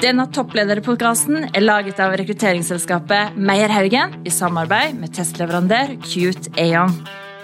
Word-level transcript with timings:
Denne 0.00 0.24
topplederpodkasten 0.32 1.50
er 1.52 1.60
laget 1.60 1.98
av 2.00 2.14
rekrutteringsselskapet 2.16 3.34
Meierhaugen 3.36 4.14
i 4.24 4.32
samarbeid 4.32 4.94
med 4.96 5.12
testleverandør 5.12 5.92
Cute 6.06 6.48
Aeon. 6.56 6.94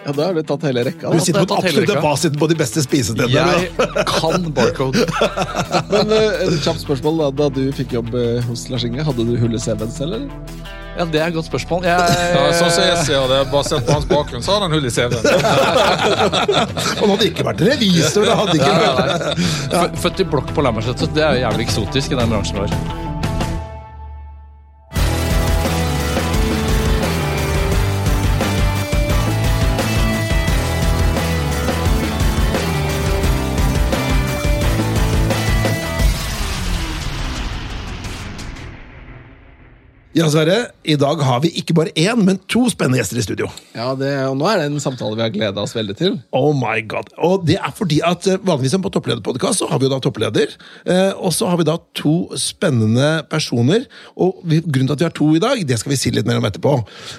Ja, 0.06 0.14
Da 0.16 0.28
har 0.28 0.38
du 0.38 0.40
tatt 0.46 0.64
hele 0.64 0.86
rekka. 0.86 1.10
Du 1.12 1.20
sitter 1.20 1.44
på 1.44 1.58
absolutt 1.58 1.92
fasiten 2.00 2.38
på 2.40 2.48
de 2.48 2.56
beste 2.56 2.80
spisestedene. 2.80 3.44
Jeg 3.76 4.06
kan 4.08 4.48
barcode. 4.56 5.04
Men 5.92 6.14
eh, 6.14 6.46
et 6.46 6.56
kjapt 6.64 6.80
spørsmål. 6.86 7.20
Da, 7.26 7.30
da 7.42 7.50
du 7.58 7.66
fikk 7.76 7.92
jobb 7.98 8.14
eh, 8.16 8.38
hos 8.48 8.68
Lars 8.72 8.86
Inge, 8.88 9.04
hadde 9.04 9.26
du 9.26 9.34
hull 9.42 9.58
i 9.58 9.60
CV-en 9.60 9.92
selv, 9.92 10.16
eller? 10.16 10.65
Ja, 10.96 11.04
Det 11.04 11.20
er 11.20 11.26
et 11.28 11.34
godt 11.36 11.48
spørsmål. 11.50 11.84
Jeg, 11.84 12.16
Ja, 12.34 12.44
sånn 12.56 12.70
som 12.72 12.84
jeg 12.86 12.98
ser 13.04 13.26
det, 13.32 13.40
Basert 13.52 13.86
på 13.86 13.92
hans 13.96 14.06
bakgrunn, 14.10 14.42
så 14.44 14.56
har 14.56 14.66
han 14.66 14.72
hull 14.76 14.86
i 14.86 14.92
CV-en. 14.92 15.24
Han 17.00 17.10
hadde 17.12 17.28
ikke 17.30 17.44
vært 17.46 17.60
revisor. 17.68 18.24
Det 18.26 18.36
hadde 18.40 18.56
ikke 18.60 18.76
nei. 18.80 19.88
Født 20.02 20.22
i 20.24 20.28
blokk 20.36 20.54
på 20.56 20.64
Lambertseter, 20.64 21.04
så 21.06 21.12
det 21.16 21.24
er 21.26 21.36
jo 21.36 21.44
jævlig 21.46 21.68
eksotisk 21.68 22.16
i 22.16 22.20
den 22.22 22.32
bransjen 22.32 22.62
vår. 22.64 23.05
Ja, 40.16 40.30
Sverre. 40.32 40.70
I 40.88 40.94
dag 40.96 41.20
har 41.20 41.42
vi 41.44 41.50
ikke 41.60 41.74
bare 41.76 41.90
én, 41.92 42.22
men 42.24 42.38
to 42.48 42.62
spennende 42.72 43.02
gjester 43.02 43.18
i 43.20 43.24
studio. 43.26 43.50
Ja, 43.76 43.90
det, 44.00 44.14
og 44.24 44.38
Nå 44.40 44.46
er 44.48 44.62
det 44.62 44.70
en 44.70 44.80
samtale 44.80 45.12
vi 45.12 45.20
har 45.20 45.34
gleda 45.34 45.60
oss 45.60 45.74
veldig 45.76 45.96
til. 45.98 46.14
Oh 46.32 46.54
my 46.56 46.78
god. 46.88 47.10
Og 47.20 47.44
det 47.44 47.58
er 47.60 47.74
fordi 47.76 47.98
at 48.00 48.24
eh, 48.32 48.40
vanligvis 48.40 48.78
på 48.80 48.94
topplederpodkast 48.94 49.60
så 49.60 49.68
har 49.68 49.82
vi 49.82 49.84
jo 49.84 49.92
da 49.92 50.00
toppleder. 50.00 50.56
Eh, 50.88 51.12
og 51.20 51.36
så 51.36 51.50
har 51.52 51.60
vi 51.60 51.68
da 51.68 51.76
to 52.00 52.14
spennende 52.40 53.26
personer. 53.28 53.84
Og 54.16 54.40
vi, 54.48 54.62
grunnen 54.64 54.88
til 54.88 54.96
at 54.96 55.04
vi 55.04 55.08
har 55.10 55.16
to 55.20 55.30
i 55.36 55.44
dag, 55.44 55.60
det 55.68 55.82
skal 55.82 55.92
vi 55.92 56.00
si 56.00 56.16
litt 56.16 56.24
mer 56.24 56.40
om 56.40 56.48
etterpå. 56.48 56.78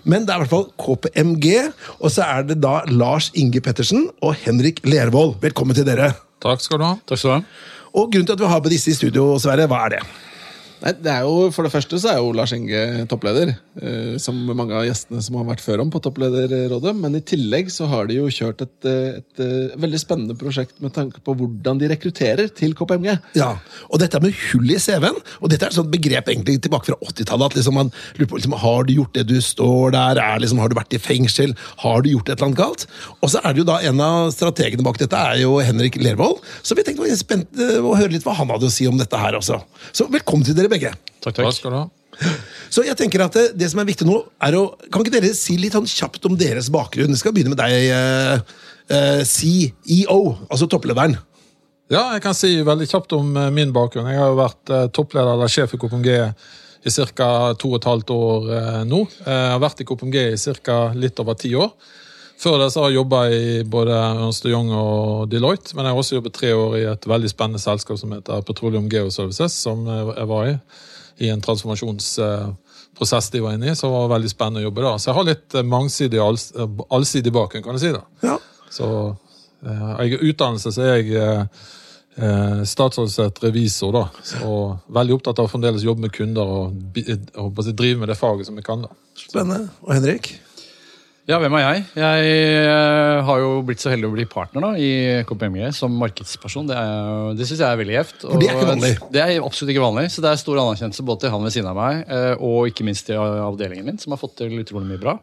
Men 0.10 0.26
det 0.26 0.34
er 0.34 0.42
i 0.42 0.48
hvert 0.48 0.56
fall 0.58 0.70
KPMG, 0.82 1.54
og 2.02 2.10
så 2.18 2.26
er 2.26 2.50
det 2.50 2.64
da 2.66 2.80
Lars 2.90 3.30
Inge 3.38 3.62
Pettersen 3.62 4.08
og 4.26 4.40
Henrik 4.42 4.82
Lervold. 4.90 5.38
Velkommen 5.46 5.78
til 5.78 5.86
dere. 5.86 6.16
Takk 6.42 6.66
skal 6.66 6.82
du 6.82 6.90
ha. 6.90 6.96
Takk 7.06 7.22
skal 7.22 7.30
du 7.30 7.38
ha. 7.44 7.68
Og 7.94 8.10
grunnen 8.10 8.26
til 8.26 8.40
at 8.40 8.42
vi 8.42 8.56
har 8.58 8.66
med 8.66 8.74
disse 8.74 8.90
i 8.90 8.98
studio, 8.98 9.36
Sverre, 9.42 9.70
hva 9.70 9.86
er 9.86 10.00
det? 10.00 10.08
Nei, 10.84 10.94
det 11.04 11.12
er 11.12 11.26
jo, 11.26 11.50
For 11.54 11.66
det 11.66 11.74
første 11.74 12.00
så 12.02 12.14
er 12.14 12.20
jo 12.22 12.34
Lars 12.38 12.54
Inge 12.56 13.06
toppleder, 13.10 13.56
som 14.22 14.38
mange 14.58 14.74
av 14.74 14.86
gjestene 14.88 15.22
som 15.24 15.38
har 15.40 15.48
vært 15.52 15.62
før 15.64 15.84
om 15.84 15.92
på 15.94 16.02
Topplederrådet. 16.04 16.94
Men 16.98 17.18
i 17.18 17.24
tillegg 17.26 17.70
så 17.74 17.88
har 17.92 18.08
de 18.10 18.18
jo 18.20 18.30
kjørt 18.32 18.64
et, 18.66 18.88
eh, 18.88 19.20
et, 19.20 19.42
eh, 19.44 19.76
veldig 19.78 20.00
spennende 20.02 20.38
prosjekt 20.38 20.80
med 20.82 20.94
tanke 20.94 21.22
på 21.24 21.36
hvordan 21.38 21.80
de 21.80 21.90
rekrutterer 21.92 22.54
til 22.54 22.74
KPMG. 22.74 23.20
Ja, 23.36 23.58
og 23.90 24.00
dette 24.00 24.22
med 24.22 24.34
hull 24.34 24.72
i 24.72 24.80
CV-en, 24.80 25.20
og 25.42 25.50
dette 25.50 25.66
er 25.66 25.72
et 25.72 25.78
sånt 25.78 25.92
begrep 25.92 26.30
egentlig 26.32 26.62
tilbake 26.62 26.90
fra 26.90 26.98
80-tallet, 27.02 27.52
at 27.52 27.58
liksom 27.60 27.78
man 27.78 27.92
lurer 28.18 28.30
på 28.30 28.40
liksom, 28.40 28.58
har 28.58 28.84
du 28.88 28.94
gjort 28.94 29.14
det 29.14 29.28
du 29.28 29.38
står 29.42 29.92
der, 29.92 30.22
er 30.22 30.40
liksom, 30.40 30.60
har 30.60 30.70
du 30.70 30.76
vært 30.76 30.98
i 30.98 31.02
fengsel, 31.02 31.56
har 31.84 32.02
du 32.02 32.12
gjort 32.12 32.30
et 32.30 32.38
eller 32.38 32.48
annet 32.48 32.62
galt? 32.62 32.88
Og 33.22 33.30
så 33.30 33.42
er 33.44 33.54
det 33.54 33.64
jo 33.64 33.70
da 33.72 33.80
en 33.80 34.02
av 34.02 34.32
strategene 34.32 34.84
bak 34.84 34.98
dette 35.02 35.18
er 35.18 35.42
jo 35.44 35.58
Henrik 35.60 36.00
Lervold, 36.02 36.42
så 36.64 36.78
vi 36.78 36.84
tenkte 36.84 37.04
vi 37.04 37.14
var 37.14 37.22
spent 37.22 37.62
eh, 37.62 37.78
å 37.82 37.96
høre 37.98 38.14
litt 38.16 38.26
hva 38.28 38.38
han 38.38 38.50
hadde 38.54 38.70
å 38.70 38.74
si 38.74 38.88
om 38.88 38.98
dette 38.98 39.18
her 39.18 39.38
også. 39.38 39.62
Så 39.92 40.10
velkommen 40.12 40.46
til 40.48 40.58
dere 40.58 40.72
begge. 40.72 40.94
Takk, 41.22 41.34
Takk 41.34 41.46
Hva 41.46 41.56
skal 41.56 41.74
du 41.74 41.82
ha. 41.82 41.88
Så 42.74 42.84
jeg 42.84 42.98
tenker 43.00 43.24
at 43.24 43.36
det, 43.38 43.46
det 43.60 43.70
som 43.72 43.80
er 43.82 43.88
viktig 43.88 44.08
nå, 44.08 44.18
er 44.44 44.58
å 44.58 44.64
Kan 44.92 45.04
ikke 45.04 45.14
dere 45.20 45.32
si 45.38 45.56
litt 45.60 45.76
sånn 45.78 45.88
kjapt 45.88 46.26
om 46.28 46.36
deres 46.40 46.70
bakgrunn? 46.74 47.14
Jeg 47.14 47.22
skal 47.22 47.36
begynne 47.36 47.54
med 47.54 47.62
deg, 47.62 47.90
eh, 47.94 48.40
eh, 48.94 49.22
CEO, 49.28 50.20
altså 50.50 50.68
topplederen. 50.72 51.18
Ja, 51.88 52.10
jeg 52.18 52.24
kan 52.26 52.36
si 52.36 52.50
veldig 52.68 52.88
kjapt 52.92 53.14
om 53.16 53.30
eh, 53.40 53.52
min 53.56 53.72
bakgrunn. 53.76 54.10
Jeg 54.12 54.20
har 54.20 54.34
jo 54.34 54.42
vært 54.42 54.74
eh, 54.76 54.88
toppleder 54.96 55.38
eller 55.38 55.52
sjef 55.52 55.78
i 55.78 55.80
KPMG 55.80 56.10
i 56.88 56.92
ca. 57.16 57.30
to 57.60 57.72
og 57.74 57.78
et 57.80 57.88
halvt 57.88 58.12
år 58.16 58.50
eh, 58.58 58.82
nå. 58.88 59.00
Eh, 59.24 59.32
Jeg 59.32 59.54
har 59.54 59.64
vært 59.64 59.82
i 59.84 59.88
KPMG 59.88 60.18
i 60.34 60.60
ca. 60.68 60.82
litt 60.96 61.24
over 61.24 61.40
ti 61.40 61.54
år. 61.56 61.72
Før 62.38 62.60
det 62.62 62.68
så 62.70 62.84
har 62.84 62.92
jeg 62.92 63.00
jobba 63.00 63.22
i 63.34 63.64
både 63.66 63.96
Ernst 63.98 64.46
Young 64.46 64.68
og 64.78 65.24
Deloitte, 65.32 65.74
men 65.74 65.88
jeg 65.88 65.96
har 65.96 66.02
også 66.04 66.20
jobbet 66.20 66.36
tre 66.38 66.52
år 66.54 66.76
i 66.78 66.84
et 66.92 67.08
veldig 67.10 67.32
spennende 67.32 67.62
selskap 67.64 67.98
som 67.98 68.12
heter 68.14 68.44
Petroleum 68.46 68.86
Geoservices, 68.92 69.56
som 69.58 69.88
eh, 69.90 70.12
jeg 70.20 70.30
var 70.30 70.52
i. 70.52 70.58
I 71.20 71.30
en 71.34 71.42
transformasjonsprosess 71.42 73.30
de 73.34 73.40
var 73.42 73.54
inne 73.58 73.72
i, 73.72 73.76
så 73.76 73.88
det 73.88 73.94
var 73.96 74.12
veldig 74.16 74.30
spennende 74.32 74.62
å 74.62 74.68
jobbe 74.68 74.86
da. 74.86 74.94
Så 75.00 75.10
jeg 75.12 75.18
har 75.18 75.28
litt 75.32 75.56
eh, 75.58 75.66
mangsidig, 75.66 76.20
alls- 76.22 76.52
eh, 76.56 76.84
allsidig 76.94 77.34
bakgrunn, 77.34 77.64
kan 77.66 77.78
du 77.78 77.82
si. 77.82 77.92
da. 77.96 78.04
Ja. 78.26 78.38
Så 78.70 78.90
eh, 79.66 79.90
jeg 80.04 80.18
er 80.20 80.28
utdannelse 80.32 80.74
så 80.76 80.86
er 80.86 80.96
jeg 81.02 81.14
eh, 81.18 81.44
eh, 82.22 82.64
revisor, 83.44 83.94
da. 83.98 84.06
Og 84.48 84.94
veldig 84.94 85.18
opptatt 85.20 85.40
av 85.42 85.50
å 85.50 85.52
fremdeles 85.54 85.86
jobbe 85.86 86.06
med 86.08 86.14
kunder 86.16 86.46
og, 86.60 86.82
og, 87.38 87.48
og 87.52 87.72
drive 87.74 88.02
med 88.04 88.10
det 88.14 88.20
faget 88.20 88.50
som 88.50 88.58
jeg 88.60 88.66
kan. 88.68 88.86
da. 88.86 88.94
Spennende. 89.18 89.70
Og 89.86 89.94
Henrik? 89.98 90.36
Ja, 91.28 91.36
hvem 91.44 91.58
er 91.60 91.64
jeg? 91.66 91.80
Jeg 92.00 92.28
eh, 92.64 93.18
har 93.28 93.42
jo 93.44 93.50
blitt 93.68 93.82
så 93.84 93.90
heldig 93.92 94.08
å 94.08 94.14
bli 94.14 94.24
partner 94.32 94.64
da, 94.64 94.70
i 94.80 94.92
KPMG 95.28 95.74
som 95.76 95.92
markedsperson. 96.00 96.70
Det, 96.70 96.78
er- 96.80 97.34
det 97.36 97.48
syns 97.50 97.60
jeg 97.66 97.68
er 97.68 97.82
veldig 97.82 97.98
gjevt. 97.98 98.22
Det 98.24 98.48
er 98.48 98.54
ikke 98.56 98.70
vanlig. 98.70 98.92
Det 99.12 99.24
er 99.26 99.34
absolutt 99.44 99.74
ikke 99.74 99.84
vanlig, 99.84 100.06
så 100.14 100.24
det 100.24 100.30
er 100.32 100.40
stor 100.40 100.62
anerkjennelse 100.64 101.04
både 101.10 101.26
til 101.26 101.34
han 101.36 101.44
ved 101.44 101.56
siden 101.58 101.68
av 101.74 101.76
meg 101.82 102.00
eh, 102.08 102.32
og 102.40 102.72
ikke 102.72 102.88
minst 102.88 103.10
til 103.12 103.20
avdelingen 103.20 103.90
min, 103.92 104.00
som 104.00 104.16
har 104.16 104.22
fått 104.24 104.38
til 104.40 104.56
utrolig 104.64 104.88
mye 104.94 105.04
bra. 105.04 105.18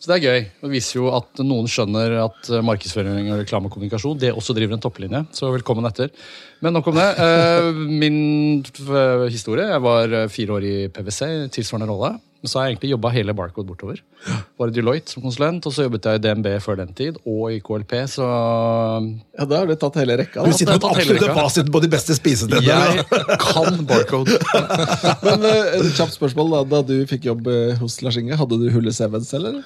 Så 0.00 0.08
det 0.10 0.16
er 0.16 0.24
gøy. 0.24 0.40
Det 0.64 0.68
viser 0.72 0.98
jo 1.02 1.12
at 1.16 1.44
noen 1.44 1.68
skjønner 1.68 2.16
at 2.24 2.48
eh, 2.48 2.64
markedsføring 2.64 3.28
og 3.36 3.44
reklame 3.44 3.68
og 3.68 3.76
kommunikasjon 3.76 4.18
det 4.24 4.32
også 4.32 4.56
driver 4.56 4.78
en 4.78 4.84
topplinje. 4.88 5.26
Så 5.36 5.52
velkommen 5.52 5.84
etter. 5.92 6.08
Men 6.64 6.72
nok 6.78 6.88
om 6.88 6.96
det. 6.96 7.10
Min 7.92 8.62
historie 9.28 9.68
Jeg 9.76 9.84
var 9.92 10.16
fire 10.32 10.56
år 10.56 10.66
i 10.72 10.76
PwC, 10.88 11.20
tilsvarende 11.52 11.92
rolle. 11.92 12.16
Men 12.44 12.50
så 12.52 12.58
har 12.58 12.66
jeg 12.66 12.74
egentlig 12.74 12.90
jobba 12.90 13.08
hele 13.14 13.32
Barcode 13.32 13.64
bortover. 13.70 14.00
Var 14.60 14.68
i 14.68 14.72
Deloitte 14.76 15.14
som 15.14 15.22
konsulent, 15.24 15.64
og 15.64 15.72
så 15.72 15.86
jobbet 15.86 16.04
jeg 16.04 16.20
i 16.20 16.22
DNB 16.26 16.48
før 16.60 16.76
den 16.82 16.90
tid, 16.92 17.16
og 17.24 17.54
i 17.54 17.56
KLP, 17.64 17.94
så 18.12 18.26
Ja, 18.28 19.46
Da 19.48 19.62
har 19.62 19.70
du 19.70 19.72
tatt 19.80 19.96
hele 19.96 20.18
rekka. 20.20 20.42
Da. 20.42 20.52
Du 20.52 20.58
sitter 20.58 20.76
med 20.76 20.84
absolutt 20.90 21.24
fasiten 21.38 21.72
på 21.72 21.80
de 21.80 21.88
beste 21.94 22.12
spisestedene. 22.18 22.68
jeg 22.68 23.06
kan 23.46 23.80
Barcode. 23.88 24.36
Men 25.24 25.48
eh, 25.48 25.72
et 25.80 25.96
kjapt 25.96 26.18
spørsmål. 26.18 26.52
Da, 26.52 26.62
da 26.74 26.82
du 26.84 26.94
fikk 27.08 27.30
jobb 27.30 27.48
eh, 27.48 27.72
hos 27.80 27.96
Lars 28.04 28.20
Inge, 28.20 28.36
hadde 28.36 28.60
du 28.60 28.68
hull 28.76 28.92
i 28.92 28.92
CV-en 28.92 29.24
selv, 29.24 29.54
eller? 29.54 29.64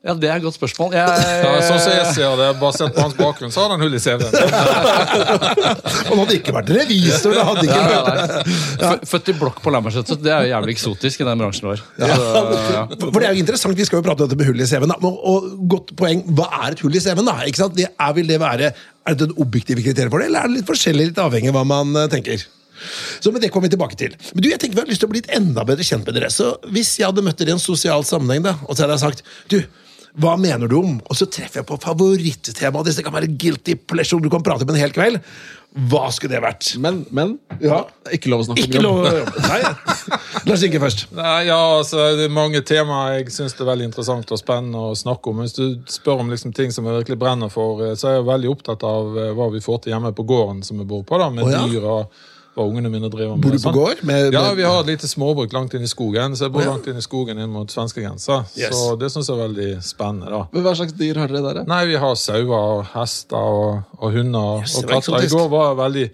Ja, 0.00 0.14
det 0.16 0.30
er 0.32 0.38
et 0.38 0.44
godt 0.46 0.56
spørsmål. 0.56 0.94
Jeg, 0.96 1.24
Ja, 1.44 1.56
sånn 1.60 1.80
som 1.82 1.92
jeg 1.92 2.12
ser 2.16 2.36
det, 2.40 2.44
Basert 2.56 2.94
på 2.96 3.02
hans 3.04 3.16
bakgrunn, 3.18 3.50
så 3.52 3.66
har 3.66 3.74
han 3.74 3.82
hull 3.84 3.92
i 3.92 4.00
CV-en. 4.00 4.32
Og 5.20 6.14
han 6.14 6.22
hadde 6.22 6.36
ikke 6.38 6.54
vært 6.56 6.70
revisor. 6.72 7.34
Det 7.36 7.42
hadde 7.44 7.64
ikke 7.66 7.82
vært... 7.84 8.32
nei. 8.80 8.94
Født 9.10 9.28
i 9.28 9.34
blokk 9.36 9.58
på 9.60 9.72
Lambertseter, 9.74 10.16
så 10.16 10.24
det 10.24 10.32
er 10.32 10.46
jo 10.46 10.52
jævlig 10.54 10.72
eksotisk 10.78 11.20
i 11.20 11.26
den 11.28 11.42
bransjen 11.44 11.68
vår. 11.68 11.82
Ja. 12.00 12.08
ja. 12.78 12.84
For 13.02 13.18
det 13.20 13.28
er 13.28 13.36
jo 13.36 13.42
interessant, 13.44 13.76
Vi 13.76 13.84
skal 13.90 14.00
jo 14.00 14.06
prate 14.08 14.24
om 14.24 14.30
dette 14.30 14.38
med 14.40 14.48
hull 14.48 14.64
i 14.64 14.68
CV-en. 14.70 14.94
Og- 15.04 15.20
Og 15.34 15.50
godt 15.74 15.92
poeng, 16.00 16.24
Hva 16.32 16.48
er 16.62 16.72
et 16.78 16.80
hull 16.86 16.96
i 16.96 17.02
CV-en? 17.04 17.28
da? 17.28 17.36
Ikke 17.50 17.60
sant? 17.60 17.76
Det 17.76 17.90
er, 17.92 18.14
vil 18.16 18.30
det 18.32 18.40
være, 18.40 18.70
er 18.72 19.18
det 19.20 19.28
et 19.28 19.36
objektivt 19.44 19.84
kriterium 19.84 20.14
for 20.16 20.24
det, 20.24 20.30
eller 20.32 20.46
er 20.46 20.48
det 20.48 20.62
litt 20.62 20.70
forskjellig, 20.70 21.10
litt 21.12 21.20
avhengig 21.20 21.52
av 21.52 21.58
hva 21.60 21.66
man 21.74 21.92
eh, 22.06 22.08
tenker? 22.12 22.46
Så 23.20 23.28
men 23.34 23.42
Det 23.44 23.50
kommer 23.52 23.68
vi 23.68 23.74
tilbake 23.76 23.96
til. 24.00 24.14
Men 24.32 24.40
du, 24.40 24.48
jeg 24.48 24.60
tenker 24.62 24.78
Vi 24.80 24.84
har 24.86 24.88
lyst 24.88 25.04
til 25.04 25.10
å 25.10 25.12
bli 25.12 25.20
litt 25.20 25.28
enda 25.36 25.66
bedre 25.68 25.84
kjent 25.84 26.08
med 26.08 26.16
dere. 26.16 26.32
Så 26.32 26.54
Hvis 26.72 26.94
jeg 26.96 27.04
hadde 27.10 27.20
møtt 27.26 27.36
dere 27.36 27.52
i 27.52 27.56
en 27.58 27.60
sosial 27.60 28.00
sammenheng, 28.08 28.40
da, 28.48 28.56
og 28.64 28.72
så 28.72 28.86
hadde 28.86 28.96
jeg 28.96 29.04
sagt 29.04 29.20
du, 29.52 29.58
hva 30.18 30.34
mener 30.40 30.66
du 30.66 30.74
om? 30.80 30.98
Og 31.06 31.16
så 31.18 31.28
treffer 31.30 31.60
jeg 31.60 31.68
på 31.68 31.78
favorittemaet 31.78 32.88
ditt. 32.88 32.98
Det 32.98 33.06
kan 33.06 33.14
være 33.14 33.30
guilty 33.30 33.76
pleasure, 33.78 34.22
du 34.22 34.30
kan 34.32 34.42
prate 34.42 34.66
med 34.66 34.74
en 34.74 34.82
hel 34.82 34.94
kveld. 34.94 35.20
Hva 35.70 36.08
skulle 36.10 36.34
det 36.34 36.40
vært? 36.42 36.72
Men, 36.82 37.04
men 37.14 37.36
Ja. 37.62 37.84
ikke 38.10 38.32
lov 38.32 38.42
å 38.42 38.46
snakke 38.48 38.64
Ikke 38.64 38.80
om 38.82 39.04
det. 39.04 39.20
Nei. 39.44 39.60
Lars 40.48 40.64
Inge 40.66 40.80
først. 40.82 41.04
Nei, 41.14 41.44
ja, 41.46 41.58
altså, 41.76 42.16
Det 42.18 42.26
er 42.26 42.34
mange 42.34 42.58
temaer 42.66 43.20
jeg 43.20 43.30
syns 43.36 43.54
er 43.54 43.68
veldig 43.68 43.86
interessant 43.86 44.32
og 44.34 44.40
spennende 44.40 44.82
å 44.90 44.96
snakke 44.98 45.30
om. 45.30 45.38
Men 45.38 45.46
hvis 45.46 45.54
du 45.60 45.78
spør 45.86 46.24
om 46.24 46.34
liksom, 46.34 46.56
ting 46.56 46.74
som 46.74 46.90
jeg 46.90 47.04
virkelig 47.04 47.20
brenner 47.22 47.52
for, 47.52 47.84
eh, 47.86 47.94
så 47.94 48.10
er 48.10 48.18
jeg 48.18 48.26
veldig 48.32 48.50
opptatt 48.50 48.82
av 48.82 49.14
eh, 49.14 49.30
hva 49.38 49.46
vi 49.54 49.62
får 49.62 49.84
til 49.84 49.94
hjemme 49.94 50.10
på 50.16 50.26
gården 50.26 50.64
som 50.66 50.82
vi 50.82 50.88
bor 50.90 51.06
på, 51.06 51.22
da, 51.22 51.30
med 51.30 51.46
oh, 51.46 51.54
ja. 51.54 51.62
dyr 51.70 51.86
og 51.86 52.26
hva 52.56 52.64
ungene 52.66 52.90
mine 52.90 53.08
driver 53.10 53.36
med. 53.36 53.44
Bor 53.44 53.54
du 53.54 53.62
på 53.62 53.72
gård? 53.74 54.00
Ja, 54.34 54.42
vi 54.58 54.64
har 54.66 54.80
et 54.80 54.90
lite 54.90 55.08
småbruk 55.08 55.52
langt 55.54 55.74
inn 55.78 55.86
i 55.86 55.90
skogen, 55.90 56.34
så 56.36 56.48
jeg 56.48 56.54
bor 56.56 56.64
ja. 56.64 56.72
langt 56.74 56.88
inn 56.90 56.98
i 56.98 57.04
skogen 57.04 57.38
inn 57.38 57.52
mot 57.52 57.70
svenskegrensa. 57.70 58.40
Yes. 58.58 58.74
Så 58.74 58.96
det 58.98 59.12
syns 59.14 59.30
jeg 59.30 59.36
er 59.36 59.42
veldig 59.44 59.70
spennende. 59.86 60.32
da. 60.34 60.42
Men 60.50 60.66
Hva 60.66 60.74
slags 60.80 60.96
dyr 60.98 61.22
har 61.22 61.30
dere 61.30 61.54
der? 61.60 61.70
Nei, 61.70 61.84
vi 61.92 62.00
har 62.02 62.18
sauer 62.18 62.50
og 62.58 62.82
hester 62.96 63.38
og, 63.62 63.94
og 64.00 64.18
hunder 64.18 64.66
Yes, 64.66 64.76
og 64.80 64.90
katter. 64.90 65.22
I 65.22 65.30
går 65.30 65.48
var 65.52 65.70
jeg 65.70 65.80
veldig 65.84 66.06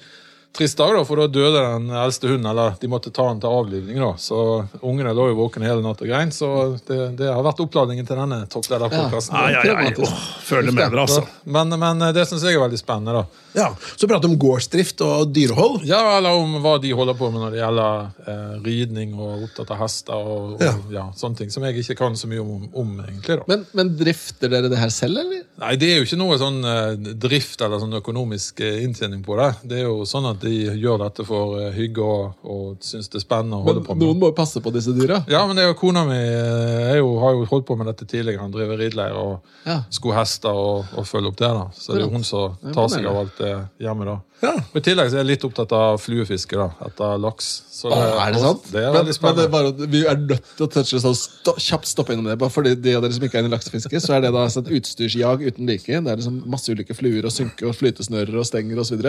trist 0.56 0.79
dag, 0.81 0.94
da, 0.97 1.03
for 1.06 1.20
da 1.23 1.26
døde 1.31 1.62
den 1.62 1.91
eldste 1.93 2.31
hunden. 2.32 2.49
Eller 2.50 2.75
de 2.81 2.91
måtte 2.91 3.12
ta 3.14 3.29
den 3.31 3.41
til 3.44 3.53
avlivning. 3.53 4.00
da. 4.03 4.12
Så 4.20 4.41
ungene 4.81 5.12
lå 5.17 5.29
jo 5.31 5.38
våkne 5.43 5.69
hele 5.69 5.85
natt 5.85 6.00
og 6.03 6.08
grein. 6.11 6.32
Så 6.35 6.50
det, 6.88 7.00
det 7.20 7.31
har 7.32 7.43
vært 7.47 7.61
oppladningen 7.64 8.06
til 8.08 8.19
denne 8.20 8.43
topplederpodkasten. 8.53 9.37
Ja, 9.37 9.62
ja, 9.62 9.64
ja, 9.73 9.91
ja. 9.91 10.06
Åh, 10.06 10.17
føler 10.47 10.73
med 10.73 10.91
dere, 10.91 11.05
altså. 11.06 11.25
Men, 11.44 11.73
men 11.81 12.06
det 12.17 12.26
syns 12.31 12.44
jeg 12.47 12.56
er 12.58 12.64
veldig 12.67 12.81
spennende. 12.81 13.20
da. 13.23 13.43
Ja, 13.56 13.70
Så 13.97 14.05
prate 14.11 14.29
om 14.29 14.35
gårdsdrift 14.41 15.00
og 15.06 15.31
dyrehold. 15.32 15.79
Ja, 15.88 16.03
eller 16.19 16.37
om 16.37 16.58
hva 16.64 16.75
de 16.82 16.91
holder 16.97 17.17
på 17.17 17.31
med 17.32 17.41
når 17.41 17.55
det 17.55 17.61
gjelder 17.62 18.29
eh, 18.29 18.56
ridning 18.67 19.14
og 19.17 19.47
opptatt 19.47 19.70
av 19.73 19.81
hester 19.81 20.17
og, 20.19 20.56
og 20.58 20.64
Ja. 20.67 20.75
ja. 20.93 21.05
sånne 21.17 21.41
ting. 21.41 21.53
Som 21.55 21.64
jeg 21.64 21.81
ikke 21.81 21.97
kan 22.03 22.17
så 22.20 22.29
mye 22.29 22.43
om, 22.44 22.67
om 22.76 22.91
egentlig. 23.06 23.38
da. 23.41 23.47
Men, 23.49 23.64
men 23.76 23.94
drifter 23.97 24.53
dere 24.53 24.69
det 24.73 24.81
her 24.81 24.93
selv, 24.93 25.23
eller? 25.25 25.47
Nei, 25.62 25.73
det 25.81 25.88
er 25.88 26.03
jo 26.03 26.08
ikke 26.08 26.19
noe 26.20 26.37
sånn 26.41 26.58
eh, 26.69 27.14
drift 27.17 27.64
eller 27.64 27.81
sånn 27.81 27.97
økonomisk 28.03 28.61
eh, 28.67 28.82
inntjening 28.85 29.23
på 29.25 29.38
det. 29.41 29.49
Det 29.73 29.81
er 29.81 29.87
jo 29.88 30.05
sånn 30.08 30.29
at 30.35 30.44
de 30.46 30.54
gjør 30.81 31.02
dette 31.04 31.26
for 31.28 31.58
eh, 31.60 31.72
hygge 31.76 32.06
og, 32.06 32.37
og 32.46 32.76
syns 32.87 33.10
det 33.12 33.20
er 33.20 33.25
spennende 33.26 33.58
å 33.60 33.66
holde 33.66 33.82
Men 33.82 33.88
på 33.90 33.96
med. 33.98 34.04
noen 34.06 34.20
må 34.22 34.31
jo 34.32 34.37
passe 34.38 34.62
på 34.64 34.72
disse 34.75 34.94
dyra. 34.96 35.20
Ja, 35.31 35.43
men 35.46 35.58
det 35.58 35.66
er 35.66 35.72
jo 35.72 35.78
kona 35.82 36.06
mi 36.08 36.16
eh, 36.16 36.94
jo, 37.00 37.10
har 37.22 37.34
jo 37.37 37.44
holdt 37.50 37.66
på 37.69 37.76
med 37.81 37.90
dette 37.90 38.06
tidligere. 38.08 38.43
Han 38.46 38.54
driver 38.54 38.78
rideleir 38.81 39.19
og 39.20 39.52
Ja. 39.66 39.81
sko 39.90 40.14
hester 40.16 40.54
og, 40.54 40.87
og 40.96 41.04
følger 41.10 41.32
opp 41.34 41.40
det. 41.43 41.52
da. 41.60 41.66
Så 41.75 41.93
det 41.93 42.00
er 42.02 42.06
jo 42.06 42.14
hun 42.14 42.25
som 42.25 42.56
tar 42.72 42.88
seg 42.94 43.06
av 43.10 43.20
alt 43.25 43.37
det 43.43 43.52
hjemme 43.82 44.06
da. 44.08 44.16
Ja. 44.44 44.50
Og 44.52 44.75
I 44.76 44.81
tillegg 44.84 45.08
så 45.08 45.16
er 45.16 45.22
jeg 45.22 45.28
litt 45.31 45.44
opptatt 45.48 45.70
av 45.72 45.94
fluefiske 46.02 46.58
da, 46.60 46.66
etter 46.84 47.14
laks. 47.25 47.46
Så 47.72 47.88
Å, 47.88 47.96
er 48.20 48.34
det 48.34 48.40
sant? 48.43 48.66
Det 48.69 48.82
er 48.82 48.90
men, 48.93 48.98
veldig 48.98 49.06
men 49.06 49.08
det 49.08 49.16
spennende. 49.16 49.46
bare, 49.54 49.88
vi 49.94 50.02
er 50.04 50.19
nødt 50.20 50.50
til 50.58 50.66
å 50.66 50.69
touche 50.75 51.00
sånn 51.00 51.16
sto, 51.16 51.54
kjapt 51.56 51.88
stoppe 51.88 52.12
innom 52.12 52.28
det. 52.28 52.37
Bare 52.43 52.52
fordi 52.52 52.75
de 52.76 52.93
av 52.98 53.06
dere 53.06 53.16
som 53.16 53.25
ikke 53.25 53.38
er 53.40 53.46
inne 53.46 53.50
i 53.50 53.54
laksefiske, 53.56 54.00
så 54.04 54.12
er 54.19 54.26
det 54.26 54.34
da 54.37 54.43
altså 54.44 54.60
et 54.60 54.69
utstyrsjag 54.76 55.46
uten 55.48 55.70
like. 55.72 55.88
Det 55.88 56.12
er 56.12 56.20
liksom 56.20 56.37
masse 56.52 56.69
ulike 56.69 56.93
fluer 56.98 57.25
og 57.25 57.32
synke 57.32 57.64
og 57.70 57.72
flytesnører 57.81 58.37
og 58.37 58.44
stenger 58.48 58.82
osv. 58.84 59.06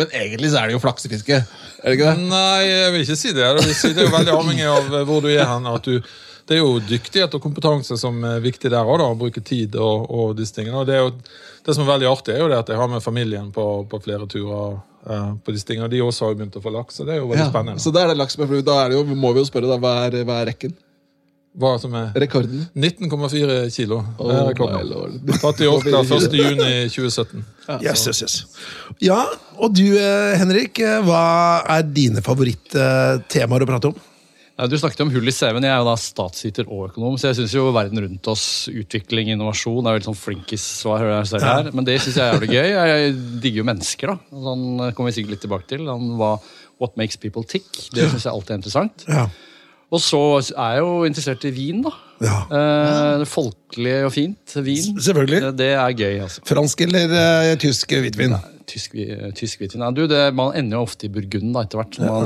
Men 0.00 0.16
egentlig 0.16 0.48
så 0.54 0.62
er 0.64 0.70
det 0.72 0.78
jo 0.78 0.79
flaksefiske. 0.82 1.38
Er 1.82 1.86
det 1.86 1.94
ikke 1.98 2.10
det? 2.14 2.26
Nei, 2.30 2.64
jeg 2.68 2.92
vil 2.94 3.04
ikke 3.06 3.16
si 3.20 3.32
det. 3.36 3.44
Jeg 3.46 3.54
vil 3.60 3.78
si 3.78 3.92
det 3.94 4.02
er 4.04 4.08
jo 4.10 4.16
veldig 4.16 4.34
avhengig 4.38 4.66
av 4.72 4.90
eh, 5.00 5.06
hvor 5.08 5.22
du 5.24 5.30
er 5.32 5.46
hen. 5.48 5.68
At 5.70 5.86
du, 5.86 6.00
det 6.50 6.56
er 6.56 6.62
jo 6.64 6.72
dyktighet 6.82 7.34
og 7.38 7.42
kompetanse 7.44 7.96
som 8.00 8.18
er 8.26 8.40
viktig 8.44 8.72
der 8.72 8.84
òg, 8.90 9.00
å 9.04 9.14
bruke 9.20 9.42
tid 9.46 9.76
og, 9.78 10.08
og 10.10 10.36
disse 10.40 10.56
tingene. 10.56 10.82
Og 10.82 10.88
det, 10.90 10.98
er 10.98 11.04
jo, 11.06 11.12
det 11.66 11.76
som 11.76 11.84
er 11.86 11.92
veldig 11.94 12.10
artig, 12.10 12.34
er 12.34 12.42
jo 12.44 12.50
det 12.52 12.58
at 12.64 12.72
jeg 12.74 12.80
har 12.80 12.90
med 12.90 13.04
familien 13.04 13.52
på, 13.54 13.66
på 13.92 14.00
flere 14.02 14.26
turer 14.30 14.78
eh, 15.06 15.32
på 15.46 15.54
disse 15.54 15.68
tingene. 15.70 15.88
De 15.92 16.02
også 16.02 16.26
har 16.30 16.34
begynt 16.40 16.58
å 16.58 16.64
få 16.64 16.72
laks, 16.74 16.98
så 17.00 17.06
det 17.08 17.16
er 17.16 17.22
jo 17.22 17.30
veldig 17.30 17.46
Ja. 17.46 17.50
spennende. 17.52 17.80
Så 17.84 17.92
da 17.94 18.02
er 18.04 18.12
det 18.14 18.18
laks 18.20 18.38
med 18.40 18.50
flue. 18.50 18.66
Da 18.66 18.80
er 18.84 18.90
det 18.94 18.98
jo, 19.00 19.04
må 19.14 19.32
vi 19.36 19.44
jo 19.44 19.48
spørre, 19.48 19.70
da, 19.70 19.78
hva 19.80 19.94
er, 20.08 20.20
hva 20.28 20.40
er 20.42 20.50
rekken? 20.52 20.74
Hva 21.58 21.72
som 21.82 21.94
er 21.98 22.12
Rekorden? 22.14 22.60
19,4 22.78 23.56
kilo. 23.74 23.96
Det 24.18 24.22
Oh 24.22 24.30
er 24.30 24.44
rekorden. 24.52 25.16
Tatt 25.42 25.62
i 25.64 25.66
Orkla 25.66 26.04
1. 26.06 26.36
juni 26.38 26.68
2017. 26.92 27.42
Yes, 27.82 28.04
yes, 28.06 28.20
yes. 28.22 28.36
Ja, 29.02 29.24
og 29.58 29.74
du 29.74 29.86
eh, 29.98 30.36
Henrik, 30.38 30.78
eh, 30.78 31.00
hva 31.06 31.24
er 31.74 31.82
dine 31.90 32.22
favorittemaer 32.22 33.66
å 33.66 33.68
prate 33.68 33.90
om? 33.90 33.98
Du 34.68 34.76
snakket 34.76 35.00
om 35.00 35.10
hull 35.14 35.24
i 35.24 35.32
CV-en. 35.32 35.64
Jeg 35.64 35.72
er 35.72 35.78
jo 35.80 35.86
da 35.88 35.94
statsviter 35.96 36.66
og 36.68 36.90
økonom, 36.90 37.14
så 37.18 37.30
jeg 37.30 37.38
syns 37.38 37.54
jo 37.56 37.62
verden 37.72 38.02
rundt 38.04 38.28
oss, 38.28 38.42
utvikling, 38.68 39.30
innovasjon, 39.32 39.86
er 39.88 39.96
veldig 39.96 40.10
sånn 40.10 40.18
flinkis-svar 40.20 41.00
hører 41.00 41.22
jeg 41.24 41.40
her. 41.40 41.70
Men 41.72 41.86
det 41.88 41.94
syns 42.04 42.18
jeg 42.20 42.26
er 42.26 42.34
jævlig 42.34 42.50
gøy. 42.52 42.68
Jeg 42.92 43.14
digger 43.40 43.62
jo 43.62 43.68
mennesker, 43.70 44.12
da. 44.12 44.42
Sånn 44.50 44.66
kommer 44.92 45.08
vi 45.08 45.16
sikkert 45.16 45.38
litt 45.38 45.44
tilbake 45.46 45.70
til. 45.72 45.86
Sånn, 45.88 46.10
hva, 46.20 46.34
what 46.82 46.98
makes 47.00 47.16
people 47.16 47.40
tick. 47.48 47.70
Det 47.96 48.10
syns 48.12 48.28
jeg 48.28 48.34
alltid 48.34 48.52
er 48.52 48.60
interessant. 48.60 49.06
Ja. 49.08 49.24
Og 49.90 49.98
så 49.98 50.18
er 50.54 50.76
jeg 50.76 50.82
jo 50.84 50.90
interessert 51.08 51.44
i 51.48 51.50
vin, 51.54 51.80
da. 51.82 51.90
Ja. 52.22 52.36
Eh, 52.54 53.24
folkelig 53.26 53.94
og 54.06 54.12
fint. 54.14 54.54
Vin. 54.62 54.78
S- 54.98 55.04
selvfølgelig. 55.08 55.40
Det, 55.48 55.50
det 55.58 55.70
er 55.72 55.96
gøy, 55.98 56.20
altså. 56.26 56.44
Fransk 56.46 56.84
eller 56.86 57.14
eh, 57.24 57.54
tysk 57.58 57.90
hvitvin? 57.98 58.36
Tysk, 58.70 58.94
tysk 59.34 59.64
hvitvin. 59.64 59.82
Nei, 59.82 59.90
du, 59.96 60.04
det, 60.06 60.20
man 60.38 60.52
ender 60.54 60.78
jo 60.78 60.84
ofte 60.86 61.08
i 61.08 61.10
Burgund 61.10 61.50
da, 61.56 61.64
etter 61.66 61.80
hvert. 61.80 61.98
Ja. 61.98 62.20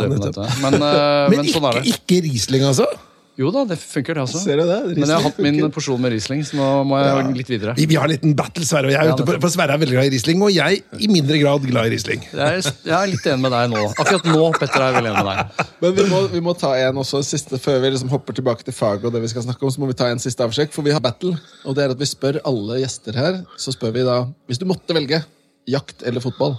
Men, 0.60 0.76
eh, 0.76 1.30
Men, 1.32 1.38
men 1.38 1.48
sånn 1.48 1.64
ikke, 1.70 1.80
det. 1.80 1.94
ikke 1.94 2.20
Riesling, 2.26 2.66
altså? 2.68 2.90
Jo 3.34 3.48
da, 3.50 3.64
det 3.66 3.76
funker, 3.82 4.14
det 4.14 4.22
også. 4.22 4.38
Ser 4.44 4.60
du 4.60 4.68
det? 4.68 4.76
Men 4.94 5.08
jeg 5.10 5.16
har 5.16 5.24
hatt 5.24 5.38
min 5.42 5.56
funker. 5.58 5.70
porsjon 5.74 6.02
med 6.04 6.12
Riesling, 6.14 6.44
så 6.46 6.54
nå 6.54 6.66
må 6.86 7.00
jeg 7.02 7.32
litt 7.40 7.48
videre. 7.50 7.72
Vi, 7.74 7.86
vi 7.90 7.96
har 7.98 8.06
en 8.06 8.12
liten 8.12 8.34
battle, 8.38 8.62
Sverre 8.68 8.86
og 8.86 8.94
jeg. 8.94 9.08
Ja, 9.08 9.16
ute 9.16 9.26
på, 9.26 9.34
for 9.42 9.50
Sverre 9.50 9.74
er 9.74 9.80
veldig 9.82 9.96
glad 9.96 10.06
i 10.06 10.12
Riesling, 10.14 10.44
og 10.46 10.52
jeg 10.54 10.84
i 11.02 11.08
mindre 11.10 11.40
grad 11.42 11.66
glad 11.66 11.90
i 11.90 11.94
Riesling. 11.96 12.22
Jeg 12.30 12.60
er, 12.60 12.68
jeg 12.86 12.94
er 12.94 13.10
litt 13.10 13.26
enig 13.32 13.42
med 13.42 13.54
deg 13.56 13.72
nå. 13.72 13.82
Akkurat 13.90 14.28
nå, 14.30 14.38
Petter, 14.60 14.84
er 14.84 14.92
jeg 14.92 14.96
veldig 15.00 15.10
enig 15.10 15.24
med 15.26 15.32
deg. 15.32 15.66
Men 15.82 15.96
vi 15.98 16.06
må, 16.12 16.22
vi 16.36 16.44
må 16.46 16.54
ta 16.62 16.70
en 16.78 17.02
også 17.02 17.24
siste 17.26 17.58
før 17.58 17.82
vi 17.82 17.90
liksom 17.96 18.14
hopper 18.14 18.38
tilbake 18.38 18.68
til 18.70 18.78
faget. 18.78 19.08
og 19.10 19.16
det 19.18 19.24
vi 19.26 19.32
skal 19.34 19.48
snakke 19.48 19.66
om, 19.66 19.74
så 19.74 19.82
må 19.82 19.90
vi 19.90 19.98
ta 19.98 20.12
en 20.14 20.22
siste 20.22 20.46
avsjekk, 20.46 20.70
For 20.76 20.86
vi 20.86 20.94
har 20.94 21.02
battle. 21.02 21.34
Og 21.66 21.74
det 21.74 21.88
er 21.88 21.96
at 21.96 21.98
vi 21.98 22.06
spør 22.06 22.38
alle 22.46 22.78
gjester 22.84 23.18
her 23.18 23.42
Så 23.58 23.74
spør 23.74 23.92
vi 23.98 24.06
da 24.06 24.20
Hvis 24.46 24.62
du 24.62 24.66
måtte 24.70 24.94
velge 24.94 25.24
jakt 25.66 26.06
eller 26.06 26.22
fotball, 26.22 26.54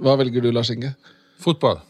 hva 0.00 0.14
velger 0.20 0.44
du, 0.44 0.52
Lars 0.54 0.70
Inge? 0.70 0.94
Fotball. 1.40 1.80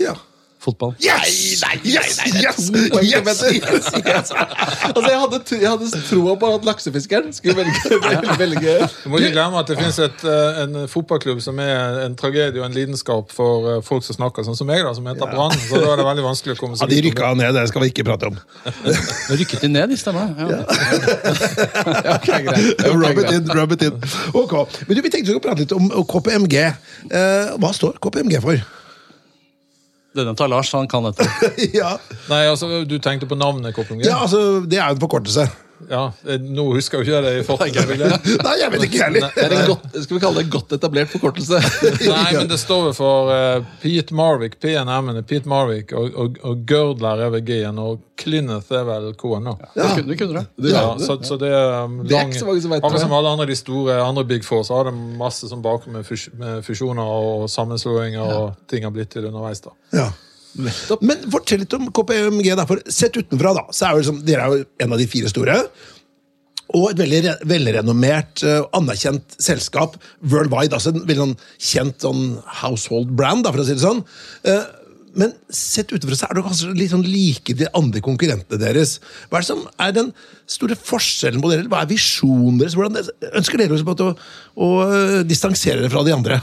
Ja. 0.00 0.14
Fotball. 0.62 0.92
Yes! 1.02 1.62
Nei, 1.64 1.78
nei, 1.82 1.92
nei, 1.98 2.30
nei, 2.32 2.42
Yes! 2.44 2.68
Petter. 2.70 3.02
Yes! 3.02 3.88
Yes! 4.12 4.30
Altså, 4.32 5.08
jeg 5.10 5.18
hadde, 5.22 5.38
tro- 5.48 5.58
jeg 5.58 5.70
hadde 5.72 5.88
troa 6.06 6.34
på 6.38 6.50
at 6.54 6.66
laksefiskeren 6.68 7.32
skulle 7.34 7.56
velge, 7.58 7.98
velge 8.42 8.74
Du 9.02 9.08
må 9.10 9.18
ikke 9.18 9.32
glemme 9.34 9.58
at 9.58 9.70
det 9.72 9.76
finnes 9.80 9.98
eh, 10.04 10.60
en 10.62 10.76
fotballklubb 10.90 11.40
som 11.42 11.58
er 11.62 11.98
en 12.04 12.14
tragedie 12.18 12.60
og 12.62 12.66
en 12.68 12.76
lidenskap 12.76 13.32
for 13.34 13.66
eh, 13.72 13.80
folk 13.86 14.06
som 14.06 14.14
snakker 14.20 14.46
sånn 14.46 14.58
som 14.58 14.70
meg, 14.70 14.84
da, 14.86 14.92
som 14.94 15.06
heter 15.10 15.30
Brann. 15.32 15.54
Så 15.66 15.80
da 15.82 15.92
er 15.96 16.02
det 16.02 16.06
veldig 16.06 16.26
vanskelig 16.28 16.54
å 16.54 16.60
komme 16.62 16.78
Ja, 16.78 16.84
seg 16.84 16.92
de 16.94 16.98
ut 17.00 17.02
av 17.02 17.08
rykka 17.10 17.32
ned, 17.42 17.54
det 17.58 17.64
skal 17.72 17.84
vi 17.86 17.90
ikke 17.90 18.06
prate 18.06 18.30
om. 18.30 18.38
Rykket 19.42 19.64
de 19.66 19.72
ned, 19.74 19.90
de 19.90 19.98
stemmer? 19.98 20.30
Ja. 20.38 20.46
Ja, 22.06 22.38
greit. 22.46 22.86
Rub 22.92 23.18
it 23.24 23.32
in, 23.34 23.50
rub 23.56 23.72
it 23.74 23.82
in. 23.88 23.98
Ok, 24.38 24.54
men 24.86 24.96
du, 24.96 25.02
Vi 25.02 25.10
tenkte 25.10 25.26
vi 25.26 25.34
skulle 25.34 25.42
prate 25.48 25.64
litt 25.64 25.74
om 25.74 25.90
KPMG. 26.06 26.56
Eh, 27.10 27.52
hva 27.58 27.72
står 27.74 27.98
KPMG 28.02 28.38
for? 28.44 28.62
Denne 30.16 30.34
tar 30.36 30.50
Lars, 30.52 30.72
han 30.76 30.88
kan 30.88 31.06
dette. 31.08 31.24
ja. 31.80 31.94
Nei, 32.28 32.42
altså, 32.50 32.82
Du 32.88 32.98
tenkte 33.02 33.28
på 33.30 33.38
navnet 33.38 33.74
KPMG? 33.76 34.04
ja, 34.06 34.18
altså, 34.26 34.60
Det 34.66 34.78
er 34.80 34.90
jo 34.92 34.98
en 34.98 35.04
forkortelse. 35.04 35.46
Ja, 35.90 36.12
eh, 36.28 36.40
Nå 36.42 36.66
husker 36.76 37.00
jeg 37.00 37.08
jo 37.08 37.16
ikke 37.16 37.22
det 37.24 37.32
jeg 37.34 37.46
fått. 37.48 37.62
Nei, 38.46 38.54
jeg 38.60 38.72
vet 38.74 38.86
ikke 38.86 39.02
heller. 39.06 39.26
Det 39.34 39.44
er 39.46 39.54
en 39.56 39.70
godt, 39.72 39.86
skal 40.04 40.16
vi 40.16 40.22
kalle 40.22 40.40
det 40.40 40.44
en 40.46 40.52
godt 40.54 40.74
etablert 40.76 41.12
forkortelse? 41.12 41.60
Nei, 42.12 42.28
men 42.38 42.50
det 42.50 42.58
står 42.62 42.88
jo 42.90 42.94
for 42.96 43.32
uh, 43.32 43.66
Pete 43.82 44.16
Marvik, 44.16 44.58
PNM-en 44.62 45.20
er 45.20 45.26
Pete 45.28 45.50
Marvik, 45.50 45.94
og, 45.98 46.14
og, 46.14 46.40
og 46.46 46.64
Girdler 46.68 47.26
er 47.26 47.34
vel 47.34 47.44
G-en, 47.48 47.80
og 47.82 48.02
Klineth 48.22 48.72
er 48.76 48.86
vel 48.88 49.12
K-en. 49.18 49.50
Du 49.52 49.82
kunne, 49.82 50.08
du 50.08 50.16
kunne 50.18 50.40
det. 50.40 50.72
Ja, 50.72 50.84
så, 51.00 51.18
så 51.26 51.38
det 51.40 51.50
er 51.50 51.84
um, 51.84 52.02
Det 52.04 52.12
er 52.14 52.20
lang, 52.22 52.32
ikke 52.32 52.42
så 52.42 52.50
mange 52.50 52.64
som 52.64 52.74
vet 52.74 52.82
det. 52.82 52.88
Akkurat 52.88 53.06
som 53.06 53.16
alle 53.18 53.36
andre 53.36 53.48
de 53.50 53.58
store 53.58 54.00
andre 54.02 54.26
Big 54.28 54.44
Four, 54.46 54.66
så 54.68 54.78
har 54.78 54.90
det 54.90 54.96
masse 55.18 55.48
som 55.50 55.62
bakgrunn 55.64 55.98
med, 55.98 56.06
fus 56.06 56.28
med 56.38 56.62
fusjoner 56.66 57.16
og 57.16 57.48
sammenslåinger 57.50 58.22
og 58.22 58.60
ting 58.70 58.86
har 58.86 58.94
blitt 58.94 59.10
til 59.14 59.26
underveis. 59.30 59.64
da. 59.64 59.74
Ja. 59.96 60.10
Men 61.00 61.22
fortell 61.32 61.62
litt 61.64 61.72
om 61.78 61.88
KPMG. 61.94 62.52
da, 62.58 62.66
for 62.68 62.82
Sett 62.92 63.16
utenfra, 63.16 63.54
da, 63.56 63.66
så 63.72 63.86
er 63.88 63.96
jo 63.96 64.02
liksom, 64.02 64.22
dere 64.26 64.44
er 64.46 64.56
jo 64.58 64.64
en 64.84 64.92
av 64.92 65.00
de 65.00 65.06
fire 65.08 65.30
store. 65.32 65.56
Og 66.72 66.90
et 66.90 67.00
veldig 67.02 67.18
re- 67.26 67.38
velrenommert 67.50 68.42
og 68.48 68.68
anerkjent 68.78 69.34
selskap 69.42 69.96
worldwide. 70.24 70.72
altså 70.76 70.92
En 70.94 71.02
veldig 71.04 71.18
sånn 71.22 71.34
kjent 71.60 72.04
sånn 72.04 72.22
household 72.62 73.10
brand, 73.18 73.44
da, 73.44 73.52
for 73.52 73.60
å 73.60 73.66
si 73.68 73.74
det 73.76 73.84
sånn. 73.84 74.04
Eh, 74.44 74.62
Men 75.14 75.34
sett 75.52 75.90
utenfra 75.92 76.16
så 76.16 76.24
er 76.30 76.38
det 76.38 76.42
kanskje 76.46 76.70
litt 76.72 76.88
sånn 76.94 77.02
like 77.04 77.52
de 77.58 77.66
andre 77.76 78.00
konkurrentene 78.00 78.56
deres. 78.58 78.94
Hva 79.28 79.36
er 79.36 79.44
det 79.44 79.48
som 79.50 79.66
er 79.84 79.92
den 79.92 80.08
store 80.48 80.72
forskjellen 80.74 81.42
på 81.44 81.50
dere? 81.52 81.66
Hva 81.68 81.82
er 81.84 81.90
visjonen 81.90 82.56
deres? 82.62 82.72
Hvordan 82.78 82.96
ønsker 83.36 83.60
dere 83.60 83.76
på 83.84 83.92
å, 84.06 84.14
å 84.56 84.70
eh, 84.86 85.18
distansere 85.28 85.82
dere 85.84 85.92
fra 85.92 86.04
de 86.08 86.14
andre? 86.16 86.40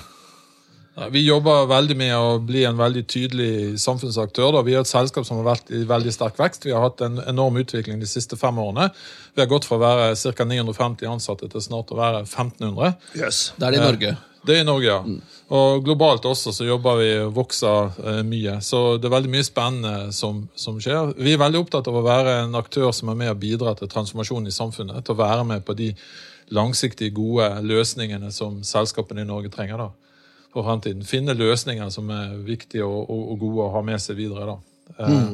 Vi 1.11 1.21
jobber 1.25 1.67
veldig 1.69 1.95
med 1.97 2.13
å 2.17 2.37
bli 2.43 2.65
en 2.67 2.77
veldig 2.79 3.03
tydelig 3.09 3.79
samfunnsaktør. 3.81 4.51
Da. 4.55 4.63
Vi 4.67 4.75
er 4.75 4.83
et 4.83 4.89
selskap 4.91 5.27
som 5.27 5.39
har 5.39 5.47
vært 5.53 5.71
i 5.71 5.83
veldig 5.87 6.13
sterk 6.13 6.39
vekst. 6.39 6.67
Vi 6.67 6.73
har 6.75 6.83
hatt 6.83 7.03
en 7.05 7.21
enorm 7.23 7.59
utvikling 7.61 8.01
de 8.01 8.09
siste 8.09 8.37
fem 8.39 8.57
årene. 8.59 8.89
Vi 9.35 9.43
har 9.43 9.51
gått 9.51 9.67
fra 9.69 9.79
å 9.79 9.83
være 9.83 10.09
ca. 10.35 10.47
950 10.49 11.11
ansatte 11.11 11.49
til 11.51 11.63
snart 11.63 11.93
å 11.93 11.99
være 11.99 12.25
1500. 12.25 12.97
Yes. 13.19 13.53
Det 13.57 13.69
er 13.69 13.77
det 13.77 13.79
i 13.79 13.85
Norge. 13.85 14.15
Det 14.45 14.55
er 14.55 14.63
i 14.63 14.67
Norge, 14.67 14.87
ja. 14.87 14.99
Og 15.55 15.83
globalt 15.83 16.25
også 16.29 16.53
så 16.55 16.65
jobber 16.67 16.99
vi 17.01 17.09
og 17.23 17.33
vokser 17.35 17.95
eh, 17.99 18.19
mye. 18.27 18.59
Så 18.63 18.97
det 18.97 19.09
er 19.09 19.15
veldig 19.17 19.31
mye 19.33 19.47
spennende 19.47 20.13
som, 20.15 20.45
som 20.55 20.79
skjer. 20.79 21.13
Vi 21.19 21.33
er 21.35 21.41
veldig 21.41 21.63
opptatt 21.63 21.89
av 21.91 21.97
å 21.99 22.05
være 22.05 22.37
en 22.45 22.55
aktør 22.59 22.93
som 22.95 23.11
er 23.11 23.19
med 23.19 23.33
og 23.33 23.41
bidrar 23.41 23.79
til 23.79 23.91
transformasjon 23.91 24.47
i 24.47 24.55
samfunnet. 24.55 25.03
Til 25.05 25.17
å 25.17 25.21
være 25.23 25.47
med 25.49 25.65
på 25.67 25.75
de 25.79 25.91
langsiktige, 26.55 27.13
gode 27.13 27.49
løsningene 27.67 28.31
som 28.33 28.61
selskapene 28.65 29.25
i 29.25 29.27
Norge 29.27 29.51
trenger 29.53 29.83
da, 29.83 29.89
for 30.53 30.65
fremtiden. 30.65 31.05
Finne 31.05 31.35
løsninger 31.37 31.89
som 31.93 32.09
er 32.15 32.35
viktige 32.47 32.85
og, 32.87 33.05
og, 33.09 33.23
og 33.33 33.39
gode 33.45 33.67
å 33.67 33.71
ha 33.77 33.81
med 33.85 34.01
seg 34.01 34.17
videre. 34.19 34.57
Eh, 34.97 35.31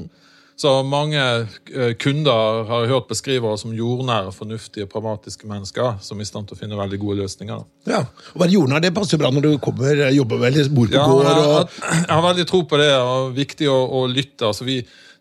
Så 0.55 0.71
mange 0.87 1.19
eh, 1.19 1.93
kunder 1.99 2.61
har 2.69 2.85
jeg 2.85 2.91
hørt 2.93 3.09
beskrive 3.09 3.49
oss 3.51 3.65
som 3.65 3.73
jordnære, 3.75 4.31
fornuftige, 4.31 4.87
pragmatiske 4.87 5.49
mennesker 5.51 5.97
som 5.99 6.19
er 6.19 6.23
i 6.23 6.27
stand 6.29 6.47
til 6.47 6.55
å 6.55 6.59
finne 6.61 6.77
veldig 6.79 6.99
gode 7.01 7.17
løsninger. 7.25 7.65
Ja, 7.91 8.05
Å 8.07 8.39
være 8.39 8.53
jordnær 8.53 8.79
det 8.85 8.93
passer 8.95 9.19
bra 9.19 9.33
når 9.35 9.43
du 9.49 9.57
kommer, 9.59 10.05
jobber 10.15 10.39
vel, 10.45 10.61
bor 10.71 10.87
på 10.87 10.95
Ja, 10.95 11.03
gård 11.11 11.25
men 11.27 11.41
jeg, 11.41 11.49
og 11.49 11.89
jeg 11.97 12.13
har 12.13 12.23
veldig 12.29 12.45
tro 12.47 12.61
på 12.71 12.79
det, 12.79 12.87
og 13.03 13.35
viktig 13.35 13.67
å, 13.67 13.75
å 13.99 14.05
lytte. 14.07 14.47
Altså 14.47 14.63
vi, 14.69 14.77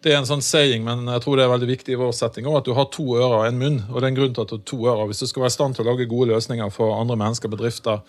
det 0.06 0.12
er 0.14 0.20
en 0.20 0.28
sånn 0.28 0.44
saying, 0.44 0.86
men 0.86 1.02
jeg 1.10 1.24
tror 1.26 1.40
det 1.40 1.48
er 1.48 1.52
veldig 1.56 1.70
viktig 1.72 1.96
i 1.96 1.98
vår 1.98 2.14
setting 2.14 2.46
òg, 2.46 2.60
at 2.60 2.68
du 2.70 2.76
har 2.78 2.86
to 2.94 3.08
ører 3.16 3.38
og 3.40 3.48
en 3.48 3.58
munn. 3.58 3.80
og 3.90 3.98
det 3.98 4.04
er 4.06 4.12
en 4.12 4.20
grunn 4.20 4.38
til 4.38 4.46
at 4.46 4.54
du 4.54 4.58
har 4.60 4.64
to 4.70 4.78
ører. 4.86 5.08
Hvis 5.10 5.24
du 5.24 5.26
skal 5.32 5.48
være 5.48 5.54
i 5.54 5.56
stand 5.58 5.74
til 5.74 5.82
å 5.82 5.90
lage 5.90 6.06
gode 6.14 6.30
løsninger 6.30 6.70
for 6.78 6.94
andre 7.00 7.18
mennesker, 7.24 7.50
bedrifter, 7.50 8.06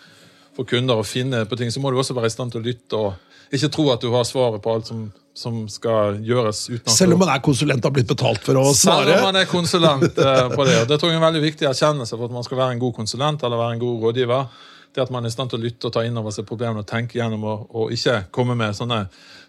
for 0.55 0.67
kunder, 0.69 0.99
å 0.99 1.05
finne 1.07 1.43
på 1.49 1.57
ting, 1.59 1.71
så 1.71 1.81
må 1.83 1.91
du 1.91 1.99
også 1.99 2.15
være 2.15 2.31
i 2.31 2.33
stand 2.33 2.53
til 2.53 2.63
å 2.63 2.65
lytte 2.65 2.99
og 2.99 3.53
ikke 3.53 3.69
tro 3.73 3.89
at 3.93 4.01
du 4.01 4.09
har 4.13 4.25
svaret 4.27 4.63
på 4.63 4.73
alt 4.73 4.89
som, 4.89 5.01
som 5.37 5.57
skal 5.69 6.19
gjøres. 6.25 6.65
Selv 6.89 7.15
om 7.15 7.21
man 7.21 7.33
er 7.35 7.43
konsulent 7.45 7.83
og 7.83 7.91
har 7.91 7.95
blitt 7.97 8.09
betalt 8.09 8.45
for 8.45 8.57
å 8.59 8.69
svare? 8.71 9.05
selv 9.05 9.19
om 9.19 9.27
man 9.29 9.41
er 9.41 9.49
konsulent 9.49 10.07
eh, 10.07 10.45
på 10.55 10.67
det. 10.67 10.79
og 10.81 10.89
Det 10.89 10.99
tror 10.99 11.11
jeg 11.11 11.17
er 11.17 11.21
en 11.21 11.27
veldig 11.27 11.43
viktig 11.43 11.69
erkjennelse 11.69 12.17
for 12.17 12.29
at 12.29 12.37
man 12.39 12.47
skal 12.47 12.61
være 12.61 12.77
en 12.77 12.81
god 12.81 12.95
konsulent 12.97 13.45
eller 13.45 13.61
være 13.61 13.77
en 13.77 13.83
god 13.83 14.07
rådgiver. 14.07 14.63
Det 14.95 15.03
at 15.03 15.11
man 15.11 15.25
er 15.25 15.33
i 15.33 15.35
stand 15.35 15.51
til 15.51 15.59
å 15.59 15.65
lytte 15.65 15.89
og 15.89 15.95
ta 15.95 16.05
inn 16.07 16.15
over 16.15 16.31
seg 16.31 16.47
problemene 16.47 16.85
og 16.85 16.87
tenke 16.87 17.19
gjennom 17.19 17.43
og, 17.51 17.65
og 17.75 17.91
ikke 17.91 18.21
komme 18.35 18.55
med 18.55 18.77
sånne 18.77 19.05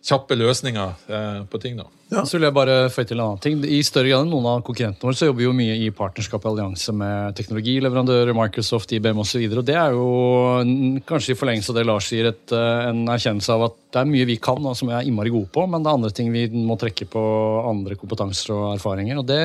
kjappe 0.07 0.37
løsninger 0.39 1.11
eh, 1.11 1.39
på 1.51 1.61
ting. 1.63 1.79
da. 1.79 1.87
Så 2.27 2.37
vil 2.37 2.47
jeg 2.47 2.55
bare 2.55 2.75
føye 2.95 3.09
til 3.09 3.19
en 3.19 3.25
annen 3.25 3.43
ting. 3.43 3.63
I 3.63 3.81
større 3.87 4.11
grad 4.11 4.25
enn 4.25 4.31
noen 4.31 4.47
av 4.51 4.65
konkurrentene 4.67 5.09
våre 5.09 5.19
så 5.19 5.29
jobber 5.29 5.43
vi 5.43 5.47
jo 5.49 5.55
mye 5.57 5.77
i 5.83 5.89
partnerskap 5.95 6.45
og 6.45 6.53
allianse 6.53 6.95
med 6.95 7.39
teknologileverandører, 7.39 8.35
Microsoft, 8.37 8.95
IBM 8.95 9.23
osv. 9.23 9.41
Og, 9.43 9.57
så 9.57 9.63
og 9.63 9.67
det 9.71 9.79
er 9.81 9.97
jo 9.97 11.01
kanskje 11.09 11.35
i 11.35 11.39
forlengelse 11.41 11.73
av 11.73 11.81
det 11.81 11.87
Lars 11.89 12.11
sier, 12.13 12.31
et, 12.31 12.45
eh, 12.55 12.91
en 12.91 13.03
erkjennelse 13.17 13.57
av 13.57 13.67
at 13.71 13.81
det 13.97 14.03
er 14.03 14.13
mye 14.13 14.29
vi 14.29 14.39
kan 14.43 14.63
og 14.63 14.79
som 14.79 14.93
vi 14.93 14.95
er 14.99 15.09
innmari 15.09 15.35
gode 15.35 15.51
på, 15.55 15.67
men 15.71 15.83
det 15.83 15.91
er 15.91 15.99
andre 15.99 16.13
ting 16.15 16.31
vi 16.35 16.47
må 16.55 16.79
trekke 16.79 17.09
på 17.11 17.25
andre 17.67 17.99
kompetanser 17.99 18.55
og 18.55 18.69
erfaringer. 18.77 19.23
Og 19.23 19.27
det, 19.27 19.43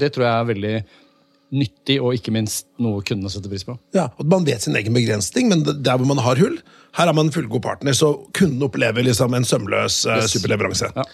det 0.00 0.10
tror 0.14 0.26
jeg 0.26 0.34
er 0.34 0.50
veldig 0.54 0.74
nyttig, 1.50 1.96
og 2.00 2.14
ikke 2.14 2.32
minst 2.34 2.68
noe 2.82 3.02
kundene 3.06 3.30
setter 3.32 3.50
pris 3.52 3.64
på. 3.66 3.74
Ja, 3.96 4.08
og 4.16 4.28
Man 4.30 4.46
vet 4.46 4.62
sin 4.62 4.76
egen 4.78 4.94
begrensning, 4.94 5.50
men 5.50 5.64
der 5.66 5.98
hvor 5.98 6.08
man 6.08 6.22
har 6.22 6.38
hull, 6.38 6.60
her 6.98 7.06
har 7.06 7.14
man 7.14 7.28
en 7.28 7.34
fullgod 7.34 7.62
partner, 7.62 7.94
så 7.94 8.12
kunden 8.34 8.62
opplever 8.66 9.04
liksom 9.06 9.34
en 9.34 9.46
sømløs 9.46 10.00
uh, 10.06 10.24
superleveranse. 10.30 10.90
Ja. 10.96 11.04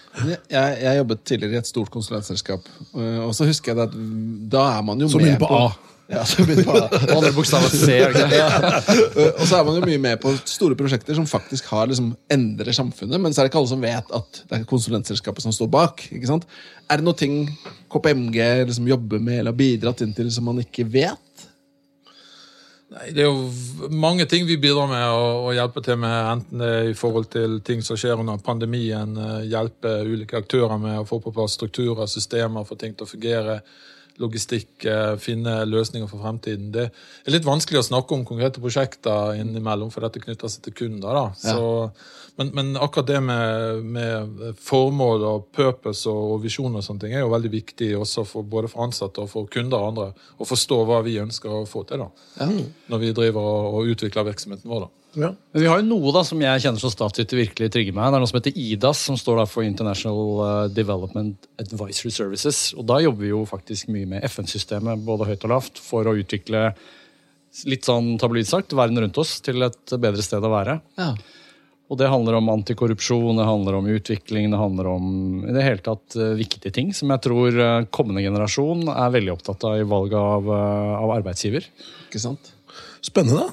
Jeg, 0.49 0.77
jeg 0.81 1.01
jobbet 1.01 1.25
tidligere 1.25 1.59
i 1.59 1.61
et 1.61 1.69
stort 1.69 1.91
konsulentselskap, 1.93 2.65
og 2.93 3.35
så 3.37 3.49
husker 3.49 3.73
jeg 3.73 3.81
det 3.81 3.89
at 3.91 3.99
da 4.53 4.63
er 4.77 4.87
man 4.87 5.01
jo 5.01 5.09
Som 5.11 5.25
med 5.25 5.37
på, 5.41 5.49
på 5.49 5.61
A. 5.67 5.96
Ja, 6.07 6.21
så 6.25 6.43
begynner 6.45 6.63
på 6.63 6.75
A. 6.77 6.85
Og 6.87 7.13
andre 7.17 7.33
bokstaver 7.35 7.71
C. 7.73 7.97
er 7.99 8.13
det 8.15 9.33
og 9.33 9.43
så 9.43 9.57
er 9.57 9.65
man 9.67 9.75
jo 9.75 9.83
mye 9.83 9.99
med 9.99 10.21
på 10.23 10.31
store 10.47 10.77
prosjekter 10.79 11.17
som 11.17 11.27
faktisk 11.27 11.67
har 11.73 11.89
liksom 11.91 12.13
endrer 12.31 12.71
samfunnet, 12.75 13.19
men 13.19 13.35
så 13.35 13.41
er 13.41 13.47
det 13.47 13.51
ikke 13.51 13.59
alle 13.59 13.73
som 13.73 13.83
vet 13.83 14.13
at 14.15 14.41
det 14.47 14.59
er 14.59 14.67
konsulentselskapet 14.69 15.43
som 15.43 15.55
står 15.55 15.71
bak. 15.73 16.05
ikke 16.07 16.29
sant? 16.29 16.47
Er 16.87 17.01
det 17.01 17.07
noe 17.07 17.17
ting 17.17 17.41
KPMG 17.91 18.39
liksom 18.69 18.87
jobber 18.87 19.19
med 19.19 19.41
eller 19.41 19.51
har 19.51 19.59
bidratt 19.59 20.03
inn 20.05 20.15
til 20.15 20.31
som 20.31 20.47
man 20.47 20.63
ikke 20.63 20.87
vet? 20.87 21.23
Nei, 22.87 23.09
Det 23.11 23.25
er 23.25 23.27
jo 23.27 23.89
mange 23.91 24.25
ting 24.31 24.47
vi 24.47 24.55
bidrar 24.63 24.87
med 24.87 25.03
å, 25.11 25.49
å 25.49 25.51
hjelpe 25.55 25.83
til 25.83 25.99
med, 25.99 26.15
enten 26.31 26.63
det 26.63 26.71
er 26.71 26.91
i 26.93 26.95
forhold 26.95 27.27
til 27.33 27.59
ting 27.67 27.83
som 27.83 27.99
skjer 27.99 28.23
under 28.23 28.39
pandemien, 28.39 29.11
eh, 29.19 29.49
hjelpe 29.51 29.91
ulike 30.07 30.39
aktører 30.39 30.79
med 30.79 31.01
å 31.01 31.07
få 31.07 31.19
på 31.19 31.35
plass 31.35 31.59
strukturer, 31.59 32.07
systemer, 32.07 32.63
få 32.67 32.79
ting 32.79 32.95
til 32.95 33.03
å 33.03 33.11
fungere, 33.11 33.59
logistikk, 34.21 34.85
eh, 34.85 35.15
finne 35.21 35.59
løsninger 35.69 36.09
for 36.09 36.21
fremtiden. 36.23 36.71
Det 36.73 36.87
er 36.89 37.35
litt 37.35 37.47
vanskelig 37.47 37.81
å 37.81 37.87
snakke 37.89 38.15
om 38.15 38.25
konkrete 38.25 38.61
prosjekter 38.63 39.37
innimellom, 39.37 39.91
for 39.93 40.05
dette 40.05 40.21
knytter 40.23 40.51
seg 40.51 40.67
til 40.67 40.73
kunder. 40.73 41.13
da. 41.13 41.25
Så, 41.37 41.91
men, 42.37 42.51
men 42.53 42.67
akkurat 42.77 43.07
det 43.09 43.21
med, 43.25 43.83
med 43.97 44.57
formål 44.61 45.25
og 45.25 45.47
purpose 45.55 46.09
og, 46.11 46.35
og 46.35 46.43
visjon 46.43 46.75
og 46.77 46.85
sånne 46.85 47.03
ting 47.03 47.15
er 47.17 47.25
jo 47.25 47.31
veldig 47.33 47.51
viktig 47.53 47.91
også 47.97 48.25
for, 48.29 48.45
både 48.45 48.69
for 48.71 48.85
ansatte 48.85 49.23
og 49.23 49.31
for 49.31 49.49
kunder 49.51 49.79
og 49.79 49.91
andre, 49.93 50.27
å 50.37 50.47
forstå 50.47 50.77
hva 50.85 51.01
vi 51.05 51.17
ønsker 51.23 51.53
å 51.53 51.65
få 51.69 51.83
til. 51.89 52.05
da 52.05 52.47
når 52.87 53.01
vi 53.01 53.11
driver 53.15 53.41
og, 53.41 53.79
og 53.79 53.91
utvikler 53.93 54.27
virksomheten 54.29 54.69
vår. 54.69 54.85
da. 54.85 54.93
Ja. 55.17 55.31
Men 55.51 55.63
vi 55.63 55.69
har 55.69 55.79
jo 55.81 55.87
noe 55.87 56.13
da 56.13 56.21
som 56.27 56.41
jeg 56.41 56.61
kjenner 56.63 56.81
som 56.81 56.93
statsyter 56.93 57.39
virkelig 57.39 57.71
trigger 57.73 57.95
meg. 57.95 58.11
Det 58.11 58.19
er 58.19 58.23
noe 58.23 58.29
som 58.29 58.37
heter 58.37 58.59
IDAS, 58.61 59.01
som 59.09 59.17
står 59.17 59.41
da 59.41 59.47
for 59.49 59.65
International 59.65 60.43
eh, 60.45 60.59
Development 60.75 61.49
Advisory 61.63 62.13
Services. 62.13 62.61
Og 62.77 62.85
da 62.89 62.99
jobber 63.01 63.25
vi 63.25 63.33
jo 63.33 63.41
faktisk 63.49 63.89
mye 63.93 64.09
med 64.13 64.27
FN-systemet, 64.29 65.01
både 65.07 65.29
høyt 65.31 65.47
og 65.47 65.53
lavt, 65.55 65.81
for 65.81 66.07
å 66.07 66.15
utvikle 66.19 66.69
litt 67.65 67.87
sånn 67.87 68.13
tabloid 68.21 68.45
sagt, 68.45 68.75
verden 68.77 69.01
rundt 69.01 69.17
oss 69.17 69.39
til 69.41 69.65
et 69.65 69.97
bedre 69.97 70.21
sted 70.21 70.43
å 70.43 70.53
være. 70.53 70.77
Ja. 70.99 71.11
Og 71.87 71.99
det 71.99 72.09
handler 72.11 72.35
om 72.35 72.49
antikorrupsjon, 72.51 73.37
det 73.39 73.47
handler 73.47 73.77
om 73.77 73.85
utvikling, 73.87 74.49
det 74.51 74.59
handler 74.59 74.89
om 74.91 75.05
i 75.47 75.53
det 75.55 75.63
hele 75.63 75.83
tatt 75.83 76.17
eh, 76.19 76.35
viktige 76.35 76.73
ting 76.75 76.91
som 76.95 77.13
jeg 77.13 77.23
tror 77.23 77.61
eh, 77.63 77.85
kommende 77.95 78.25
generasjon 78.25 78.89
er 78.91 79.13
veldig 79.13 79.37
opptatt 79.37 79.63
av 79.69 79.77
i 79.79 79.87
valget 79.87 80.19
av, 80.19 80.51
eh, 80.51 80.97
av 80.97 81.15
arbeidsgiver. 81.15 81.69
Ikke 82.09 82.19
sant? 82.19 82.51
Spennende. 83.05 83.47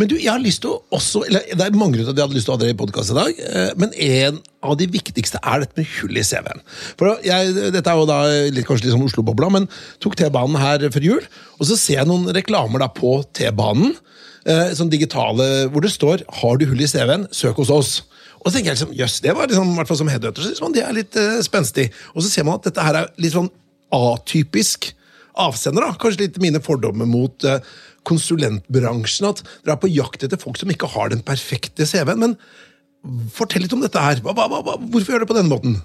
Men 0.00 0.08
du, 0.08 0.16
jeg 0.16 0.32
har 0.32 0.40
lyst 0.42 0.64
til 0.64 0.72
å 0.72 0.96
også, 0.96 1.26
eller 1.28 1.44
Det 1.52 1.62
er 1.62 1.76
mange 1.76 1.94
grunner 1.98 2.08
til 2.08 2.14
at 2.14 2.18
jeg 2.18 2.26
hadde 2.26 2.38
lyst 2.38 2.48
til 2.48 2.54
å 2.54 2.56
ha 2.56 2.62
dere 2.62 2.74
i 2.74 2.78
podkast 2.80 3.12
i 3.12 3.18
dag, 3.18 3.42
men 3.78 3.92
en 4.02 4.40
av 4.66 4.74
de 4.80 4.88
viktigste 4.90 5.38
er 5.38 5.62
dette 5.62 5.78
med 5.78 5.86
hull 6.00 6.16
i 6.16 6.24
CV-en. 6.26 6.64
For 6.98 7.20
jeg, 7.22 7.52
Dette 7.76 7.92
er 7.92 8.00
jo 8.00 8.08
da 8.08 8.16
litt, 8.48 8.66
kanskje 8.66 8.88
litt 8.88 8.96
sånn 8.96 9.04
Oslo-bobla, 9.06 9.52
men 9.52 9.68
tok 10.02 10.16
T-banen 10.18 10.58
her 10.58 10.88
før 10.90 11.06
jul, 11.06 11.28
og 11.60 11.68
så 11.68 11.78
ser 11.78 12.00
jeg 12.00 12.10
noen 12.10 12.32
reklamer 12.34 12.82
da 12.82 12.88
på 12.90 13.20
T-banen, 13.36 13.94
sånn 14.46 14.90
digitale, 14.92 15.66
hvor 15.72 15.82
det 15.82 15.90
står 15.90 16.22
'Har 16.22 16.58
du 16.58 16.66
hull 16.66 16.80
i 16.80 16.86
CV-en, 16.86 17.26
søk 17.34 17.56
hos 17.58 17.72
oss'. 17.74 18.02
Og 18.46 18.52
så 18.52 18.60
tenker 18.60 18.70
jeg 18.70 18.78
liksom, 18.78 18.92
jøss, 18.94 19.20
det 19.24 19.32
var 19.34 19.48
liksom, 19.50 19.96
som 19.98 20.06
headhunter, 20.06 20.42
så 20.44 20.52
liksom, 20.52 20.74
det 20.76 20.84
er 20.86 20.94
litt 20.94 21.16
uh, 21.18 21.40
spenstig. 21.42 21.88
Og 22.14 22.22
så 22.22 22.30
ser 22.30 22.46
man 22.46 22.60
at 22.60 22.68
dette 22.68 22.84
her 22.84 22.94
er 22.94 23.08
litt 23.18 23.34
sånn 23.34 23.50
atypisk 23.90 24.92
avsender. 25.34 25.82
da, 25.82 25.96
Kanskje 25.98 26.28
litt 26.28 26.38
mine 26.38 26.62
fordommer 26.62 27.10
mot 27.10 27.42
uh, 27.42 27.58
konsulentbransjen. 28.06 29.26
At 29.32 29.42
dere 29.64 29.74
er 29.74 29.82
på 29.82 29.90
jakt 29.90 30.22
etter 30.22 30.38
folk 30.38 30.60
som 30.60 30.70
ikke 30.70 30.92
har 30.94 31.10
den 31.10 31.24
perfekte 31.26 31.88
CV-en. 31.90 32.22
Men 32.22 32.38
fortell 33.34 33.66
litt 33.66 33.74
om 33.74 33.82
dette 33.82 34.02
her. 34.02 34.22
Hva, 34.22 34.36
hva, 34.36 34.46
hva, 34.62 34.78
hvorfor 34.78 35.10
gjør 35.10 35.24
dere 35.24 35.26
det 35.26 35.32
på 35.32 35.38
denne 35.40 35.50
måten? 35.50 35.80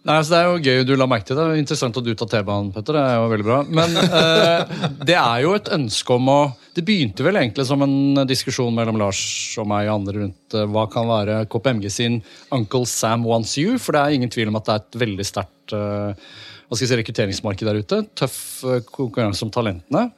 Nei, 0.00 0.14
altså 0.16 0.32
Det 0.32 0.38
er 0.38 0.46
jo 0.48 0.60
gøy 0.64 0.84
du 0.88 0.94
la 0.96 1.06
merke 1.10 1.26
til 1.28 1.36
det. 1.36 1.44
Er 1.44 1.58
Interessant 1.60 1.96
at 2.00 2.06
du 2.06 2.14
tar 2.16 2.28
T-banen, 2.32 2.70
Petter. 2.72 2.96
Det 2.96 3.02
er 3.04 3.18
jo 3.18 3.26
veldig 3.34 3.46
bra. 3.46 3.58
Men 3.68 3.98
eh, 4.00 4.76
det 5.10 5.16
er 5.18 5.42
jo 5.44 5.52
et 5.58 5.68
ønske 5.76 6.16
om 6.16 6.30
å 6.32 6.38
Det 6.76 6.84
begynte 6.86 7.26
vel 7.26 7.36
egentlig 7.36 7.66
som 7.68 7.84
en 7.84 8.22
diskusjon 8.28 8.72
mellom 8.72 8.96
Lars 9.00 9.20
og 9.60 9.68
meg 9.68 9.90
og 9.90 9.98
andre 9.98 10.14
rundt 10.22 10.56
eh, 10.56 10.68
hva 10.72 10.86
kan 10.92 11.10
være 11.10 11.42
KPMG 11.52 11.90
sin 11.92 12.20
Uncle 12.56 12.88
Sam 12.88 13.26
wants 13.28 13.58
you. 13.60 13.76
For 13.76 13.96
det 13.96 14.00
er 14.04 14.16
ingen 14.16 14.32
tvil 14.32 14.48
om 14.48 14.56
at 14.60 14.70
det 14.70 14.76
er 14.76 14.86
et 14.86 15.00
veldig 15.04 15.28
sterkt 15.28 15.76
eh, 15.76 16.32
si, 16.72 16.88
rekrutteringsmarked 16.88 17.68
der 17.68 17.82
ute. 17.84 18.00
Tøff 18.16 18.40
eh, 18.64 18.80
konkurranse 18.88 19.44
om 19.44 19.52
talentene. 19.52 20.08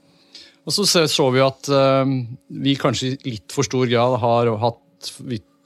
Og 0.62 0.76
så 0.76 0.86
så 1.10 1.30
vi 1.34 1.42
at 1.42 1.72
eh, 1.74 2.16
vi 2.62 2.78
kanskje 2.78 3.16
i 3.16 3.34
litt 3.34 3.50
for 3.50 3.66
stor 3.66 3.90
grad 3.90 4.20
har 4.22 4.54
hatt 4.62 5.10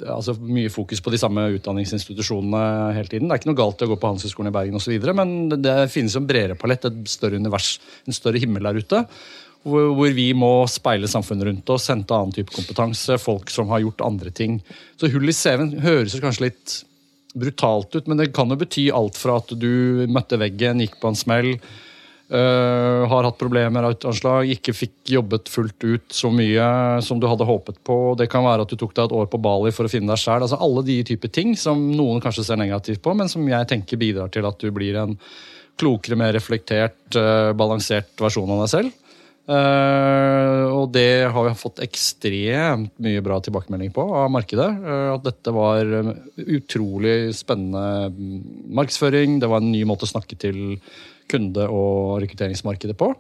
altså 0.04 0.34
mye 0.40 0.70
fokus 0.72 1.00
på 1.00 1.12
de 1.12 1.20
samme 1.20 1.44
utdanningsinstitusjonene 1.56 2.92
hele 2.96 3.10
tiden. 3.10 3.28
Det 3.28 3.36
er 3.36 3.40
ikke 3.40 3.50
noe 3.52 3.58
galt 3.62 3.82
i 3.82 3.86
å 3.86 3.90
gå 3.92 3.98
på 4.00 4.10
Handelshøyskolen 4.10 4.50
i 4.50 4.54
Bergen 4.56 4.78
osv., 4.78 5.08
men 5.16 5.48
det- 5.62 5.90
finnes 5.90 6.16
en 6.16 6.26
bredere 6.26 6.58
palett, 6.58 6.84
et 6.84 7.08
større 7.08 7.36
univers, 7.36 7.78
en 8.06 8.12
større 8.12 8.38
himmel 8.38 8.62
der 8.62 8.80
ute. 8.80 9.06
Hvor, 9.66 9.94
hvor 9.96 10.12
vi 10.14 10.32
må 10.32 10.68
speile 10.70 11.08
samfunnet 11.10 11.46
rundt 11.48 11.70
oss, 11.70 11.88
hente 11.88 12.14
annen 12.14 12.32
type 12.32 12.52
kompetanse, 12.54 13.18
folk 13.18 13.50
som 13.50 13.68
har 13.68 13.80
gjort 13.80 14.04
andre 14.06 14.30
ting. 14.30 14.60
Så 14.96 15.10
hull 15.10 15.26
i 15.26 15.34
CV-en 15.34 15.80
høres 15.82 16.14
kanskje 16.20 16.46
litt 16.50 16.84
brutalt 17.36 17.94
ut, 17.96 18.06
men 18.06 18.16
det 18.16 18.32
kan 18.32 18.48
jo 18.48 18.56
bety 18.56 18.90
alt 18.94 19.18
fra 19.18 19.40
at 19.40 19.50
du 19.58 20.06
møtte 20.06 20.38
veggen, 20.38 20.80
gikk 20.80 21.00
på 21.00 21.10
en 21.10 21.18
smell, 21.18 21.58
øh, 22.30 23.02
har 23.10 23.26
hatt 23.28 23.38
problemer 23.38 23.86
av 23.86 23.94
et 23.94 24.06
anslag, 24.08 24.50
ikke 24.56 24.74
fikk 24.74 25.12
jobbet 25.16 25.50
fullt 25.52 25.86
ut 25.86 26.14
så 26.14 26.30
mye 26.34 26.68
som 27.06 27.20
du 27.22 27.28
hadde 27.30 27.46
håpet 27.48 27.80
på. 27.86 27.98
Det 28.18 28.28
kan 28.32 28.46
være 28.46 28.66
at 28.66 28.72
du 28.72 28.78
tok 28.80 28.94
deg 28.96 29.08
et 29.08 29.16
år 29.20 29.28
på 29.32 29.40
Bali 29.42 29.74
for 29.74 29.86
å 29.86 29.92
finne 29.92 30.10
deg 30.12 30.22
sjæl. 30.22 30.44
Altså 30.46 30.60
alle 30.62 30.84
de 30.86 31.00
typer 31.06 31.32
ting 31.32 31.54
som 31.58 31.82
noen 31.94 32.22
kanskje 32.24 32.46
ser 32.48 32.60
negativt 32.60 33.02
på, 33.04 33.14
men 33.18 33.30
som 33.32 33.46
jeg 33.46 33.70
tenker 33.70 34.00
bidrar 34.00 34.32
til 34.34 34.48
at 34.48 34.58
du 34.62 34.72
blir 34.74 34.98
en 35.02 35.18
klokere, 35.76 36.16
mer 36.18 36.32
reflektert, 36.36 37.00
uh, 37.18 37.52
balansert 37.56 38.14
versjon 38.20 38.52
av 38.54 38.64
deg 38.64 38.72
selv. 38.72 39.02
Uh, 39.46 40.66
og 40.74 40.88
det 40.90 41.28
har 41.30 41.44
vi 41.46 41.52
fått 41.54 41.78
ekstremt 41.84 42.96
mye 42.98 43.22
bra 43.22 43.36
tilbakemelding 43.44 43.92
på 43.94 44.06
av 44.22 44.30
markedet. 44.34 44.70
Uh, 44.82 45.10
at 45.14 45.26
dette 45.26 45.52
var 45.54 45.92
utrolig 46.42 47.34
spennende 47.36 48.10
markedsføring. 48.74 49.38
Det 49.42 49.50
var 49.52 49.62
en 49.62 49.70
ny 49.70 49.84
måte 49.86 50.08
å 50.08 50.10
snakke 50.10 50.38
til 50.40 50.80
kunde- 51.30 51.68
og 51.70 52.20
rekrutteringsmarkedet 52.22 52.96
på. 52.98 53.10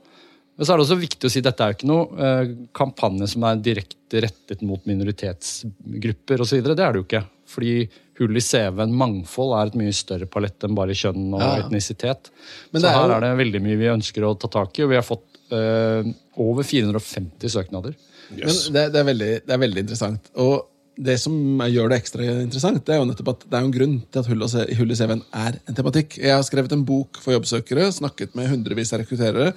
Men 0.56 0.64
så 0.64 0.72
er 0.72 0.78
det 0.80 0.86
også 0.86 0.96
viktig 1.00 1.28
å 1.28 1.30
si 1.32 1.40
at 1.42 1.48
dette 1.50 1.64
er 1.66 1.72
jo 1.72 1.76
ikke 1.76 1.88
noe 1.90 2.26
eh, 2.26 2.50
kampanje 2.76 3.26
som 3.28 3.44
er 3.44 3.58
direkte 3.60 4.22
rettet 4.24 4.62
mot 4.64 4.80
minoritetsgrupper 4.88 6.40
osv. 6.44 6.62
Det 6.64 6.72
er 6.80 6.92
det 6.94 7.00
jo 7.02 7.04
ikke. 7.06 7.22
Fordi 7.46 7.74
hull 8.18 8.38
i 8.40 8.42
CV-en, 8.42 8.94
mangfold, 8.96 9.52
er 9.58 9.70
et 9.70 9.76
mye 9.78 9.92
større 9.94 10.26
palett 10.32 10.64
enn 10.64 10.74
bare 10.78 10.96
kjønn 10.96 11.26
og 11.36 11.40
Ja, 11.42 11.50
ja. 11.58 11.66
etnisitet. 11.66 12.30
Men 12.72 12.82
så 12.82 12.88
er 12.88 12.96
her 12.96 13.08
jo- 13.08 13.16
er 13.16 13.20
det 13.26 13.32
veldig 13.44 13.62
mye 13.66 13.76
vi 13.82 13.90
ønsker 13.92 14.24
å 14.24 14.32
ta 14.40 14.48
tak 14.48 14.78
i, 14.78 14.82
og 14.86 14.90
vi 14.94 14.96
har 14.96 15.04
fått 15.06 15.26
uh, 15.52 16.02
over 16.42 16.64
450 16.64 17.52
søknader. 17.52 17.94
Men 18.30 18.48
det, 18.48 18.86
det, 18.92 18.98
er 18.98 19.04
veldig, 19.06 19.30
det 19.46 19.52
er 19.54 19.60
veldig 19.62 19.84
interessant. 19.84 20.30
Og 20.42 20.64
det 20.96 21.16
som 21.20 21.34
gjør 21.68 21.90
det 21.92 21.98
ekstra 22.00 22.24
interessant, 22.40 22.80
det 22.86 22.94
er 22.94 23.02
jo 23.02 23.08
nettopp 23.08 23.32
at 23.34 23.42
det 23.44 23.58
er 23.58 23.64
en 23.66 23.74
grunn 23.74 23.96
til 24.08 24.22
at 24.22 24.28
hull, 24.30 24.92
i 24.92 24.96
CV-en 24.96 25.24
er 25.36 25.58
en 25.68 25.76
tematikk. 25.76 26.16
Jeg 26.22 26.32
har 26.32 26.44
skrevet 26.46 26.72
en 26.72 26.86
bok 26.88 27.20
for 27.20 27.36
jobbsøkere, 27.36 27.90
snakket 27.92 28.36
med 28.38 28.48
hundrevis 28.48 28.94
av 28.96 29.02
rekrutterere. 29.02 29.50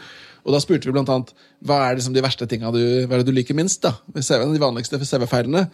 Og 0.43 0.55
da 0.55 0.59
spurte 0.63 0.89
vi 0.89 0.95
blant 0.95 1.11
annet 1.13 1.31
hva 1.67 1.79
er 1.85 1.97
liksom 1.97 2.15
de 2.15 2.23
verste 2.23 2.47
tingene 2.49 2.73
du, 2.75 2.83
hva 3.07 3.17
er 3.17 3.23
det 3.23 3.31
du 3.31 3.35
liker 3.35 3.55
minst. 3.55 3.81
da, 3.85 3.95
CV-en, 4.15 4.53
De 4.55 4.61
vanligste 4.61 4.99
CV-feilene. 4.99 5.67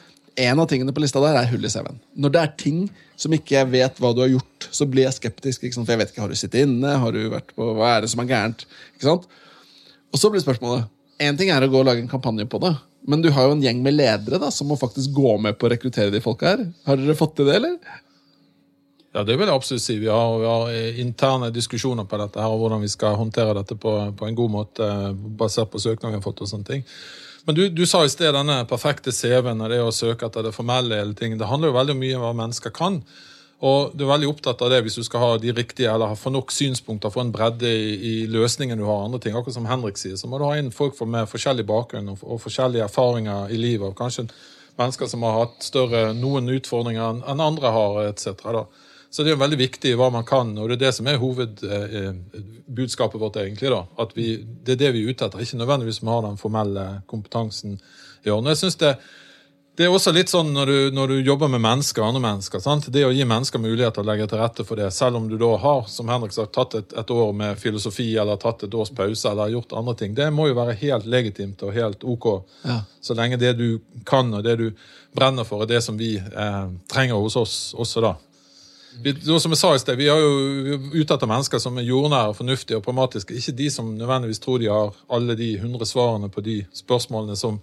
En 0.46 0.60
av 0.60 0.68
tingene 0.68 0.92
på 0.92 1.00
lista 1.00 1.22
der 1.24 1.38
er 1.40 1.50
hull 1.50 1.66
i 1.66 1.72
CV-en. 1.72 2.02
Når 2.20 2.34
det 2.36 2.42
er 2.42 2.56
ting 2.60 2.82
som 3.18 3.34
ikke 3.34 3.56
jeg 3.58 3.72
vet 3.72 4.02
hva 4.04 4.12
du 4.14 4.22
har 4.22 4.34
gjort, 4.34 4.68
så 4.70 4.86
blir 4.90 5.08
jeg 5.08 5.18
skeptisk. 5.18 5.66
For 5.78 5.94
jeg 5.96 6.02
vet 6.02 6.12
ikke, 6.12 6.26
Har 6.26 6.30
du 6.30 6.38
sittet 6.38 6.66
inne? 6.68 6.98
Har 7.02 7.16
du 7.16 7.24
vært 7.32 7.56
på, 7.56 7.74
Hva 7.78 7.96
er 7.96 8.06
det 8.06 8.12
som 8.14 8.22
er 8.22 8.30
gærent? 8.30 8.68
Og 9.06 10.20
så 10.20 10.30
blir 10.30 10.44
spørsmålet 10.44 10.92
En 11.26 11.38
ting 11.40 11.50
er 11.50 11.64
å 11.64 11.72
gå 11.72 11.80
og 11.80 11.88
lage 11.88 12.04
en 12.04 12.12
kampanje 12.12 12.44
på 12.52 12.60
det, 12.60 12.74
men 13.08 13.22
du 13.22 13.30
har 13.34 13.48
jo 13.48 13.56
en 13.56 13.62
gjeng 13.64 13.84
med 13.86 13.96
ledere 13.96 14.40
da, 14.42 14.50
som 14.52 14.70
må 14.70 14.78
faktisk 14.80 15.14
gå 15.14 15.36
med 15.42 15.60
på 15.60 15.68
å 15.68 15.72
rekruttere 15.76 16.14
de 16.14 16.24
folka 16.24 16.56
her. 16.56 16.66
Har 16.88 16.98
dere 16.98 17.18
fått 17.18 17.36
til 17.38 17.50
det, 17.50 17.60
eller? 17.60 17.78
Ja, 19.16 19.24
Det 19.24 19.38
vil 19.38 19.48
jeg 19.48 19.56
absolutt 19.56 19.84
si. 19.84 20.00
Vi 20.02 20.10
har, 20.12 20.40
vi 20.42 20.48
har 20.50 20.98
interne 21.00 21.52
diskusjoner 21.54 22.04
på 22.10 22.18
dette 22.20 22.42
her, 22.42 22.52
og 22.52 22.64
hvordan 22.64 22.82
vi 22.84 22.90
skal 22.92 23.16
håndtere 23.16 23.54
dette 23.56 23.78
på, 23.80 23.94
på 24.18 24.28
en 24.28 24.36
god 24.36 24.52
måte, 24.52 24.90
basert 25.40 25.72
på 25.72 25.80
søknader 25.80 26.18
vi 26.18 26.20
har 26.20 26.26
fått. 26.26 26.42
og 26.44 26.52
sånne 26.52 26.68
ting. 26.68 26.84
Men 27.46 27.56
du, 27.56 27.70
du 27.70 27.86
sa 27.86 28.02
i 28.04 28.10
sted 28.10 28.34
denne 28.34 28.58
perfekte 28.68 29.14
CV-en 29.14 29.62
og 29.62 29.70
det 29.72 29.80
å 29.86 29.94
søke 29.94 30.28
etter 30.28 30.48
det 30.48 30.56
formelle. 30.56 30.98
hele 30.98 31.14
ting. 31.16 31.38
Det 31.38 31.48
handler 31.48 31.72
jo 31.72 31.78
veldig 31.78 31.96
mye 32.02 32.18
om 32.18 32.26
hva 32.26 32.34
mennesker 32.42 32.74
kan. 32.76 33.04
Og 33.64 33.94
du 33.96 34.04
er 34.04 34.12
veldig 34.12 34.28
opptatt 34.28 34.60
av 34.66 34.72
det 34.74 34.82
hvis 34.84 34.98
du 35.00 35.04
skal 35.08 35.22
ha 35.24 35.36
de 35.40 35.54
riktige, 35.56 35.94
eller 35.94 36.18
få 36.20 36.30
nok 36.34 36.52
synspunkter, 36.52 37.14
få 37.14 37.22
en 37.24 37.32
bredde 37.32 37.70
i, 37.72 37.94
i 37.96 38.16
løsningen 38.28 38.78
du 38.78 38.84
har. 38.84 39.06
andre 39.06 39.20
ting, 39.24 39.36
Akkurat 39.36 39.56
som 39.56 39.70
Henrik 39.70 39.98
sier, 39.98 40.18
så 40.20 40.28
må 40.28 40.38
du 40.38 40.46
ha 40.46 40.58
inn 40.60 40.76
folk 40.76 41.00
med 41.08 41.30
forskjellig 41.32 41.66
bakgrunn 41.66 42.10
og, 42.12 42.18
og 42.24 42.42
forskjellige 42.44 42.84
erfaringer 42.84 43.54
i 43.56 43.62
livet. 43.62 43.88
og 43.88 43.98
Kanskje 43.98 44.28
mennesker 44.78 45.08
som 45.08 45.24
har 45.24 45.40
hatt 45.40 45.64
større, 45.64 46.14
noen 46.18 46.50
utfordringer 46.52 47.24
enn 47.32 47.44
andre 47.44 47.72
har, 47.72 48.02
etc. 48.10 48.28
Så 49.10 49.24
det 49.24 49.32
er 49.32 49.40
veldig 49.40 49.60
viktig 49.62 49.96
hva 49.96 50.10
man 50.12 50.26
kan, 50.28 50.58
og 50.60 50.68
det 50.68 50.76
er 50.76 50.84
det 50.88 50.94
som 50.98 51.08
er 51.08 51.22
hovedbudskapet 51.22 53.22
vårt. 53.22 53.38
egentlig 53.40 53.72
da, 53.72 53.86
at 53.98 54.18
vi, 54.18 54.46
Det 54.66 54.74
er 54.74 54.82
det 54.84 54.94
vi 54.94 55.06
er 55.06 55.10
ute 55.10 55.26
etter, 55.26 55.40
ikke 55.40 55.58
nødvendigvis 55.64 56.04
vi 56.04 56.12
har 56.12 56.22
den 56.22 56.38
formelle 56.38 57.02
kompetansen 57.08 57.80
i 58.26 58.30
orden. 58.30 58.52
Jeg 58.52 58.58
synes 58.58 58.76
det, 58.76 58.98
det 59.76 59.84
er 59.84 59.92
også 59.92 60.14
litt 60.16 60.32
sånn 60.32 60.54
når 60.56 60.70
du, 60.70 60.76
når 60.96 61.12
du 61.12 61.16
jobber 61.28 61.50
med 61.52 61.60
mennesker, 61.64 62.04
andre 62.06 62.22
mennesker, 62.24 62.62
sant? 62.64 62.88
det 62.96 63.04
å 63.04 63.12
gi 63.12 63.26
mennesker 63.28 63.60
mulighet 63.60 63.98
til 63.98 64.06
å 64.06 64.08
legge 64.08 64.28
til 64.32 64.40
rette 64.40 64.64
for 64.68 64.80
det, 64.80 64.88
selv 64.96 65.20
om 65.20 65.26
du 65.28 65.36
da 65.42 65.50
har 65.60 65.82
som 65.92 66.12
Henrik 66.12 66.36
sa, 66.36 66.46
tatt 66.48 66.78
et, 66.80 66.96
et 66.96 67.12
år 67.12 67.34
med 67.36 67.60
filosofi 67.60 68.08
eller 68.22 68.40
tatt 68.40 68.64
et 68.64 68.78
års 68.78 68.94
pause 68.96 69.32
eller 69.32 69.52
gjort 69.52 69.76
andre 69.76 69.98
ting, 70.00 70.14
det 70.16 70.30
må 70.32 70.48
jo 70.48 70.56
være 70.56 70.78
helt 70.80 71.10
legitimt 71.12 71.64
og 71.68 71.76
helt 71.76 72.08
ok. 72.08 72.30
Ja. 72.64 72.78
Så 73.04 73.18
lenge 73.20 73.42
det 73.42 73.52
du 73.60 73.82
kan 74.08 74.32
og 74.34 74.46
det 74.48 74.56
du 74.62 74.70
brenner 75.16 75.48
for, 75.48 75.66
er 75.66 75.74
det 75.76 75.84
som 75.84 76.00
vi 76.00 76.16
eh, 76.20 76.64
trenger 76.92 77.20
hos 77.20 77.36
oss 77.40 77.58
også 77.76 78.04
da. 78.06 78.16
Vi, 79.04 79.12
som 79.40 79.52
jeg 79.52 79.60
sa 79.60 79.74
i 79.76 79.80
sted, 79.82 79.98
vi 80.00 80.08
er 80.08 80.22
jo 80.24 80.78
ute 80.94 81.18
etter 81.18 81.28
mennesker 81.28 81.60
som 81.60 81.76
er 81.76 81.88
jordnære, 81.88 82.36
fornuftige 82.38 82.80
og 82.80 82.86
pragmatiske. 82.86 83.36
Ikke 83.36 83.56
de 83.58 83.68
som 83.74 83.90
nødvendigvis 83.98 84.40
tror 84.40 84.62
de 84.62 84.72
har 84.72 84.96
alle 85.12 85.36
de 85.36 85.50
hundre 85.60 85.88
svarene 85.88 86.30
på 86.32 86.44
de 86.46 86.62
spørsmålene 86.76 87.36
som 87.36 87.60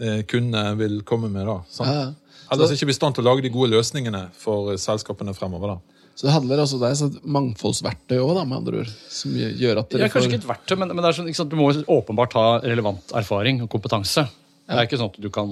eh, 0.00 0.22
kundene 0.30 0.74
vil 0.80 1.00
komme 1.06 1.30
med. 1.32 1.46
da. 1.48 1.58
Sant? 1.70 1.90
Ja, 1.90 2.06
ja. 2.08 2.38
Ellers 2.52 2.74
ikke 2.74 2.90
blir 2.90 2.96
i 2.96 3.00
stand 3.00 3.16
til 3.16 3.24
å 3.24 3.30
lage 3.30 3.44
de 3.44 3.50
gode 3.52 3.72
løsningene 3.72 4.26
for 4.38 4.72
eh, 4.72 4.80
selskapene 4.80 5.34
fremover. 5.36 5.74
da. 5.74 5.94
Så 6.14 6.28
det 6.28 6.34
handler 6.36 6.62
altså 6.62 6.78
det 6.78 6.90
er 6.90 7.00
et 7.08 7.22
mangfoldsverktøy 7.36 8.20
òg, 8.20 8.36
med 8.46 8.58
andre 8.60 8.84
ord. 8.84 8.90
Som 9.10 9.34
gjør 9.34 9.80
at 9.82 9.88
Det 9.90 9.98
dere 9.98 10.06
er 10.06 10.12
kanskje 10.12 10.28
får 10.28 10.30
ikke 10.30 10.42
et 10.44 10.50
verktøy, 10.52 10.76
men, 10.78 10.92
men 10.94 11.02
det 11.02 11.08
er 11.10 11.16
sånn, 11.16 11.30
ikke 11.30 11.40
sant, 11.40 11.50
du 11.50 11.58
må 11.58 11.70
åpenbart 11.96 12.36
ha 12.38 12.44
relevant 12.62 13.16
erfaring 13.18 13.64
og 13.64 13.70
kompetanse. 13.72 14.28
Det 14.64 14.78
er 14.78 14.86
ikke 14.86 15.00
sånn 15.00 15.10
at 15.10 15.18
du 15.20 15.26
kan 15.34 15.50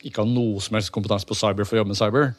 ikke 0.00 0.24
ha 0.24 0.28
noe 0.28 0.58
som 0.64 0.76
helst 0.76 0.92
kompetanse 0.94 1.28
på 1.28 1.36
cyber 1.38 1.68
for 1.68 1.76
å 1.76 1.82
jobbe 1.82 1.92
med 1.92 2.00
cyber. 2.00 2.34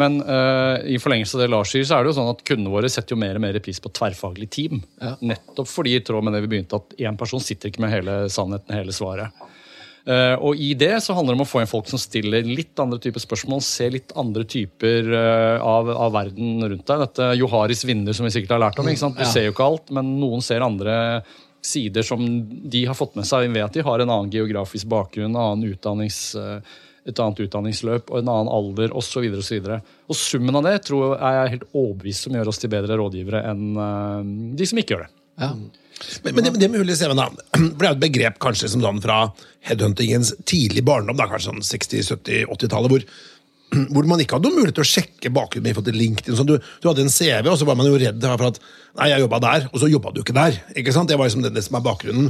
Men 0.00 0.18
uh, 0.24 0.80
i 0.88 0.96
forlengelse 1.00 1.36
av 1.36 1.42
det 1.44 1.50
Lars 1.52 1.72
sier, 1.74 1.84
så 1.84 1.98
er 1.98 2.04
det 2.04 2.12
jo 2.12 2.16
sånn 2.16 2.30
at 2.32 2.42
kundene 2.48 2.72
våre 2.72 2.88
setter 2.90 3.12
jo 3.12 3.20
mer 3.20 3.36
og 3.36 3.44
mer 3.44 3.58
pris 3.64 3.80
på 3.82 3.92
tverrfaglig 3.92 4.48
team. 4.54 4.80
Ja. 5.02 5.14
Nettopp 5.20 5.68
fordi, 5.68 5.98
i 5.98 6.04
tråd 6.04 6.24
med 6.24 6.34
det 6.36 6.42
vi 6.46 6.54
begynte, 6.54 6.80
at 6.80 6.96
én 6.96 7.18
person 7.20 7.42
sitter 7.44 7.68
ikke 7.68 7.84
med 7.84 7.92
hele 7.92 8.16
sannheten, 8.32 8.72
hele 8.78 8.94
svaret. 8.96 9.44
Eh, 10.02 10.34
og 10.42 10.58
i 10.58 10.72
det 10.74 10.96
så 11.04 11.14
handler 11.14 11.36
det 11.36 11.38
om 11.40 11.44
å 11.44 11.50
få 11.52 11.60
inn 11.62 11.70
folk 11.70 11.86
som 11.86 12.00
stiller 12.02 12.42
litt 12.42 12.78
andre 12.82 12.98
typer 13.02 13.22
spørsmål, 13.22 13.60
ser 13.62 13.92
litt 13.94 14.10
andre 14.18 14.42
typer 14.50 15.06
eh, 15.14 15.62
av, 15.62 15.90
av 15.94 16.10
verden 16.16 16.58
rundt 16.64 16.86
deg. 16.90 17.04
Dette 17.04 17.28
Joharis 17.38 17.84
vindu 17.86 18.10
som 18.16 18.26
vi 18.26 18.32
sikkert 18.34 18.56
har 18.56 18.64
lært 18.64 18.80
om. 18.82 18.88
ikke 18.90 19.04
sant? 19.04 19.16
Du 19.20 19.22
Ja. 19.22 19.30
ser 19.30 19.46
jo 19.46 19.52
ikke 19.54 19.68
alt, 19.68 19.92
men 19.94 20.16
noen 20.18 20.42
ser 20.42 20.64
andre 20.66 21.22
sider 21.62 22.02
som 22.02 22.18
de 22.68 22.84
har 22.88 22.98
fått 22.98 23.14
med 23.14 23.28
seg 23.28 23.46
ved 23.54 23.62
at 23.62 23.72
de 23.78 23.84
har 23.86 24.02
en 24.02 24.10
annen 24.10 24.32
geografisk 24.34 24.88
bakgrunn, 24.90 25.36
annen 25.38 25.70
utdannings, 25.70 26.34
eh, 26.34 26.58
et 27.06 27.18
annet 27.22 27.38
utdanningsløp 27.46 28.10
og 28.10 28.18
en 28.18 28.28
annen 28.34 28.50
alder 28.50 28.90
osv. 28.98 29.22
Og, 29.30 29.42
så 29.46 29.54
videre. 29.54 29.80
og 30.10 30.18
summen 30.18 30.58
av 30.58 30.66
det 30.66 30.76
tror 30.86 31.14
jeg 31.14 31.38
er 31.46 31.54
helt 31.54 31.68
overbevist 31.74 32.26
som 32.26 32.34
gjør 32.34 32.50
oss 32.50 32.58
til 32.58 32.70
bedre 32.74 32.98
rådgivere 32.98 33.46
enn 33.50 34.54
de 34.58 34.66
som 34.66 34.78
ikke 34.78 34.94
gjør 34.96 35.06
det. 35.06 35.14
Ja. 35.40 35.54
Men, 36.24 36.34
men 36.34 36.44
det, 36.44 36.52
det 36.58 36.68
med 36.70 36.90
i 36.90 36.96
CV-en, 36.98 37.20
da. 37.20 37.28
For 37.54 37.82
det 37.82 37.88
er 37.88 37.94
et 37.94 38.02
begrep 38.02 38.38
kanskje 38.42 38.70
som 38.72 38.82
sånn 38.82 39.02
fra 39.04 39.18
headhuntingens 39.68 40.32
tidlig 40.48 40.84
barndom, 40.86 41.18
da, 41.18 41.28
kanskje 41.30 41.52
sånn 41.52 41.62
60-, 41.66 42.08
70-, 42.10 42.48
80-tallet, 42.50 42.94
hvor, 42.94 43.04
hvor 43.94 44.08
man 44.10 44.22
ikke 44.22 44.38
hadde 44.38 44.50
noen 44.50 44.60
mulighet 44.60 44.80
til 44.80 44.86
å 44.86 44.90
sjekke 44.92 45.32
bakgrunnen 45.36 45.76
forhold 45.76 45.90
til 45.92 46.00
LinkedIn. 46.00 46.38
Sånn, 46.38 46.50
du, 46.50 46.56
du 46.58 46.88
hadde 46.90 47.06
en 47.06 47.12
CV, 47.12 47.46
og 47.52 47.60
så 47.60 47.68
var 47.68 47.78
man 47.78 47.88
jo 47.88 48.00
redd 48.00 48.24
for 48.24 48.50
at 48.50 48.62
Nei, 48.92 49.06
jeg 49.08 49.22
jobba 49.22 49.38
der, 49.40 49.62
og 49.70 49.78
så 49.80 49.88
jobba 49.88 50.10
du 50.12 50.18
ikke 50.20 50.34
der. 50.36 50.58
ikke 50.76 50.92
sant? 50.92 51.08
Det 51.08 51.16
var 51.16 51.30
liksom 51.30 51.46
det, 51.46 51.54
det 51.56 51.62
som 51.64 51.78
er 51.78 51.84
bakgrunnen. 51.86 52.26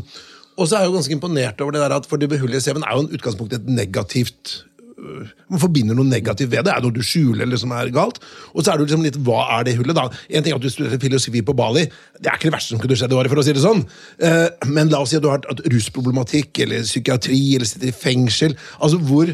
Og 0.61 0.69
så 0.69 0.77
er 0.77 0.85
jeg 0.85 0.93
jo 0.93 0.99
ganske 0.99 1.17
imponert 1.17 1.63
over 1.65 1.75
det 1.75 1.81
der 1.83 1.95
at 1.97 2.07
for 2.07 2.21
det 2.23 2.29
med 2.31 2.39
hull 2.39 2.55
i 2.55 2.61
CV-en 2.63 2.85
er 2.87 2.95
jo 2.95 3.03
en 3.03 3.17
utgangspunkt 3.17 3.57
et 3.57 3.67
negativt 3.67 4.53
man 4.97 5.61
forbinder 5.61 5.97
noe 5.97 6.09
negativt 6.09 6.51
ved 6.53 6.67
det. 6.67 6.73
Er 6.73 6.81
det 6.81 6.89
noe 6.89 6.97
du 6.97 7.05
skjuler 7.07 7.45
eller 7.47 7.61
som 7.61 7.73
er 7.77 7.91
galt? 7.95 8.21
Og 8.53 8.63
så 8.63 8.73
er 8.73 8.79
det 8.79 8.87
liksom 8.87 9.05
litt, 9.07 9.19
hva 9.27 9.45
er 9.57 9.67
det 9.67 9.77
hullet, 9.79 9.97
da? 9.97 10.07
En 10.31 10.45
ting 10.45 10.55
er 10.55 10.59
at 10.61 10.65
du 10.65 10.73
studerer 10.73 11.03
filosofi 11.03 11.43
på 11.47 11.57
Bali. 11.59 11.87
Det 12.19 12.29
er 12.31 12.39
ikke 12.39 12.51
det 12.51 12.57
verste 12.57 12.75
som 12.75 12.83
kunne 12.83 12.99
skjedd 12.99 13.15
for 13.33 13.43
å 13.43 13.47
si 13.47 13.55
det 13.57 13.65
sånn. 13.65 13.85
Eh, 14.23 14.49
Men 14.69 14.93
la 14.93 15.03
oss 15.03 15.13
si 15.15 15.19
at 15.19 15.25
du 15.25 15.31
har 15.31 15.41
hatt 15.41 15.65
rusproblematikk 15.73 16.63
eller 16.67 16.85
psykiatri 16.87 17.41
eller 17.57 17.69
sitter 17.69 17.91
i 17.91 17.97
fengsel. 17.97 18.57
Altså, 18.81 19.01
Hvor 19.03 19.33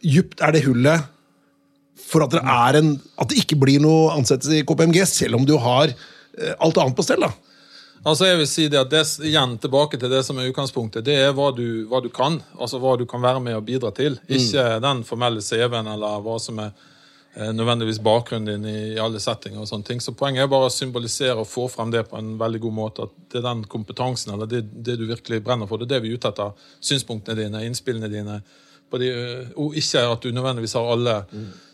djupt 0.00 0.40
er 0.40 0.56
det 0.56 0.64
hullet 0.64 1.08
for 2.10 2.24
at 2.24 2.32
det, 2.34 2.40
er 2.42 2.80
en, 2.80 2.94
at 3.20 3.30
det 3.30 3.42
ikke 3.44 3.58
blir 3.60 3.82
noe 3.82 4.14
ansettelse 4.16 4.62
i 4.62 4.66
KPMG, 4.66 5.04
selv 5.06 5.38
om 5.38 5.46
du 5.46 5.56
har 5.62 5.92
eh, 5.92 6.54
alt 6.58 6.80
annet 6.80 6.96
på 6.98 7.06
stell? 7.06 7.22
da? 7.22 7.30
Altså 8.00 8.30
jeg 8.30 8.38
vil 8.40 8.48
si 8.48 8.68
det 8.72 8.78
at 8.80 8.92
det, 8.92 9.02
igjen 9.28 9.58
tilbake 9.60 9.98
til 10.00 10.08
det 10.12 10.22
som 10.24 10.38
er 10.40 10.48
utgangspunktet. 10.48 11.04
Det 11.04 11.18
er 11.20 11.34
hva 11.36 11.50
du, 11.52 11.84
hva 11.90 12.00
du 12.00 12.08
kan. 12.12 12.38
Altså 12.56 12.80
hva 12.80 12.94
du 12.96 13.04
kan 13.08 13.20
være 13.20 13.42
med 13.44 13.58
og 13.58 13.66
bidra 13.66 13.90
til. 13.96 14.16
Ikke 14.28 14.78
den 14.80 15.02
formelle 15.04 15.42
CV-en 15.44 15.90
eller 15.92 16.22
hva 16.24 16.38
som 16.40 16.62
er 16.64 16.70
eh, 17.34 17.50
nødvendigvis 17.52 18.00
bakgrunnen 18.04 18.48
din 18.48 18.64
i, 18.70 18.78
i 18.94 19.02
alle 19.04 19.20
settinger. 19.20 19.60
og 19.60 19.68
sånne 19.68 19.84
ting. 19.90 20.00
Så 20.00 20.16
Poenget 20.16 20.46
er 20.46 20.52
bare 20.52 20.70
å 20.70 20.72
symbolisere 20.72 21.36
og 21.42 21.50
få 21.50 21.66
frem 21.68 21.92
det 21.92 22.06
på 22.08 22.16
en 22.16 22.38
veldig 22.40 22.62
god 22.64 22.76
måte. 22.78 23.04
At 23.04 23.34
det 23.34 23.42
er 23.42 23.48
den 23.50 23.66
kompetansen 23.68 24.32
eller 24.32 24.48
det, 24.48 24.62
det 24.72 24.96
du 24.96 25.04
virkelig 25.10 25.42
brenner 25.44 25.68
for. 25.68 25.76
Det 25.76 25.90
er 25.90 25.98
det 25.98 26.02
vi 26.06 26.14
er 26.14 26.22
ute 26.22 26.32
etter. 26.32 26.72
Synspunktene 26.80 27.36
dine, 27.42 27.66
innspillene 27.68 28.08
dine. 28.08 28.40
På 28.90 28.98
de, 29.02 29.12
eh, 29.12 29.52
og 29.60 29.76
ikke 29.76 30.08
at 30.08 30.24
du 30.24 30.32
nødvendigvis 30.32 30.78
har 30.80 30.88
alle 30.96 31.20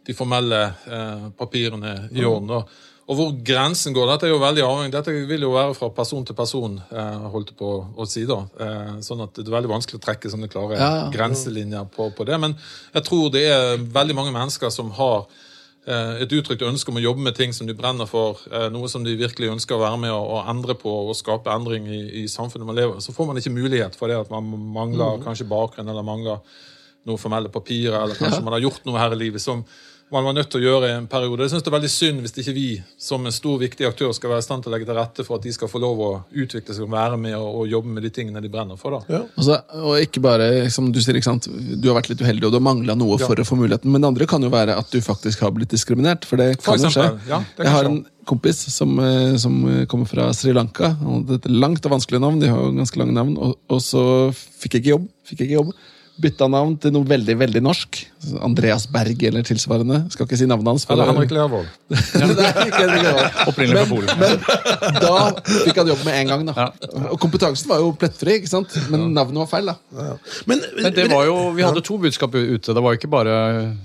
de 0.07 0.15
formelle 0.15 0.61
eh, 0.91 1.31
papirene 1.39 1.97
i 2.11 2.27
orden. 2.27 2.51
da. 2.51 2.65
Og 3.07 3.14
hvor 3.14 3.35
grensen 3.47 3.95
går, 3.95 4.09
dette 4.11 4.27
er 4.27 4.33
jo 4.33 4.40
veldig 4.42 4.62
avhengig. 4.66 4.92
Dette 4.97 5.12
vil 5.29 5.45
jo 5.47 5.53
være 5.55 5.77
fra 5.79 5.92
person 5.95 6.25
til 6.27 6.35
person, 6.35 6.73
eh, 6.90 7.27
holdt 7.31 7.53
på 7.59 7.69
å 7.95 8.07
si 8.11 8.25
da. 8.27 8.40
Eh, 8.59 8.95
sånn 9.07 9.23
at 9.23 9.37
det 9.38 9.47
er 9.47 9.55
veldig 9.55 9.71
vanskelig 9.71 10.01
å 10.01 10.05
trekke 10.09 10.33
sånne 10.33 10.51
klare 10.51 10.75
Ja, 10.81 10.88
ja. 11.05 11.05
grenselinjer 11.14 11.87
på, 11.95 12.09
på 12.16 12.27
det. 12.27 12.40
Men 12.42 12.57
jeg 12.97 13.07
tror 13.07 13.31
det 13.31 13.45
er 13.47 13.79
veldig 13.79 14.16
mange 14.19 14.35
mennesker 14.35 14.75
som 14.75 14.90
har 14.99 15.29
eh, 15.87 16.25
et 16.27 16.35
uttrykt 16.35 16.66
ønske 16.66 16.90
om 16.90 16.99
å 16.99 17.05
jobbe 17.07 17.23
med 17.29 17.38
ting 17.38 17.55
som 17.55 17.71
de 17.71 17.79
brenner 17.79 18.11
for, 18.11 18.42
eh, 18.51 18.66
noe 18.75 18.90
som 18.90 19.07
de 19.07 19.14
virkelig 19.14 19.53
ønsker 19.55 19.79
å 19.79 19.85
være 19.87 20.03
med 20.03 20.11
å, 20.11 20.21
å 20.40 20.45
endre 20.51 20.75
på 20.75 20.90
og 21.07 21.14
skape 21.14 21.55
endring 21.55 21.87
i, 21.87 22.03
i 22.25 22.27
samfunnet 22.27 22.66
man 22.66 22.75
lever. 22.75 22.99
Så 22.99 23.14
får 23.14 23.31
man 23.31 23.38
ikke 23.38 23.55
mulighet 23.55 23.95
for 23.95 24.11
det 24.11 24.19
at 24.19 24.35
man 24.35 24.51
mangler 24.75 25.23
kanskje 25.23 25.47
bakgrunn 25.47 25.95
eller 25.95 26.03
mangler 26.03 26.42
noen 27.07 27.23
formelle 27.23 27.55
papirer, 27.55 28.01
eller 28.03 28.19
kanskje 28.19 28.42
man 28.42 28.57
har 28.59 28.66
gjort 28.66 28.83
noe 28.83 28.99
her 28.99 29.14
i 29.14 29.21
livet 29.29 29.38
som 29.38 29.62
man 30.11 30.25
var 30.25 30.37
nødt 30.37 30.51
til 30.53 30.61
å 30.61 30.69
gjøre 30.69 30.88
i 30.88 30.95
en 31.01 31.07
periode. 31.11 31.42
Jeg 31.42 31.51
synes 31.51 31.64
det 31.66 31.71
er 31.71 31.75
veldig 31.75 31.90
synd 31.90 32.23
hvis 32.23 32.37
ikke 32.38 32.55
vi 32.55 32.66
som 33.03 33.25
en 33.27 33.35
stor, 33.35 33.57
viktig 33.59 33.88
aktør 33.88 34.12
skal 34.14 34.31
være 34.31 34.45
i 34.45 34.47
stand 34.47 34.62
til 34.62 34.71
å 34.71 34.75
legge 34.77 34.87
til 34.87 34.99
rette 34.99 35.25
for 35.27 35.40
at 35.40 35.47
de 35.47 35.55
skal 35.55 35.71
få 35.71 35.81
lov 35.83 36.03
å 36.03 36.11
utvikle 36.31 36.77
seg 36.77 36.87
og 36.87 36.92
være 36.95 37.19
med 37.19 37.35
og, 37.35 37.49
og 37.62 37.73
jobbe 37.73 37.95
med 37.97 38.07
de 38.07 38.12
tingene 38.14 38.42
de 38.45 38.51
brenner 38.53 38.79
for. 38.79 38.95
da. 38.95 39.25
Altså, 39.35 39.59
og 39.83 39.99
ikke 39.99 40.23
bare, 40.23 40.49
som 40.71 40.92
du 40.95 41.01
sier, 41.03 41.19
ikke 41.19 41.31
sant? 41.33 41.49
du 41.51 41.88
har 41.90 41.99
vært 41.99 42.12
litt 42.12 42.23
uheldig 42.23 42.47
og 42.47 42.55
du 42.55 42.61
har 42.61 42.66
mangla 42.69 42.95
noe 42.99 43.19
for 43.23 43.42
å 43.42 43.49
få 43.49 43.59
muligheten. 43.59 43.90
Men 43.90 44.05
det 44.05 44.12
andre 44.12 44.31
kan 44.31 44.47
jo 44.47 44.53
være 44.55 44.79
at 44.79 44.95
du 44.95 45.01
faktisk 45.03 45.42
har 45.42 45.55
blitt 45.57 45.75
diskriminert. 45.75 46.29
For 46.29 46.38
det 46.38 46.53
For 46.61 46.79
kan 46.79 46.87
jo 46.87 46.92
skje. 46.95 47.09
ja, 47.33 47.42
kan 47.59 47.66
Jeg 47.66 47.75
har 47.75 47.90
en 47.90 47.99
kompis 48.27 48.62
som, 48.75 48.95
eh, 49.03 49.35
som 49.42 49.59
kommer 49.90 50.07
fra 50.11 50.31
Sri 50.38 50.55
Lanka. 50.55 50.95
Han 51.03 51.25
hadde 51.25 51.40
et 51.42 51.51
langt 51.51 51.83
og 51.83 51.99
vanskelig 51.99 52.23
navn. 52.23 52.38
De 52.42 52.55
har 52.55 52.62
jo 52.62 52.79
ganske 52.79 53.03
lange 53.03 53.19
navn. 53.19 53.35
Og, 53.42 53.59
og 53.66 53.83
så 53.83 54.07
fikk 54.31 54.79
jeg 54.79 54.87
ikke 54.87 54.95
jobb. 54.95 55.12
Fikk 55.27 55.42
jeg 55.42 55.51
ikke 55.51 55.61
jobb. 55.61 55.77
Bytta 56.16 56.46
navn 56.48 56.79
til 56.81 56.92
noe 56.94 57.05
veldig 57.05 57.35
veldig 57.37 57.61
norsk. 57.64 57.98
Andreas 58.42 58.87
Berg 58.90 59.20
eller 59.29 59.44
tilsvarende. 59.46 59.98
Skal 60.12 60.24
ikke 60.26 60.38
si 60.40 60.46
navnet 60.48 60.70
hans. 60.72 60.85
for 60.88 60.96
Eller 60.96 61.11
Henrik 61.12 61.33
Lervold. 61.35 61.66
Er. 62.16 63.18
Opprinnelig 63.50 63.83
fra 63.83 63.88
Polen. 63.90 64.22
Men 64.22 64.96
da 65.02 65.12
fikk 65.66 65.81
han 65.81 65.90
jobb 65.92 66.02
med 66.07 66.18
en 66.20 66.31
gang. 66.33 66.46
da 66.48 66.66
Og 67.12 67.18
kompetansen 67.20 67.68
var 67.70 67.83
jo 67.83 67.92
plettfri, 68.00 68.38
ikke 68.40 68.50
sant? 68.50 68.72
men 68.92 69.11
navnet 69.14 69.42
var 69.44 69.50
feil. 69.50 69.68
da 69.70 70.16
Men, 70.48 70.62
Men 70.81 70.96
det 70.96 71.09
var 71.12 71.26
jo, 71.29 71.37
Vi 71.57 71.66
hadde 71.66 71.85
to 71.87 71.98
budskap 72.02 72.35
ute. 72.35 72.72
Det 72.72 72.85
var 72.87 72.96
ikke 72.96 73.11
bare 73.12 73.35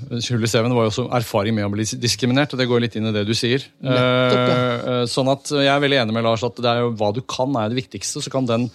hull 0.09 0.47
i 0.47 0.51
CV-en, 0.51 0.71
det 0.71 0.77
var 0.79 0.87
jo 0.87 0.93
også 0.93 1.07
erfaring 1.19 1.57
med 1.57 1.67
å 1.67 1.73
bli 1.73 1.85
diskriminert. 1.99 2.55
og 2.55 2.61
Det 2.63 2.69
går 2.71 2.85
litt 2.85 2.95
inn 2.99 3.11
i 3.11 3.15
det 3.15 3.25
du 3.27 3.35
sier. 3.37 3.65
Nettopp, 3.83 4.47
ja. 4.47 5.01
sånn 5.11 5.31
at 5.35 5.51
Jeg 5.51 5.71
er 5.73 5.83
veldig 5.83 6.01
enig 6.05 6.15
med 6.15 6.25
Lars 6.27 6.47
at 6.47 6.63
det 6.63 6.71
er 6.71 6.85
jo 6.85 6.95
hva 6.95 7.11
du 7.15 7.21
kan, 7.27 7.51
er 7.59 7.71
det 7.71 7.83
viktigste. 7.83 8.23
Så 8.23 8.33
kan 8.33 8.47
den 8.49 8.69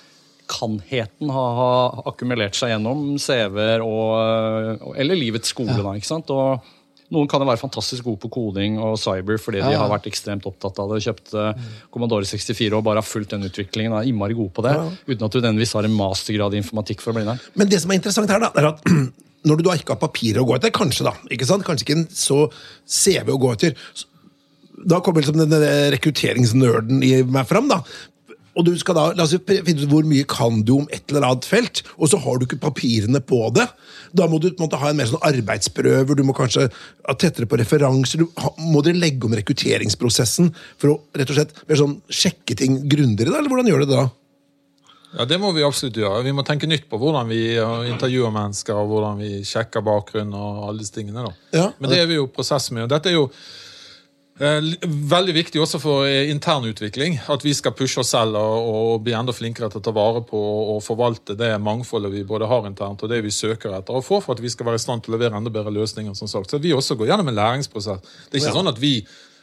kanheten 0.50 1.30
ha, 1.34 1.44
ha 1.58 1.70
akkumulert 2.10 2.54
seg 2.58 2.70
gjennom 2.74 3.16
CV-er 3.22 3.82
og, 3.84 4.80
og, 4.80 4.96
eller 4.98 5.18
livets 5.18 5.52
skole. 5.54 5.74
Da, 5.76 5.92
ikke 5.98 6.06
sant? 6.10 6.30
Og 6.34 6.72
noen 7.14 7.28
kan 7.30 7.38
jo 7.42 7.46
være 7.46 7.60
fantastisk 7.60 8.02
gode 8.08 8.18
på 8.24 8.30
koding 8.34 8.80
og 8.82 8.96
cyber 8.98 9.38
fordi 9.38 9.60
de 9.62 9.74
Ja. 9.76 9.78
har 9.84 9.90
vært 9.92 10.08
ekstremt 10.10 10.46
opptatt 10.48 10.78
av 10.82 10.90
det. 10.90 11.02
Kjøpte 11.04 11.44
Commodore 11.94 12.26
64 12.26 12.74
og 12.80 12.82
bare 12.88 12.98
har 13.02 13.06
fulgt 13.06 13.30
den 13.36 13.46
utviklingen. 13.46 13.94
Er 13.94 14.08
innmari 14.10 14.34
gode 14.34 14.50
på 14.56 14.64
det, 14.66 14.72
Uten 15.06 15.22
at 15.28 15.30
du 15.30 15.38
nødvendigvis 15.38 15.74
har 15.78 15.86
en 15.86 15.94
mastergrad 15.98 16.54
i 16.56 16.62
informatikk 16.62 17.04
for 17.04 17.12
å 17.14 17.18
bli 17.20 17.26
der. 17.28 17.38
Men 17.54 17.70
det 17.70 17.78
som 17.84 17.90
er 17.94 18.00
interessant 18.00 18.30
her, 18.34 18.42
da, 18.42 18.50
er 18.58 18.70
at 18.72 18.82
når 19.46 19.60
du 19.60 19.62
da 19.68 19.76
ikke 19.78 19.94
har 19.94 20.02
papirer 20.02 20.42
å 20.42 20.48
gå 20.48 20.56
etter, 20.58 20.74
kanskje 20.74 21.06
da, 21.06 21.14
ikke 21.30 21.46
sant? 21.46 21.62
Kanskje 21.66 21.86
ikke 21.86 21.98
en 22.00 22.08
så 22.10 22.40
CV 22.90 23.30
å 23.30 23.38
gå 23.38 23.52
etter, 23.54 23.78
da 24.86 24.98
kommer 25.00 25.22
liksom 25.22 25.38
den 25.40 25.54
rekrutteringsnerden 25.94 27.02
i 27.06 27.14
meg 27.22 27.46
fram. 27.48 27.70
da. 27.70 27.80
Og 28.56 28.64
du 28.64 28.72
skal 28.80 28.96
da, 28.96 29.06
la 29.16 29.26
oss 29.26 29.34
finne 29.36 29.82
ut 29.82 29.90
hvor 29.90 30.06
mye 30.08 30.26
kan 30.28 30.62
du 30.64 30.78
om 30.78 30.86
et 30.94 31.04
eller 31.12 31.28
annet 31.28 31.48
felt, 31.48 31.82
og 32.00 32.10
så 32.10 32.20
har 32.24 32.38
du 32.38 32.46
ikke 32.46 32.60
papirene 32.62 33.20
på 33.20 33.42
det. 33.56 33.66
Da 34.16 34.28
må 34.30 34.40
du 34.40 34.48
på 34.48 34.56
en 34.62 34.66
måte 34.66 34.80
ha 34.80 34.90
en 34.90 34.98
mer 34.98 35.10
sånn 35.10 35.24
arbeidsprøver, 35.28 36.16
du 36.16 36.24
må 36.24 36.36
kanskje 36.36 36.68
ha 36.70 37.16
tettere 37.20 37.48
på 37.50 37.58
referanser. 37.60 38.24
Du, 38.24 38.46
må 38.64 38.80
dere 38.84 39.00
legge 39.00 39.28
om 39.28 39.36
rekrutteringsprosessen 39.36 40.52
for 40.80 40.94
å 40.94 41.00
rett 41.16 41.32
og 41.32 41.40
slett 41.40 41.58
mer 41.68 41.82
sånn 41.82 41.98
sjekke 42.08 42.56
ting 42.58 42.80
grundigere, 42.88 43.34
da? 43.34 43.42
Eller 43.42 43.52
hvordan 43.52 43.68
gjør 43.72 43.84
du 43.84 43.90
det 43.90 43.98
da? 43.98 44.06
Ja, 45.16 45.24
Det 45.24 45.38
må 45.40 45.52
vi 45.56 45.64
absolutt 45.64 45.96
gjøre. 45.96 46.24
Vi 46.26 46.32
må 46.36 46.44
tenke 46.44 46.68
nytt 46.68 46.88
på 46.90 46.98
hvordan 47.00 47.28
vi 47.30 47.42
intervjuer 47.92 48.32
mennesker, 48.34 48.76
og 48.76 48.90
hvordan 48.90 49.20
vi 49.22 49.30
sjekker 49.48 49.84
bakgrunn 49.84 50.34
og 50.36 50.66
alle 50.68 50.82
disse 50.82 50.96
tingene. 50.96 51.28
da. 51.28 51.32
Ja. 51.56 51.68
Men 51.78 51.92
det 51.92 52.02
er 52.02 52.10
vi 52.10 52.18
jo 52.18 52.26
i 52.28 52.34
prosess 52.34 52.68
med. 52.72 52.84
og 52.84 52.92
dette 52.92 53.12
er 53.12 53.16
jo 53.16 53.30
veldig 54.38 55.32
viktig 55.32 55.60
også 55.62 55.78
for 55.80 56.06
eh, 56.08 56.30
intern 56.30 56.66
utvikling. 56.68 57.16
At 57.32 57.44
vi 57.44 57.54
skal 57.56 57.72
pushe 57.76 58.02
oss 58.02 58.12
selv 58.12 58.36
og, 58.36 58.98
bli 59.06 59.14
enda 59.16 59.32
flinkere 59.32 59.70
til 59.72 59.80
å 59.80 59.84
ta 59.86 59.94
vare 59.96 60.20
på 60.26 60.40
og 60.76 60.82
forvalte 60.84 61.36
det 61.38 61.54
mangfoldet 61.62 62.12
vi 62.12 62.24
både 62.28 62.48
har 62.50 62.68
internt 62.68 63.02
og 63.02 63.12
det 63.12 63.22
vi 63.24 63.32
søker 63.32 63.72
etter. 63.78 63.96
Og 63.96 64.04
få 64.04 64.20
for 64.24 64.36
at 64.36 64.44
vi 64.44 64.52
skal 64.52 64.68
være 64.68 64.80
i 64.80 64.84
stand 64.84 65.04
til 65.04 65.14
å 65.14 65.16
levere 65.16 65.40
enda 65.40 65.52
bedre 65.52 65.72
løsninger. 65.72 66.14
som 66.14 66.28
sagt. 66.28 66.50
Så 66.50 66.60
vi 66.60 66.74
også 66.76 66.96
går 66.96 67.12
gjennom 67.12 67.32
en 67.32 67.38
læringsprosess. 67.38 68.04
Det 68.28 68.36
er 68.36 68.44
ikke 68.44 68.58
sånn 68.60 68.74
at 68.74 68.82
vi 68.82 68.98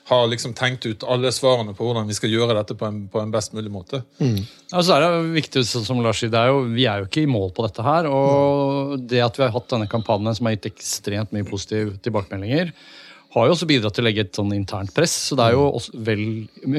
har 0.05 0.27
liksom 0.27 0.53
tenkt 0.53 0.85
ut 0.85 1.03
alle 1.07 1.31
svarene 1.31 1.73
på 1.73 1.85
hvordan 1.87 2.09
vi 2.09 2.15
skal 2.17 2.31
gjøre 2.33 2.57
dette 2.57 2.75
på 2.75 2.85
en, 2.85 3.05
på 3.07 3.21
en 3.21 3.31
best 3.31 3.53
mulig 3.55 3.71
måte. 3.71 4.01
Mm. 4.19 4.41
Altså 4.75 4.97
er 4.97 5.05
det 5.05 5.35
viktig, 5.37 5.63
som 5.63 6.01
Lars 6.03 6.19
sier, 6.19 6.31
det 6.33 6.41
er 6.41 6.51
jo, 6.51 6.65
Vi 6.75 6.87
er 6.91 6.99
jo 6.99 7.07
ikke 7.07 7.23
i 7.23 7.29
mål 7.29 7.53
på 7.55 7.63
dette 7.65 7.85
her. 7.85 8.09
Og 8.11 8.97
det 8.99 9.23
at 9.23 9.39
vi 9.39 9.45
har 9.45 9.55
hatt 9.55 9.71
denne 9.71 9.87
kampanjen 9.91 10.35
som 10.35 10.49
har 10.49 10.57
gitt 10.57 10.73
ekstremt 10.73 11.31
mye 11.35 11.47
positive 11.47 11.95
tilbakemeldinger, 12.03 12.73
har 13.33 13.47
jo 13.47 13.55
også 13.55 13.67
bidratt 13.69 13.95
til 13.97 14.03
å 14.03 14.07
legge 14.07 14.23
et 14.27 14.37
sånn 14.37 14.53
internt 14.53 14.93
press. 14.93 15.13
Så 15.29 15.37
det 15.39 15.47
er 15.47 15.55
jo 15.57 15.65
også 15.71 15.97
vel, 16.05 16.23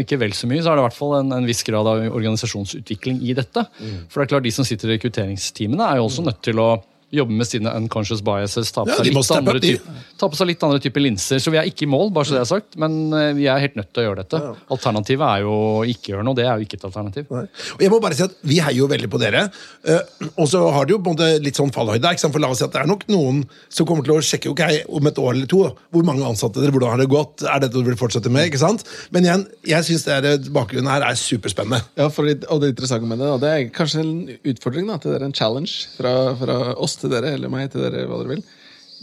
ikke 0.04 0.18
vel 0.22 0.34
så 0.36 0.48
mye, 0.50 0.62
så 0.62 0.70
er 0.70 0.78
det 0.78 0.84
i 0.84 0.86
hvert 0.88 0.98
fall 0.98 1.16
en, 1.18 1.34
en 1.34 1.48
viss 1.48 1.64
grad 1.66 1.88
av 1.90 2.02
organisasjonsutvikling 2.14 3.22
i 3.26 3.34
dette. 3.36 3.66
For 4.06 4.20
det 4.20 4.26
er 4.28 4.32
klart, 4.36 4.46
de 4.46 4.54
som 4.54 4.66
sitter 4.66 4.92
i 4.92 4.96
rekrutteringsteamene, 4.96 5.88
er 5.88 5.98
jo 5.98 6.06
også 6.06 6.26
nødt 6.26 6.42
til 6.46 6.62
å 6.62 6.68
jobbe 7.16 7.36
med 7.38 7.48
sine 7.48 7.72
unconscious 7.78 8.22
biases, 8.24 8.72
ta 8.74 8.84
på, 8.84 8.90
Ja, 8.92 8.98
seg, 8.98 9.10
litt 9.10 9.84
ta 10.18 10.28
på 10.30 10.38
seg 10.38 10.48
litt 10.50 10.62
andre 10.66 10.80
typer 10.82 11.02
linser. 11.04 11.40
Så 11.42 11.52
vi 11.54 11.58
er 11.60 11.68
ikke 11.70 11.86
i 11.86 11.90
mål, 11.90 12.10
bare 12.14 12.28
så 12.28 12.36
det 12.36 12.42
er 12.44 12.50
sagt, 12.50 12.76
men 12.80 12.96
eh, 13.16 13.32
vi 13.38 13.46
er 13.50 13.62
helt 13.62 13.76
nødt 13.78 13.92
til 13.94 14.04
å 14.04 14.06
gjøre 14.08 14.24
dette. 14.24 14.40
Alternativet 14.74 15.24
er 15.28 15.44
jo 15.46 15.54
å 15.54 15.84
ikke 15.88 16.14
gjøre 16.14 16.26
noe. 16.26 16.38
Det 16.38 16.46
er 16.48 16.58
jo 16.60 16.66
ikke 16.68 16.78
et 16.80 16.86
alternativ. 16.90 17.30
Nei. 17.34 17.44
Og 17.76 17.84
jeg 17.86 17.92
må 17.92 18.00
bare 18.04 18.18
si 18.18 18.24
at 18.26 18.34
Vi 18.44 18.58
heier 18.60 18.78
jo 18.82 18.88
veldig 18.90 19.10
på 19.12 19.20
dere. 19.22 19.46
Eh, 19.86 20.28
og 20.36 20.48
så 20.50 20.62
har 20.74 20.86
det 20.88 20.94
jo 20.96 21.00
på 21.04 21.12
en 21.12 21.18
måte 21.18 21.30
litt 21.44 21.58
sånn 21.58 21.72
fallhøyde. 21.74 22.14
Ikke 22.14 22.24
sant? 22.26 22.34
For 22.34 22.42
la 22.42 22.50
oss 22.52 22.62
si 22.62 22.66
at 22.68 22.74
Det 22.74 22.82
er 22.82 22.90
nok 22.90 23.06
noen 23.12 23.44
som 23.68 23.86
kommer 23.88 24.04
til 24.06 24.16
å 24.16 24.22
sjekke 24.24 24.50
ok, 24.52 24.64
om 24.94 25.10
et 25.10 25.20
år 25.22 25.32
eller 25.36 25.50
to. 25.50 25.62
Hvor 25.94 26.06
mange 26.06 26.26
ansatte 26.26 26.60
dere, 26.62 26.74
hvordan 26.74 26.94
har 26.94 27.02
det 27.02 27.10
gått? 27.12 27.44
Er 27.48 27.62
dette 27.64 27.74
du 27.78 27.84
vil 27.86 27.98
fortsette 28.00 28.32
med? 28.32 28.48
ikke 28.50 28.60
sant? 28.62 28.84
Men 29.14 29.26
igjen, 29.28 29.46
jeg 29.66 29.86
syns 29.88 30.06
bakgrunnen 30.54 30.90
her 30.90 31.04
er 31.06 31.18
superspennende. 31.18 31.82
Ja, 31.98 32.08
for, 32.12 32.26
det- 32.28 32.46
og 32.50 32.60
det 32.62 32.72
interessante 32.74 33.08
med 33.08 33.18
det, 33.22 33.28
og 33.30 33.40
det 33.42 33.50
er 33.52 33.68
kanskje 33.74 34.00
en 34.02 34.14
utfordring 34.52 34.88
da, 34.90 34.98
til 35.02 35.14
dere, 35.14 35.28
en 35.28 35.36
challenge 35.36 35.88
fra, 35.96 36.12
fra 36.38 36.58
oss 36.80 36.96
til 37.04 37.14
dere, 37.14 37.36
eller 37.36 37.52
meg 37.52 37.70
til 37.72 37.84
dere, 37.84 38.06
hva 38.08 38.20
dere 38.22 38.36
vil. 38.36 38.44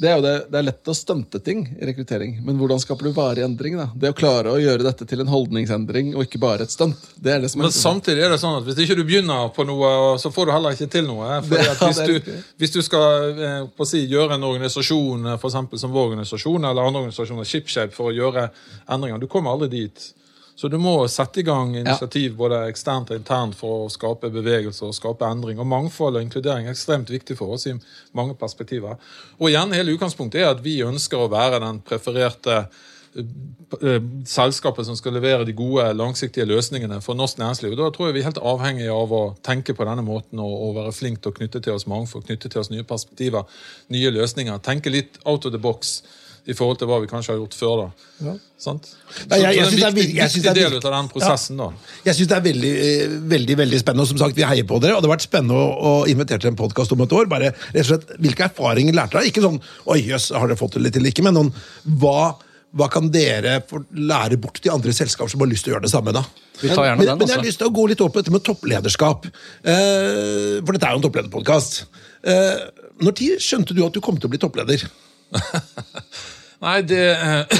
Det 0.02 0.10
er 0.10 0.16
jo 0.18 0.22
det, 0.24 0.34
det 0.50 0.58
er 0.58 0.64
lett 0.66 0.90
å 0.90 0.94
stunte 0.98 1.40
ting 1.44 1.60
i 1.76 1.86
rekruttering, 1.86 2.38
men 2.46 2.58
hvordan 2.58 2.80
skaper 2.82 3.06
du 3.06 3.12
varig 3.14 3.44
endring? 3.46 3.76
da? 3.78 3.90
Det 3.94 4.10
å 4.10 4.16
klare 4.18 4.54
å 4.54 4.58
gjøre 4.58 4.86
dette 4.88 5.06
til 5.06 5.22
en 5.22 5.30
holdningsendring 5.30 6.16
og 6.16 6.24
ikke 6.26 6.40
bare 6.42 6.66
et 6.66 6.74
stunt. 6.74 6.98
Det 7.22 7.34
er 7.36 7.44
det 7.44 7.52
som 7.52 7.62
er 7.62 7.68
Men 7.68 7.76
samtidig 7.76 8.24
er 8.26 8.34
det 8.34 8.40
sånn 8.42 8.58
at 8.58 8.66
hvis 8.66 8.80
ikke 8.82 8.98
du 8.98 9.04
begynner 9.06 9.52
på 9.54 9.66
noe, 9.68 9.92
så 10.22 10.32
får 10.34 10.48
du 10.48 10.54
heller 10.56 10.78
ikke 10.78 10.90
til 10.96 11.06
noe. 11.06 11.42
Fordi 11.46 11.68
at 11.76 11.84
hvis, 11.86 12.02
du, 12.08 12.32
hvis 12.64 12.74
du 12.74 12.80
skal 12.88 13.44
eh, 13.50 13.86
si, 13.92 14.06
gjøre 14.10 14.40
en 14.40 14.48
organisasjon 14.50 15.34
eh, 15.34 15.38
for 15.38 15.52
eksempel 15.52 15.84
som 15.84 15.94
vår 15.94 16.10
organisasjon, 16.14 16.66
eller 16.72 16.88
andre 16.88 17.06
organisasjoner, 17.06 17.52
ShipShape, 17.52 17.94
for 17.94 18.10
å 18.10 18.16
gjøre 18.16 18.48
endringer, 18.88 19.22
du 19.22 19.30
kommer 19.30 19.54
aldri 19.54 19.70
dit. 19.84 20.08
Så 20.56 20.68
du 20.68 20.78
må 20.78 20.94
sette 21.10 21.42
i 21.42 21.46
gang 21.48 21.74
initiativ 21.78 22.36
både 22.38 22.66
eksternt 22.70 23.12
og 23.12 23.18
internt 23.18 23.58
for 23.58 23.86
å 23.86 23.90
skape 23.92 24.30
bevegelse 24.34 24.86
og 24.86 24.96
skape 24.98 25.26
endring. 25.26 25.60
Og 25.62 25.70
mangfold 25.70 26.20
og 26.20 26.26
inkludering 26.26 26.68
er 26.68 26.76
ekstremt 26.76 27.10
viktig 27.10 27.38
for 27.40 27.56
oss 27.56 27.68
i 27.72 27.76
mange 28.18 28.36
perspektiver. 28.38 29.00
Og 29.40 29.50
igjen, 29.50 29.74
hele 29.78 29.96
utgangspunktet 29.96 30.44
er 30.44 30.52
at 30.52 30.64
vi 30.66 30.82
ønsker 30.86 31.24
å 31.24 31.32
være 31.32 31.62
den 31.64 31.82
prefererte 31.88 32.60
eh, 32.62 33.98
selskapet 34.30 34.86
som 34.86 35.00
skal 35.00 35.18
levere 35.18 35.48
de 35.48 35.56
gode, 35.58 35.88
langsiktige 35.98 36.46
løsningene 36.52 37.02
for 37.02 37.18
norsk 37.18 37.42
næringsliv. 37.42 37.78
Da 37.80 37.90
tror 37.96 38.10
jeg 38.12 38.20
vi 38.20 38.26
er 38.26 38.30
helt 38.30 38.46
avhengige 38.54 38.94
av 38.94 39.18
å 39.18 39.26
tenke 39.42 39.74
på 39.78 39.88
denne 39.88 40.06
måten 40.06 40.44
og, 40.44 40.58
og 40.68 40.80
være 40.82 40.98
flink 41.00 41.24
til 41.24 41.34
å 41.34 41.40
knytte 41.42 41.64
til 41.64 41.80
oss 41.80 41.90
mangfold, 41.90 42.28
knytte 42.28 42.52
til 42.52 42.62
oss 42.62 42.74
nye 42.74 42.86
perspektiver, 42.88 43.48
nye 43.96 44.14
løsninger. 44.20 44.62
Tenke 44.68 44.94
litt 44.94 45.22
out 45.26 45.48
of 45.48 45.56
the 45.56 45.62
box 45.62 46.02
i 46.50 46.54
forhold 46.58 46.80
til 46.82 46.88
hva 46.90 46.98
vi 47.04 47.08
kanskje 47.08 47.34
har 47.36 47.38
gjort 47.38 47.54
før. 47.54 47.82
da. 48.26 48.34
Sant? 48.58 48.88
Nei, 49.30 49.38
jeg- 49.42 49.56
jeg 49.56 49.66
Så, 49.66 49.70
så 49.72 49.76
det 49.76 49.84
er 49.84 49.88
en 49.88 49.96
viktig, 49.96 50.16
jeg 50.16 50.30
viktig 50.30 50.54
del 50.56 50.76
av 50.76 50.82
den 50.82 51.10
prosessen. 51.10 51.58
da. 51.58 51.68
Jeg 52.06 52.16
synes 52.16 52.28
det 52.28 52.38
er 52.38 52.46
veldig, 52.48 52.72
eh, 52.82 53.08
veldig 53.36 53.58
veldig 53.58 53.80
spennende, 53.80 54.02
og 54.02 54.08
som 54.08 54.18
sagt, 54.18 54.36
vi 54.36 54.42
heier 54.44 54.64
på 54.66 54.80
dere. 54.82 54.96
Og 54.96 55.02
det 55.04 55.10
har 55.10 55.18
vært 55.18 55.28
spennende 55.30 55.54
å, 55.54 56.04
å 56.04 56.08
invitere 56.08 56.40
til 56.42 56.50
en 56.50 56.56
podkast 56.56 56.92
om 56.92 57.02
et 57.02 57.10
år. 57.14 57.30
Bare 57.30 57.52
rett 57.74 57.86
og 57.86 57.86
slett, 57.92 58.18
Hvilke 58.20 58.50
erfaringer 58.50 58.94
lærte 58.94 59.12
dere? 59.20 59.30
Ikke 59.30 59.42
sånn 59.46 59.62
Oi, 59.88 60.02
jøss, 60.02 60.32
har 60.34 60.48
dere 60.48 60.58
fått 60.58 60.74
det 60.74 60.82
litt 60.82 60.96
eller 60.98 61.10
ikke? 61.12 61.24
Men 61.24 61.34
noen, 61.36 61.54
hva, 62.00 62.36
hva 62.76 62.90
kan 62.90 63.10
dere 63.12 63.62
lære 63.94 64.38
bort 64.42 64.62
til 64.62 64.72
andre 64.72 64.92
selskaper 64.94 65.30
som 65.30 65.40
har 65.42 65.48
lyst 65.48 65.64
til 65.66 65.74
å 65.74 65.76
gjøre 65.78 65.84
det 65.86 65.92
samme? 65.94 66.12
da? 66.14 66.24
Vi 66.62 66.70
tar 66.70 66.86
gjerne 66.90 66.98
men, 66.98 67.06
den, 67.08 67.18
men 67.18 67.28
jeg 67.28 67.36
har 67.38 67.42
altså. 67.44 67.50
lyst 67.50 67.58
til 67.60 67.68
å 67.70 67.74
gå 67.74 67.88
litt 67.90 68.02
opp 68.02 68.14
på 68.14 68.22
dette 68.22 68.32
med 68.32 68.44
topplederskap. 68.44 69.26
Eh, 69.66 70.62
for 70.66 70.74
dette 70.74 70.86
er 70.90 70.94
jo 70.96 71.02
en 71.02 71.06
topplederpodkast. 71.06 71.84
Eh, 72.24 72.60
når 73.02 73.16
tid 73.18 73.38
skjønte 73.42 73.74
du 73.76 73.86
at 73.86 73.94
du 73.94 74.02
kom 74.02 74.18
til 74.18 74.30
å 74.30 74.34
bli 74.34 74.38
toppleder? 74.42 74.86
Nei, 76.66 76.78
det 76.86 77.02
eh, 77.16 77.58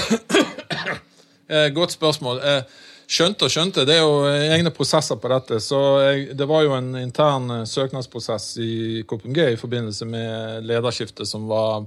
eh, 1.54 1.68
Godt 1.76 1.96
spørsmål. 1.98 2.42
Eh, 2.46 2.80
Skjønte 3.12 3.44
og 3.44 3.52
skjønte. 3.52 3.84
Det 3.84 3.98
er 3.98 4.06
jo 4.06 4.22
egne 4.56 4.72
prosesser 4.72 5.18
på 5.20 5.28
dette. 5.34 5.58
Så 5.60 5.80
jeg, 6.00 6.30
Det 6.40 6.46
var 6.48 6.62
jo 6.64 6.78
en 6.78 6.94
intern 7.02 7.50
eh, 7.58 7.66
søknadsprosess 7.68 8.54
i 8.64 9.02
KPMG 9.10 9.42
i 9.52 9.60
forbindelse 9.60 10.08
med 10.08 10.64
lederskiftet 10.70 11.28
som 11.28 11.50
var 11.50 11.82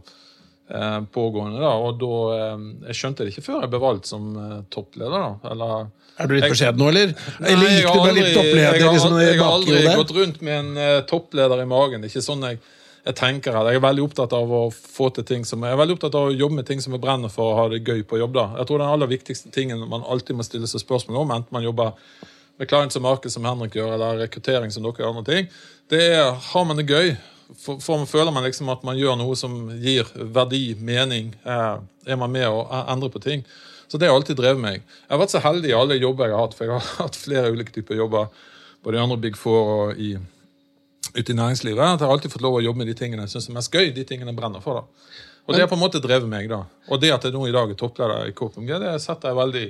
eh, 0.69 0.99
pågående. 1.15 1.63
da, 1.65 1.71
og 1.81 1.97
da, 2.03 2.11
eh, 2.37 2.67
Jeg 2.91 2.99
skjønte 3.01 3.25
det 3.25 3.33
ikke 3.33 3.47
før 3.47 3.63
jeg 3.65 3.73
ble 3.73 3.81
valgt 3.87 4.11
som 4.13 4.35
eh, 4.37 4.59
toppleder. 4.75 5.17
da, 5.17 5.53
eller... 5.55 5.87
Er 6.21 6.29
du 6.31 6.37
litt 6.37 6.45
beskjeden 6.53 6.79
nå, 6.79 6.91
eller? 6.93 7.15
Eller 7.41 7.57
Nei, 7.59 7.71
jeg 7.73 7.81
gikk 7.81 7.89
du 7.89 7.99
bare 7.99 8.13
litt 8.15 8.27
aldri- 8.27 8.35
toppleder? 8.37 8.61
Jeg 8.77 8.85
har, 8.85 8.93
liksom, 8.93 9.17
jeg 9.25 9.39
har 9.41 9.55
aldri 9.57 9.81
gått 10.03 10.13
rundt 10.21 10.45
med 10.47 10.59
en 10.61 10.77
eh, 10.85 11.01
toppleder 11.11 11.63
i 11.65 11.71
magen. 11.73 12.05
Det 12.05 12.11
er 12.11 12.13
ikke 12.19 12.29
sånn 12.29 12.45
jeg, 12.51 12.61
jeg 13.05 13.17
tenker. 13.19 13.53
her. 13.53 13.69
Jeg 13.69 13.81
er 13.81 13.85
veldig 13.85 14.05
opptatt 14.07 14.33
av 14.33 14.53
å 14.53 14.63
få 14.73 15.11
til 15.15 15.25
ting 15.29 15.45
som 15.45 15.63
Jeg 15.63 15.73
er 15.73 15.81
veldig 15.81 15.97
opptatt 15.99 16.15
av 16.15 16.31
å 16.31 16.35
jobbe 16.35 16.57
med 16.61 16.67
ting 16.67 16.81
som 16.81 16.95
jeg 16.97 17.03
brenner 17.03 17.29
for 17.29 17.53
å 17.53 17.57
ha 17.59 17.69
det 17.69 17.85
gøy 17.85 18.03
på 18.03 18.19
jobb. 18.19 18.33
da. 18.33 18.47
Jeg 18.59 18.67
tror 18.67 18.79
den 18.79 18.89
aller 18.89 19.11
viktigste 19.11 19.51
tingen 19.53 19.89
man 19.89 20.07
alltid 20.09 20.37
må 20.37 20.43
stille 20.47 20.67
seg 20.67 20.81
spørsmål 20.81 21.21
om, 21.23 21.31
enten 21.31 21.53
man 21.53 21.63
jobber 21.63 21.93
med 22.59 22.69
clients 22.69 22.97
og 22.97 23.03
marked 23.03 23.33
som 23.33 23.45
Henrik 23.45 23.75
gjør, 23.75 23.95
eller 23.97 24.23
rekruttering 24.25 24.71
som 24.73 24.83
dere 24.87 25.03
gjør 25.03 25.11
andre 25.11 25.25
ting, 25.27 25.49
det 25.91 26.03
er 26.15 26.33
har 26.33 26.65
man 26.65 26.79
det 26.79 26.87
gøy. 26.89 27.17
For, 27.61 27.79
for 27.83 28.07
Føler 28.09 28.33
man 28.33 28.47
liksom 28.47 28.71
at 28.73 28.85
man 28.87 28.97
gjør 28.97 29.19
noe 29.21 29.37
som 29.37 29.69
gir 29.83 30.09
verdi, 30.15 30.75
mening, 30.81 31.35
eh, 31.45 31.77
er 32.07 32.17
man 32.17 32.33
med 32.33 32.47
å 32.49 32.65
e- 32.65 32.85
endre 32.95 33.11
på 33.13 33.21
ting. 33.21 33.45
Så 33.89 33.99
det 33.99 34.09
har 34.09 34.17
alltid 34.17 34.39
drevet 34.41 34.63
meg. 34.63 34.81
Jeg 34.81 35.13
har 35.13 35.21
vært 35.21 35.35
så 35.35 35.43
heldig 35.45 35.71
i 35.71 35.77
alle 35.77 36.01
jobber 36.01 36.31
jeg 36.31 36.35
har 36.39 36.47
hatt, 36.47 36.57
for 36.57 36.65
jeg 36.65 36.79
har 36.79 36.89
hatt 37.05 37.19
flere 37.21 37.53
ulike 37.53 37.75
typer 37.75 38.01
jobber, 38.01 38.31
både 38.83 38.97
i 38.97 39.03
andre 39.03 39.21
Big 39.21 39.37
Four 39.37 39.75
og 39.75 40.01
i, 40.01 40.15
ute 41.15 41.33
i 41.33 41.37
næringslivet. 41.39 41.81
At 41.81 42.01
jeg 42.01 42.09
har 42.09 42.17
alltid 42.17 42.35
fått 42.35 42.45
lov 42.45 42.59
å 42.59 42.65
jobbe 42.65 42.83
med 42.83 42.91
de 42.91 42.99
tingene 42.99 43.27
jeg 43.27 43.37
syns 43.37 43.49
er 43.51 43.59
mest 43.59 43.75
gøy, 43.75 43.93
de 43.95 44.05
tingene 44.09 44.33
jeg 44.33 44.39
brenner 44.39 44.65
for. 44.65 44.83
da. 44.83 45.19
Og 45.45 45.55
det 45.55 45.61
har 45.61 45.69
på 45.69 45.77
en 45.77 45.85
måte 45.85 46.01
drevet 46.03 46.29
meg. 46.29 46.49
da. 46.49 46.65
Og 46.89 47.01
det 47.01 47.13
at 47.15 47.25
jeg 47.25 47.35
nå 47.35 47.47
i 47.49 47.55
dag 47.55 47.71
er 47.71 47.79
toppleder 47.79 48.31
i 48.31 48.37
KPMG, 48.37 48.79
det 48.81 48.95
setter 49.05 49.31
jeg 49.31 49.41
veldig 49.41 49.67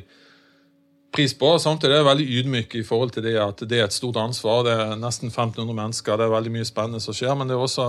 pris 1.15 1.35
på. 1.39 1.51
Samtidig 1.63 1.95
er 1.95 2.03
jeg 2.03 2.09
veldig 2.09 2.27
ydmyk 2.39 2.75
i 2.79 2.85
forhold 2.87 3.15
til 3.15 3.27
det 3.27 3.35
at 3.39 3.63
det 3.71 3.79
er 3.79 3.89
et 3.89 3.95
stort 3.95 4.19
ansvar. 4.23 4.65
Det 4.67 4.75
er 4.75 4.97
nesten 4.99 5.31
1500 5.31 5.77
mennesker, 5.79 6.19
det 6.19 6.27
er 6.27 6.35
veldig 6.35 6.55
mye 6.57 6.69
spennende 6.69 7.03
som 7.03 7.17
skjer. 7.17 7.35
Men 7.39 7.51
det 7.51 7.59
er 7.59 7.63
også 7.67 7.89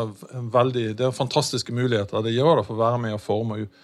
veldig, 0.53 0.85
det 0.97 1.07
er 1.07 1.15
fantastiske 1.15 1.73
muligheter 1.73 2.25
det 2.25 2.35
gjør 2.35 2.61
da, 2.61 2.67
for 2.67 2.77
å 2.77 2.83
være 2.83 3.01
med 3.05 3.17
og 3.17 3.23
forme 3.23 3.59
og 3.63 3.83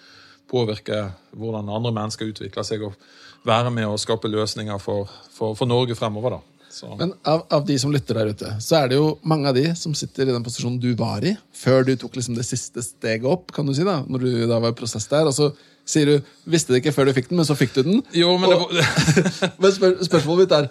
påvirke 0.52 1.04
hvordan 1.38 1.70
andre 1.72 1.94
mennesker 1.96 2.34
utvikler 2.34 2.66
seg, 2.68 2.84
og 2.84 3.48
være 3.48 3.72
med 3.74 3.88
og 3.88 4.02
skape 4.02 4.30
løsninger 4.30 4.82
for, 4.82 5.10
for, 5.34 5.56
for 5.58 5.70
Norge 5.70 5.96
fremover. 5.98 6.38
da. 6.38 6.51
Så. 6.72 6.88
Men 7.00 7.12
av, 7.28 7.42
av 7.52 7.66
de 7.68 7.76
som 7.82 7.92
lytter 7.92 8.16
der 8.16 8.30
ute, 8.32 8.52
så 8.64 8.78
er 8.80 8.92
det 8.92 8.96
jo 9.00 9.18
mange 9.28 9.50
av 9.52 9.56
de 9.58 9.66
som 9.76 9.92
sitter 9.98 10.30
i 10.30 10.32
den 10.32 10.44
posisjonen 10.46 10.78
du 10.80 10.94
var 11.00 11.24
i, 11.28 11.34
før 11.58 11.84
du 11.88 11.94
tok 12.00 12.16
liksom 12.16 12.38
det 12.38 12.46
siste 12.48 12.80
steget 12.86 13.28
opp, 13.28 13.52
kan 13.52 13.68
du 13.68 13.74
si 13.76 13.84
da, 13.88 13.98
når 14.08 14.24
du 14.24 14.32
da 14.48 14.60
var 14.64 14.72
i 14.72 14.78
prosess 14.80 15.06
der, 15.12 15.28
og 15.28 15.36
så 15.36 15.50
sier 15.92 16.08
du, 16.08 16.32
visste 16.48 16.72
det 16.72 16.80
ikke 16.84 16.94
før 16.96 17.10
du 17.10 17.14
fikk 17.18 17.28
den, 17.32 17.42
men 17.42 17.48
så 17.50 17.58
fikk 17.60 17.74
du 17.76 17.82
den. 17.90 18.02
Jo, 18.16 18.38
men 18.40 18.54
det 18.54 18.58
Og- 18.62 18.72
var- 18.72 19.54
men 19.66 19.76
spør, 19.76 19.98
spørsmålet 20.08 20.46
mitt 20.46 20.58
er, 20.62 20.70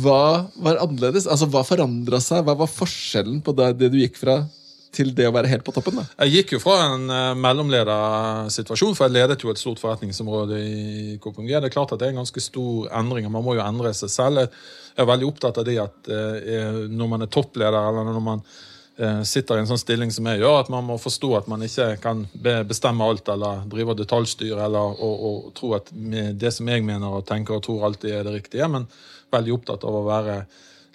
hva 0.00 0.20
var 0.64 0.78
annerledes? 0.80 1.26
Altså, 1.28 1.44
hva 1.52 1.60
forandret 1.68 2.24
seg? 2.24 2.40
Hva 2.46 2.54
var 2.56 2.70
forskjellen 2.72 3.42
på 3.44 3.52
det, 3.58 3.66
det 3.82 3.90
du 3.92 3.98
gikk 4.00 4.16
fra 4.16 4.38
til 4.94 5.12
det 5.16 5.26
å 5.28 5.34
være 5.34 5.50
helt 5.52 5.64
på 5.66 5.74
toppen? 5.74 6.00
da? 6.00 6.04
Jeg 6.24 6.38
gikk 6.38 6.54
jo 6.56 6.60
fra 6.62 6.76
en 6.86 7.08
uh, 7.10 7.36
mellomledersituasjon, 7.38 8.94
for 8.96 9.06
jeg 9.06 9.16
ledet 9.16 9.40
jo 9.44 9.52
et 9.52 9.60
stort 9.60 9.82
forretningsområde 9.82 10.60
i 10.60 11.16
KPMG. 11.22 11.50
Det 11.56 11.70
er 11.70 11.74
klart 11.74 11.94
at 11.94 12.02
det 12.02 12.08
er 12.08 12.14
en 12.14 12.22
ganske 12.22 12.44
stor 12.44 12.90
endring, 13.00 13.28
og 13.28 13.34
man 13.36 13.46
må 13.46 13.56
jo 13.58 13.64
endre 13.64 13.94
seg 13.96 14.12
selv. 14.12 14.44
Jeg 14.94 15.02
er 15.02 15.10
veldig 15.10 15.28
opptatt 15.30 15.60
av 15.60 15.66
det 15.68 15.80
at 15.82 16.12
uh, 16.12 16.84
når 16.90 17.10
man 17.14 17.26
er 17.26 17.32
toppleder, 17.34 17.80
eller 17.90 18.10
når 18.10 18.24
man 18.24 18.44
uh, 18.48 19.22
sitter 19.26 19.58
i 19.58 19.64
en 19.64 19.70
sånn 19.70 19.82
stilling 19.82 20.14
som 20.14 20.30
jeg 20.30 20.42
gjør, 20.42 20.60
at 20.64 20.74
man 20.74 20.86
må 20.88 20.98
forstå 21.02 21.32
at 21.40 21.50
man 21.50 21.64
ikke 21.66 21.88
kan 22.02 22.26
be 22.34 22.60
bestemme 22.68 23.06
alt 23.06 23.30
eller 23.34 23.64
drive 23.70 23.98
detaljstyr 24.02 24.54
eller 24.54 24.94
og, 24.94 25.24
og 25.30 25.48
tro 25.58 25.74
at 25.78 25.90
det 25.94 26.54
som 26.54 26.70
jeg 26.70 26.86
mener 26.86 27.18
og 27.18 27.26
tenker 27.28 27.58
og 27.58 27.66
tror 27.66 27.88
alltid 27.90 28.20
er 28.20 28.28
det 28.28 28.38
riktige, 28.38 28.70
men 28.70 28.86
veldig 29.34 29.58
opptatt 29.58 29.84
av 29.88 29.98
å 29.98 30.06
være 30.06 30.38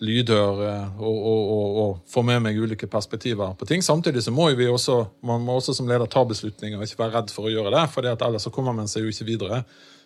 lydhør 0.03 0.61
eh, 0.65 0.99
og, 0.99 1.17
og, 1.31 1.41
og, 1.53 1.79
og 1.83 1.97
få 2.09 2.23
med 2.27 2.43
meg 2.45 2.59
ulike 2.59 2.87
perspektiver 2.91 3.55
på 3.59 3.67
ting. 3.69 3.83
Samtidig 3.85 4.23
så 4.25 4.33
må 4.35 4.49
vi 4.57 4.67
også, 4.69 5.01
man 5.27 5.43
må 5.45 5.57
også 5.59 5.75
som 5.77 5.89
leder 5.89 6.09
ta 6.11 6.23
beslutninger 6.27 6.79
og 6.79 6.87
ikke 6.87 7.03
være 7.03 7.15
redd 7.17 7.33
for 7.35 7.49
å 7.49 7.53
gjøre 7.53 7.73
det, 7.75 7.85
for 7.93 8.09
ellers 8.11 8.47
så 8.47 8.53
kommer 8.55 8.75
man 8.75 8.89
seg 8.91 9.05
jo 9.05 9.13
ikke 9.13 9.27
videre. 9.27 9.63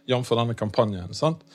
Jf. 0.10 0.34
denne 0.36 0.56
kampanjen. 0.60 1.13
sant? 1.15 1.45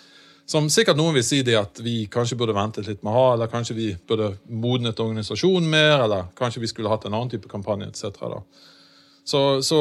Som 0.49 0.71
sikkert 0.73 0.97
noen 0.97 1.19
vil 1.19 1.25
si 1.27 1.43
det 1.45 1.59
at 1.61 1.81
vi 1.85 2.07
kanskje 2.09 2.39
burde 2.41 2.55
ventet 2.57 2.87
litt 2.89 3.03
med 3.05 3.13
å 3.13 3.17
ha, 3.19 3.25
eller 3.35 3.51
kanskje 3.53 3.77
vi 3.77 3.89
burde 4.09 4.31
modnet 4.49 5.01
organisasjonen 5.05 5.69
mer, 5.69 6.07
eller 6.07 6.31
kanskje 6.39 6.63
vi 6.63 6.71
skulle 6.71 6.89
hatt 6.89 7.05
en 7.05 7.13
annen 7.13 7.29
type 7.35 7.51
kampanje 7.53 7.91
etc. 7.91 8.39
Så, 9.29 9.43
så 9.61 9.81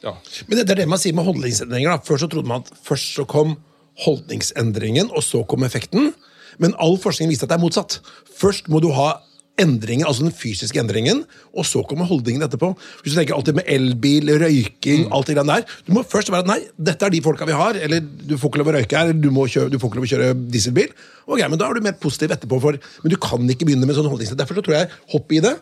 ja. 0.00 0.14
Men 0.46 0.56
det, 0.56 0.64
det 0.64 0.72
er 0.72 0.80
det 0.80 0.88
man 0.88 1.02
sier 1.02 1.16
med 1.16 1.28
holdningsendringer. 1.28 1.92
da. 1.92 2.04
Først 2.06 2.24
så 2.24 2.30
trodde 2.32 2.48
man 2.48 2.64
at 2.64 2.72
først 2.86 3.12
så 3.18 3.26
kom 3.28 3.58
holdningsendringen, 4.06 5.12
og 5.12 5.24
så 5.24 5.42
kom 5.48 5.68
effekten. 5.68 6.14
Men 6.62 6.76
all 6.82 6.98
forskning 7.00 7.30
viser 7.32 7.46
at 7.46 7.54
det 7.54 7.58
er 7.58 7.64
motsatt. 7.64 8.00
Først 8.36 8.70
må 8.72 8.82
du 8.84 8.90
ha 8.96 9.14
endringen, 9.60 10.04
altså 10.06 10.26
den 10.26 10.34
fysiske 10.36 10.80
endringen, 10.80 11.22
og 11.56 11.64
så 11.64 11.80
kommer 11.88 12.08
holdningen 12.08 12.44
etterpå. 12.44 12.72
Hvis 13.02 13.14
du 13.14 13.18
tenker 13.18 13.36
alltid 13.36 13.56
med 13.56 13.68
elbil, 13.72 14.34
røyking, 14.42 15.06
alt 15.16 15.30
det 15.30 15.38
der. 15.40 15.64
Du 15.86 15.94
må 15.96 16.04
først 16.04 16.30
være 16.32 16.44
at 16.44 16.50
nei, 16.50 16.58
dette 16.76 17.08
er 17.08 17.14
de 17.14 17.22
folka 17.24 17.48
vi 17.48 17.56
har, 17.56 17.78
eller 17.80 18.04
du 18.04 18.36
får 18.36 18.52
ikke 18.52 18.62
lov 18.62 18.72
å 18.72 18.76
røyke 18.76 18.98
her, 18.98 19.08
eller 19.08 19.22
du, 19.22 19.30
kjøre, 19.32 19.72
du 19.72 19.78
får 19.80 19.90
ikke 19.90 20.00
lov 20.00 20.08
å 20.08 20.12
kjøre 20.12 20.30
dieselbil. 20.52 20.92
Ok, 21.26 21.40
men 21.40 21.58
Da 21.58 21.70
er 21.70 21.78
du 21.78 21.88
mer 21.88 21.96
positiv 22.00 22.36
etterpå, 22.36 22.60
for, 22.62 22.76
men 23.02 23.14
du 23.14 23.18
kan 23.22 23.48
ikke 23.52 23.68
begynne 23.68 23.88
med 23.88 23.96
sånn 23.96 24.10
holdning. 24.10 24.36
Derfor 24.36 24.60
så 24.60 24.66
tror 24.66 24.78
jeg 24.80 24.92
hopp 25.14 25.32
i 25.32 25.42
det. 25.44 25.56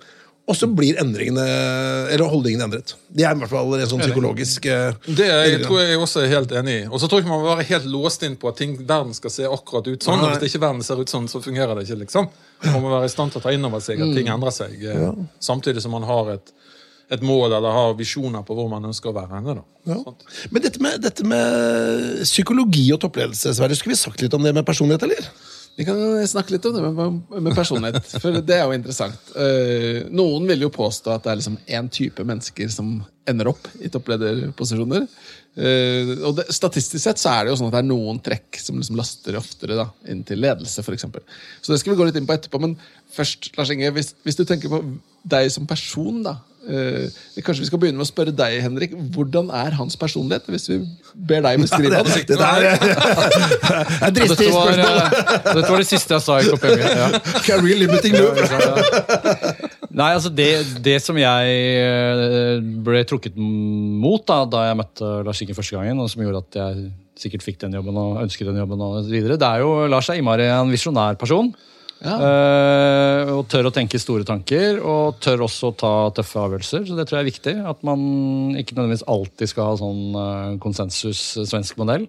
Og 0.45 0.57
så 0.59 0.67
blir 0.69 0.99
endringene, 1.01 1.45
eller 2.13 2.29
holdningene 2.29 2.67
endret. 2.67 2.91
Det 3.09 3.25
er 3.25 3.33
i 3.33 3.41
hvert 3.41 3.49
fall 3.49 3.71
en 3.79 3.89
sånn 3.89 4.03
psykologisk 4.03 4.67
Det 4.67 5.15
Det 5.17 5.29
jeg, 5.29 5.61
tror 5.63 5.79
jeg 5.81 5.97
også 5.97 6.21
er 6.21 6.35
helt 6.35 6.53
enig 6.61 6.75
i. 6.83 6.83
Og 6.91 7.01
så 7.01 7.09
tror 7.09 7.23
jeg 7.23 7.25
ikke 7.25 7.33
man 7.33 7.41
må 7.41 7.55
være 7.55 7.65
helt 7.71 7.87
låst 7.89 8.27
inn 8.29 8.37
på 8.41 8.51
at 8.51 8.59
ting, 8.61 8.75
verden 8.77 9.17
skal 9.17 9.33
se 9.33 9.49
akkurat 9.49 9.89
ut 9.89 10.05
sånn. 10.05 10.21
Og 10.21 10.35
Hvis 10.35 10.53
ikke 10.53 10.61
verden 10.67 10.85
ser 10.85 11.01
ut 11.01 11.15
sånn, 11.15 11.31
så 11.33 11.41
fungerer 11.45 11.73
det 11.79 11.87
ikke. 11.87 12.03
liksom. 12.03 12.29
Man 12.67 12.85
må 12.85 12.93
være 12.93 13.09
i 13.09 13.15
stand 13.15 13.33
til 13.33 13.41
å 13.41 13.47
ta 13.47 13.55
inn 13.57 13.65
over 13.65 13.81
seg 13.85 14.05
at 14.05 14.13
ting 14.19 14.29
endrer 14.35 14.53
seg, 14.53 14.77
ja. 14.85 15.15
samtidig 15.41 15.81
som 15.85 15.97
man 15.97 16.05
har 16.09 16.35
et, 16.37 16.53
et 17.17 17.25
mål 17.25 17.49
eller 17.49 17.73
har 17.73 17.97
visjoner 17.97 18.45
på 18.45 18.57
hvor 18.59 18.69
man 18.69 18.85
ønsker 18.85 19.15
å 19.15 19.17
være 19.17 19.39
henne. 19.39 19.57
da. 19.63 19.95
Ja. 19.95 19.99
Men 20.53 20.69
dette 20.69 20.85
med, 20.85 21.01
dette 21.05 21.25
med 21.25 22.21
psykologi 22.29 22.91
og 22.93 23.01
toppledelse, 23.01 23.57
Sverre, 23.57 23.77
skulle 23.81 23.97
vi 23.97 24.03
sagt 24.05 24.21
litt 24.21 24.37
om 24.37 24.45
det 24.45 24.53
med 24.53 24.69
personlighet, 24.69 25.09
eller? 25.09 25.33
Vi 25.77 25.85
kan 25.85 25.99
snakke 26.29 26.55
litt 26.55 26.67
om 26.69 26.75
det 26.77 26.83
med, 26.95 27.23
med 27.43 27.55
personlighet, 27.57 28.13
for 28.23 28.37
det 28.39 28.57
er 28.57 28.69
jo 28.69 28.77
interessant. 28.77 29.33
Eh, 29.35 30.05
noen 30.15 30.47
vil 30.47 30.67
jo 30.67 30.75
påstå 30.75 31.17
at 31.17 31.25
det 31.25 31.33
er 31.33 31.41
liksom 31.41 31.57
én 31.67 31.89
type 31.91 32.27
mennesker 32.27 32.71
som 32.71 33.01
ender 33.27 33.51
opp 33.51 33.67
i 33.83 33.91
topplederposisjoner. 33.91 35.09
Eh, 35.55 36.09
og 36.27 36.35
det, 36.41 36.49
Statistisk 36.55 36.99
sett 37.05 37.21
så 37.23 37.31
er 37.31 37.45
det 37.47 37.53
jo 37.53 37.59
sånn 37.61 37.69
at 37.71 37.77
det 37.77 37.83
er 37.85 37.87
noen 37.87 38.19
trekk 38.25 38.59
som 38.59 38.81
liksom 38.81 38.99
laster 38.99 39.37
oftere 39.39 39.77
da, 39.79 39.87
inn 40.11 40.25
til 40.27 40.41
ledelse, 40.43 40.83
eksempel 40.97 41.23
Så 41.63 41.71
det 41.71 41.79
skal 41.79 41.95
vi 41.95 42.01
gå 42.01 42.09
litt 42.09 42.19
inn 42.19 42.27
på 42.27 42.35
etterpå. 42.35 42.59
Men 42.63 42.75
først, 43.15 43.53
Lars 43.59 43.71
Inge, 43.71 43.93
hvis, 43.95 44.15
hvis 44.27 44.41
du 44.41 44.43
tenker 44.49 44.73
på 44.73 44.83
deg 45.31 45.47
som 45.55 45.67
person, 45.69 46.19
da. 46.27 46.35
uh, 46.67 47.07
kanskje 47.45 47.63
vi 47.63 47.69
skal 47.71 47.81
begynne 47.81 48.01
med 48.01 48.05
å 48.05 48.11
spørre 48.11 48.35
deg, 48.37 48.59
Henrik. 48.65 48.97
Hvordan 49.15 49.49
er 49.55 49.77
hans 49.79 49.97
personlighet? 50.01 50.51
Hvis 50.53 50.67
vi 50.69 50.81
ber 51.15 51.45
deg 51.47 51.63
beskrive 51.63 51.95
ja, 51.97 52.03
Det 52.03 52.39
der 52.41 52.67
er 52.73 52.77
Ja, 54.03 54.11
dristig 54.11 54.51
spørsmål. 54.51 54.83
eh, 54.83 55.55
dette 55.55 55.71
var 55.71 55.81
det 55.81 55.89
siste 55.89 56.19
jeg 56.19 56.27
sa 56.27 56.41
i 56.41 56.51
KPMG. 56.51 56.83
Ja. 56.99 57.09
Career 57.47 57.81
limiting 57.85 58.19
move. 58.19 59.71
Nei, 59.95 60.11
altså 60.17 60.31
det, 60.35 60.51
det 60.83 60.97
som 61.03 61.19
jeg 61.19 61.59
eh, 61.79 62.57
ble 62.87 63.05
trukket 63.07 63.37
mot 63.39 64.25
da, 64.27 64.41
da 64.51 64.65
jeg 64.69 64.79
møtte 64.81 65.11
Lars 65.27 65.43
Inge 65.45 65.55
første 65.55 65.77
gangen, 65.77 66.01
og 66.03 66.11
som 66.11 66.25
gjorde 66.25 66.43
at 66.43 66.59
jeg 66.59 66.89
sikkert 67.25 67.47
fikk 67.47 67.61
den 67.63 67.77
jobben 67.79 68.01
og 68.01 68.19
ønsket 68.25 68.51
den 68.51 68.59
jobben, 68.59 68.83
og 68.83 69.07
videre, 69.07 69.39
det 69.39 69.47
er 69.47 69.63
jo 69.63 69.87
Lars 69.91 70.11
er 70.11 70.19
innmari 70.19 70.49
en 70.51 70.73
visjonær 70.75 71.21
person. 71.21 71.53
Ja. 72.05 72.17
Eh, 72.19 73.31
og 73.33 73.47
tør 73.49 73.71
å 73.71 73.75
tenke 73.75 74.01
store 74.03 74.27
tanker, 74.29 74.81
og 74.83 75.21
tør 75.25 75.47
også 75.47 75.71
å 75.71 75.77
ta 75.79 75.93
tøffe 76.17 76.43
avgjørelser. 76.43 76.85
Så 76.89 76.99
det 76.99 77.07
tror 77.09 77.21
jeg 77.21 77.25
er 77.25 77.31
viktig. 77.31 77.55
At 77.71 77.87
man 77.87 78.03
ikke 78.59 78.77
nødvendigvis 78.77 79.07
alltid 79.15 79.53
skal 79.53 79.71
ha 79.71 79.79
sånn 79.81 80.19
eh, 80.21 80.55
konsensus 80.65 81.23
svensk 81.39 81.79
modell. 81.81 82.09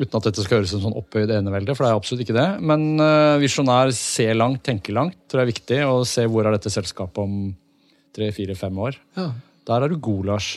Uten 0.00 0.16
at 0.16 0.26
dette 0.30 0.44
skal 0.44 0.60
høres 0.60 0.70
som 0.72 0.80
sånn 0.80 0.96
opphøyd 0.96 1.32
enevelde, 1.34 1.74
for 1.76 1.84
det 1.84 1.90
er 1.90 1.98
absolutt 1.98 2.24
ikke 2.24 2.36
det. 2.38 2.48
Men 2.64 2.86
uh, 3.02 3.36
visjonær, 3.42 3.92
se 3.96 4.30
langt, 4.32 4.62
tenke 4.64 4.94
langt, 4.96 5.18
tror 5.28 5.42
jeg 5.42 5.48
er 5.48 5.52
viktig. 5.52 5.80
Og 5.90 6.06
se 6.08 6.24
hvor 6.24 6.48
er 6.48 6.56
dette 6.56 6.72
selskapet 6.72 7.20
om 7.20 7.50
tre, 8.16 8.30
fire, 8.36 8.56
fem 8.56 8.80
år. 8.80 8.96
Ja. 9.18 9.28
Der 9.68 9.84
er 9.84 9.92
du 9.92 10.00
god, 10.00 10.30
Lars. 10.32 10.54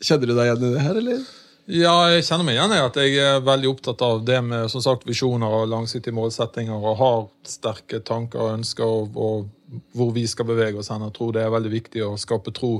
Kjenner 0.00 0.30
du 0.30 0.34
deg 0.34 0.48
igjen 0.48 0.64
i 0.64 0.72
det 0.72 0.86
her, 0.86 1.02
eller? 1.02 1.20
Ja, 1.68 1.92
jeg 2.08 2.24
kjenner 2.24 2.46
meg 2.48 2.56
igjen 2.56 2.72
i 2.72 2.80
at 2.80 2.96
jeg 2.96 3.18
er 3.20 3.42
veldig 3.44 3.68
opptatt 3.74 4.00
av 4.06 4.22
det 4.24 4.38
med 4.40 4.70
som 4.72 4.80
sagt, 4.80 5.04
visjoner 5.04 5.52
og 5.52 5.66
langsiktige 5.68 6.16
målsettinger, 6.16 6.78
og 6.80 6.96
har 6.96 7.18
sterke 7.44 8.00
tanker 8.00 8.40
og 8.40 8.54
ønsker 8.54 8.88
og, 8.88 9.18
og 9.20 9.82
hvor 9.92 10.14
vi 10.16 10.24
skal 10.30 10.48
bevege 10.48 10.80
oss 10.80 10.88
hen. 10.88 11.04
Jeg 11.04 11.16
tror 11.18 11.34
det 11.36 11.42
er 11.44 11.52
veldig 11.52 11.72
viktig 11.74 12.06
å 12.06 12.14
skape 12.16 12.54
tro, 12.56 12.78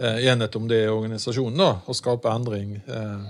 eh, 0.00 0.24
enhet 0.32 0.56
om 0.56 0.70
det 0.70 0.80
i 0.86 0.88
organisasjonen, 0.88 1.60
da, 1.60 1.74
og 1.84 1.98
skape 1.98 2.32
endring 2.32 2.78
eh, 2.80 3.28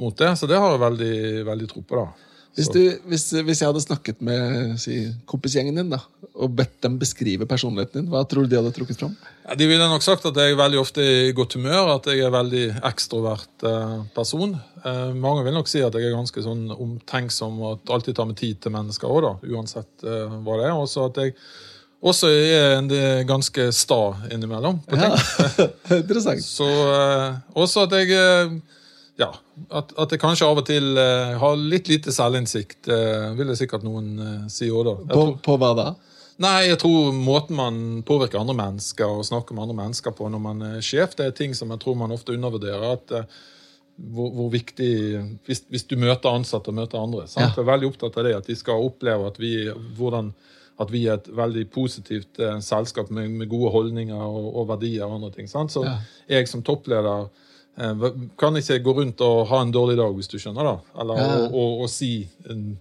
mot 0.00 0.16
det. 0.18 0.34
Så 0.38 0.48
det 0.50 0.60
har 0.60 0.74
jeg 0.74 0.84
veldig, 0.84 1.16
veldig 1.48 1.72
tro 1.72 1.82
på. 1.86 2.04
da. 2.04 2.30
Hvis, 2.52 2.68
du, 2.68 2.80
hvis, 3.08 3.22
hvis 3.46 3.62
jeg 3.62 3.70
hadde 3.70 3.80
snakket 3.80 4.18
med 4.24 4.74
si, 4.80 4.98
kompisgjengen 5.28 5.78
din 5.78 5.92
da, 5.94 6.02
og 6.36 6.52
bedt 6.56 6.82
dem 6.84 6.98
beskrive 7.00 7.46
personligheten 7.48 8.02
din, 8.02 8.10
hva 8.12 8.26
tror 8.28 8.44
du 8.44 8.52
de 8.52 8.58
hadde 8.58 8.74
trukket 8.76 9.00
fram? 9.00 9.14
Ja, 9.46 9.56
de 9.56 9.68
ville 9.70 9.86
nok 9.88 10.04
sagt 10.04 10.26
at 10.28 10.36
jeg 10.36 10.52
er 10.52 10.60
veldig 10.60 10.80
ofte 10.82 11.00
i 11.00 11.32
godt 11.36 11.56
humør, 11.56 11.94
at 11.94 12.10
jeg 12.12 12.20
er 12.26 12.34
veldig 12.34 12.64
ekstrovert 12.90 13.64
eh, 13.68 13.96
person. 14.12 14.52
Eh, 14.84 15.14
mange 15.16 15.46
vil 15.46 15.56
nok 15.56 15.70
si 15.72 15.80
at 15.80 15.96
jeg 15.96 16.10
er 16.10 16.16
ganske 16.18 16.44
sånn 16.44 16.66
omtenksom 16.76 17.56
og 17.62 17.78
at 17.78 17.94
alltid 17.96 18.20
tar 18.20 18.28
meg 18.28 18.40
tid 18.42 18.60
til 18.60 18.76
mennesker 18.76 19.16
òg, 19.16 19.46
uansett 19.48 20.04
eh, 20.04 20.36
hva 20.44 20.60
det 20.60 20.68
er. 20.68 20.76
Også 20.76 21.08
at 21.08 21.22
jeg 21.24 21.36
også 22.02 22.28
er 22.34 22.76
en 22.82 22.92
ganske 23.28 23.68
sta 23.72 24.02
innimellom 24.28 24.82
på 24.84 25.00
ting. 25.00 25.16
Interessant. 26.02 26.44
Så 26.44 26.68
eh, 26.68 27.40
også 27.56 27.86
at 27.88 27.96
jeg 27.96 28.12
eh, 28.18 28.56
ja, 29.22 29.28
at, 29.78 29.92
at 30.02 30.12
jeg 30.14 30.20
kanskje 30.22 30.48
av 30.48 30.60
og 30.62 30.66
til 30.68 30.92
uh, 30.98 31.34
har 31.40 31.58
litt 31.60 31.88
lite 31.90 32.12
selvinnsikt, 32.14 32.88
uh, 32.90 33.30
vil 33.38 33.52
jeg 33.52 33.62
sikkert 33.64 33.86
noen 33.86 34.08
uh, 34.18 34.34
si 34.52 34.68
òg, 34.72 34.84
da. 34.88 34.94
På, 35.06 35.20
tror- 35.20 35.38
på 35.46 35.56
hva 35.62 35.72
da? 35.78 35.86
Nei, 36.42 36.68
jeg 36.72 36.78
tror 36.82 37.12
måten 37.14 37.54
man 37.58 37.76
påvirker 38.08 38.40
andre 38.40 38.56
mennesker 38.58 39.06
og 39.20 39.26
snakker 39.28 39.54
med 39.54 39.66
andre 39.68 39.76
mennesker 39.82 40.14
på 40.16 40.30
når 40.32 40.40
man 40.42 40.62
er 40.72 40.78
sjef, 40.82 41.12
det 41.18 41.26
er 41.28 41.34
ting 41.38 41.52
som 41.54 41.70
jeg 41.70 41.82
tror 41.84 41.98
man 42.00 42.14
ofte 42.16 42.34
undervurderer. 42.34 42.96
at 42.96 43.28
hvor, 44.12 44.30
hvor 44.34 44.48
viktig 44.50 44.88
hvis, 45.46 45.60
hvis 45.70 45.84
du 45.86 45.94
møter 46.00 46.32
ansatte 46.32 46.72
og 46.72 46.78
møter 46.80 46.98
andre. 46.98 47.26
Sant? 47.28 47.44
Ja. 47.44 47.50
Jeg 47.52 47.62
er 47.62 47.68
veldig 47.68 47.90
opptatt 47.92 48.16
av 48.18 48.26
det, 48.26 48.32
at 48.40 48.48
de 48.48 48.56
skal 48.58 48.86
oppleve 48.88 49.28
at 49.28 49.38
vi, 49.38 49.52
hvordan, 49.98 50.32
at 50.82 50.90
vi 50.90 51.04
er 51.06 51.20
et 51.20 51.28
veldig 51.36 51.66
positivt 51.74 52.40
selskap 52.64 53.12
med, 53.12 53.28
med 53.42 53.50
gode 53.52 53.70
holdninger 53.76 54.16
og, 54.24 54.48
og 54.56 54.68
verdier 54.72 55.04
og 55.06 55.18
andre 55.20 55.30
ting. 55.36 55.50
Sant? 55.52 55.74
Så 55.76 55.84
Ja. 55.86 55.98
jeg 56.32 56.48
som 56.50 56.64
toppleder 56.66 57.28
kan 58.36 58.56
ikke 58.60 58.80
gå 58.84 58.92
rundt 59.00 59.20
og 59.24 59.46
ha 59.48 59.62
en 59.64 59.72
dårlig 59.72 59.96
dag, 59.96 60.12
hvis 60.14 60.28
du 60.28 60.38
skjønner. 60.38 60.62
da. 60.62 61.00
Eller 61.00 61.16
Ja. 61.22 61.28
å, 61.48 61.48
å, 61.48 61.84
å, 61.84 61.88
si 61.88 62.28
en, 62.50 62.76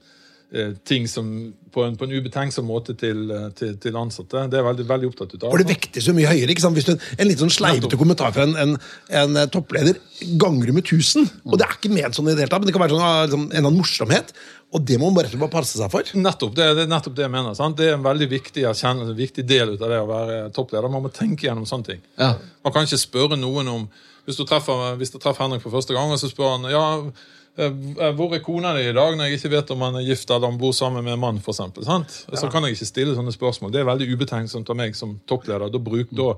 eh, 0.52 0.74
ting 0.84 1.08
som 1.08 1.54
på 1.72 1.86
en, 1.86 1.96
på 1.96 2.04
en 2.04 2.12
ubetenksom 2.12 2.66
måte 2.68 2.94
til, 3.00 3.32
eh, 3.32 3.50
til, 3.56 3.78
til 3.80 3.96
ansatte. 3.96 4.50
Det 4.52 4.60
er 4.60 4.66
veldig, 4.68 4.86
veldig 4.90 5.08
opptatt 5.08 5.38
av. 5.40 5.50
For 5.50 5.64
det 5.64 5.70
vekter 5.72 6.04
så 6.04 6.14
mye 6.14 6.28
høyere. 6.28 6.52
ikke 6.52 6.66
sant? 6.66 6.76
Hvis 6.76 6.90
du, 6.90 6.98
En 7.18 7.28
litt 7.30 7.40
sånn 7.40 7.54
sleivete 7.54 7.98
kommentar 7.98 8.34
fra 8.36 8.44
en, 8.44 8.56
en, 8.60 8.76
en 9.22 9.38
eh, 9.40 9.48
toppleder 9.48 9.96
ganger 10.42 10.74
med 10.76 10.84
1000. 10.84 11.30
Og 11.48 11.56
det 11.58 11.68
er 11.70 11.78
ikke 11.80 11.94
ment 11.96 12.18
sånn 12.20 12.28
i 12.28 12.36
det 12.36 12.44
hele 12.44 12.52
tatt, 12.52 12.60
men 12.60 12.68
det 12.68 12.76
kan 12.76 12.84
være 12.84 12.98
sånn, 12.98 13.06
ah, 13.08 13.24
liksom, 13.24 13.48
en 13.48 13.56
eller 13.56 13.72
annen 13.72 13.80
morsomhet. 13.80 14.36
Og 14.72 14.84
det 14.88 15.00
må 15.00 15.10
man 15.10 15.24
bare 15.24 15.50
passe 15.52 15.80
seg 15.80 15.92
for. 15.92 16.04
Nettopp 16.16 16.54
det, 16.56 16.68
det 16.78 16.86
er 16.86 16.92
nettopp 16.92 17.16
det 17.16 17.26
jeg 17.26 17.32
mener. 17.34 17.56
Sant? 17.56 17.80
Det 17.80 17.90
er 17.90 17.98
en 17.98 18.06
veldig 18.06 18.28
viktig 18.32 18.64
en 18.68 19.16
viktig 19.16 19.44
del 19.48 19.74
av 19.76 19.90
det 19.92 20.00
å 20.00 20.08
være 20.08 20.38
toppleder. 20.56 20.92
Man 20.92 21.04
må 21.04 21.12
tenke 21.12 21.48
gjennom 21.48 21.68
sånne 21.68 21.90
ting. 21.90 22.00
Ja. 22.20 22.36
Man 22.64 22.76
kan 22.76 22.88
ikke 22.88 23.00
spørre 23.00 23.40
noen 23.40 23.68
om 23.68 23.90
Hvis 24.26 24.38
du 24.38 24.46
treffer, 24.48 24.96
hvis 25.00 25.14
du 25.14 25.20
treffer 25.22 25.48
Henrik 25.48 25.64
for 25.64 25.74
første 25.74 25.96
gang, 25.98 26.12
og 26.14 26.20
så 26.22 26.30
spør 26.30 26.56
han 26.56 26.68
ja, 26.72 26.86
eh, 27.58 28.12
hvor 28.18 28.36
er 28.36 28.44
kona 28.46 28.76
di 28.78 28.88
i 28.90 28.96
dag, 28.96 29.16
når 29.18 29.30
jeg 29.30 29.40
ikke 29.40 29.54
vet 29.56 29.74
om 29.76 29.86
han 29.88 30.02
er 30.02 30.08
gift 30.08 30.30
eller 30.30 30.52
om 30.52 30.60
bor 30.62 30.76
sammen 30.78 31.06
med 31.06 31.18
en 31.18 31.24
mann, 31.24 31.42
for 31.42 31.56
eksempel, 31.56 31.86
sant? 31.88 32.24
Så 32.30 32.52
kan 32.52 32.68
jeg 32.68 32.78
ikke 32.78 32.92
stille 32.92 33.16
sånne 33.18 33.34
spørsmål. 33.36 33.74
Det 33.74 33.82
er 33.82 33.90
veldig 33.90 34.12
ubetenksomt 34.14 34.70
av 34.70 34.78
meg 34.78 34.98
som 35.00 35.18
toppleder. 35.30 35.72
Da, 35.74 35.82
bruk, 35.82 36.14
da, 36.16 36.36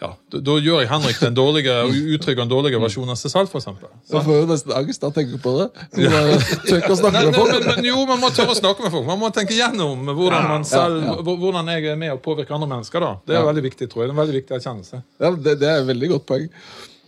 ja, 0.00 0.14
da, 0.32 0.38
da 0.40 0.54
gjør 0.56 0.78
jeg 0.80 0.88
Henrik 0.88 1.18
til 1.20 1.28
en 1.28 1.34
dårligere, 1.36 1.80
og 1.84 2.12
uttrykker 2.14 2.46
en 2.46 2.48
dårligere 2.50 2.80
versjon 2.80 3.12
av 3.12 3.18
seg 3.20 3.34
selv, 3.34 3.50
for 3.52 3.60
eksempel. 3.60 3.90
Jeg 4.08 4.24
får 4.24 4.38
jo 4.38 4.46
nesten 4.48 4.72
angst 4.78 5.02
av 5.04 5.10
å 5.10 5.16
tenke 5.18 5.40
på 5.42 5.52
det. 5.58 5.66
Ja. 6.00 6.08
Nei, 6.08 6.22
med 6.22 7.18
nei, 7.18 7.24
folk. 7.36 7.50
men, 7.52 7.66
men, 7.66 7.88
jo, 7.90 7.98
man 8.08 8.22
må 8.22 8.30
tørre 8.32 8.54
å 8.54 8.56
snakke 8.56 8.86
med 8.86 8.94
folk. 8.94 9.04
Man 9.10 9.20
må 9.20 9.28
tenke 9.36 9.58
gjennom 9.58 10.08
hvordan 10.08 10.48
man 10.48 10.64
selv, 10.68 11.20
hvordan 11.28 11.68
jeg 11.74 11.90
er 11.92 12.00
med 12.00 12.14
å 12.14 12.22
påvirke 12.22 12.56
andre 12.56 12.70
mennesker. 12.70 13.04
da. 13.04 13.12
Det 13.28 13.36
er 13.36 13.44
veldig 13.50 13.66
viktig, 13.66 13.90
tror 13.92 14.06
jeg. 14.06 14.08
Det 14.08 14.14
er 14.14 14.16
en 14.16 14.22
veldig 14.22 14.38
viktig 14.38 14.56
erkjennelse. 14.56 15.02
Ja, 15.20 15.34
det, 15.36 15.54
det 15.60 15.68
er 15.68 15.82
et 15.82 15.90
veldig 15.90 16.10
godt 16.14 16.26
poeng. 16.32 16.48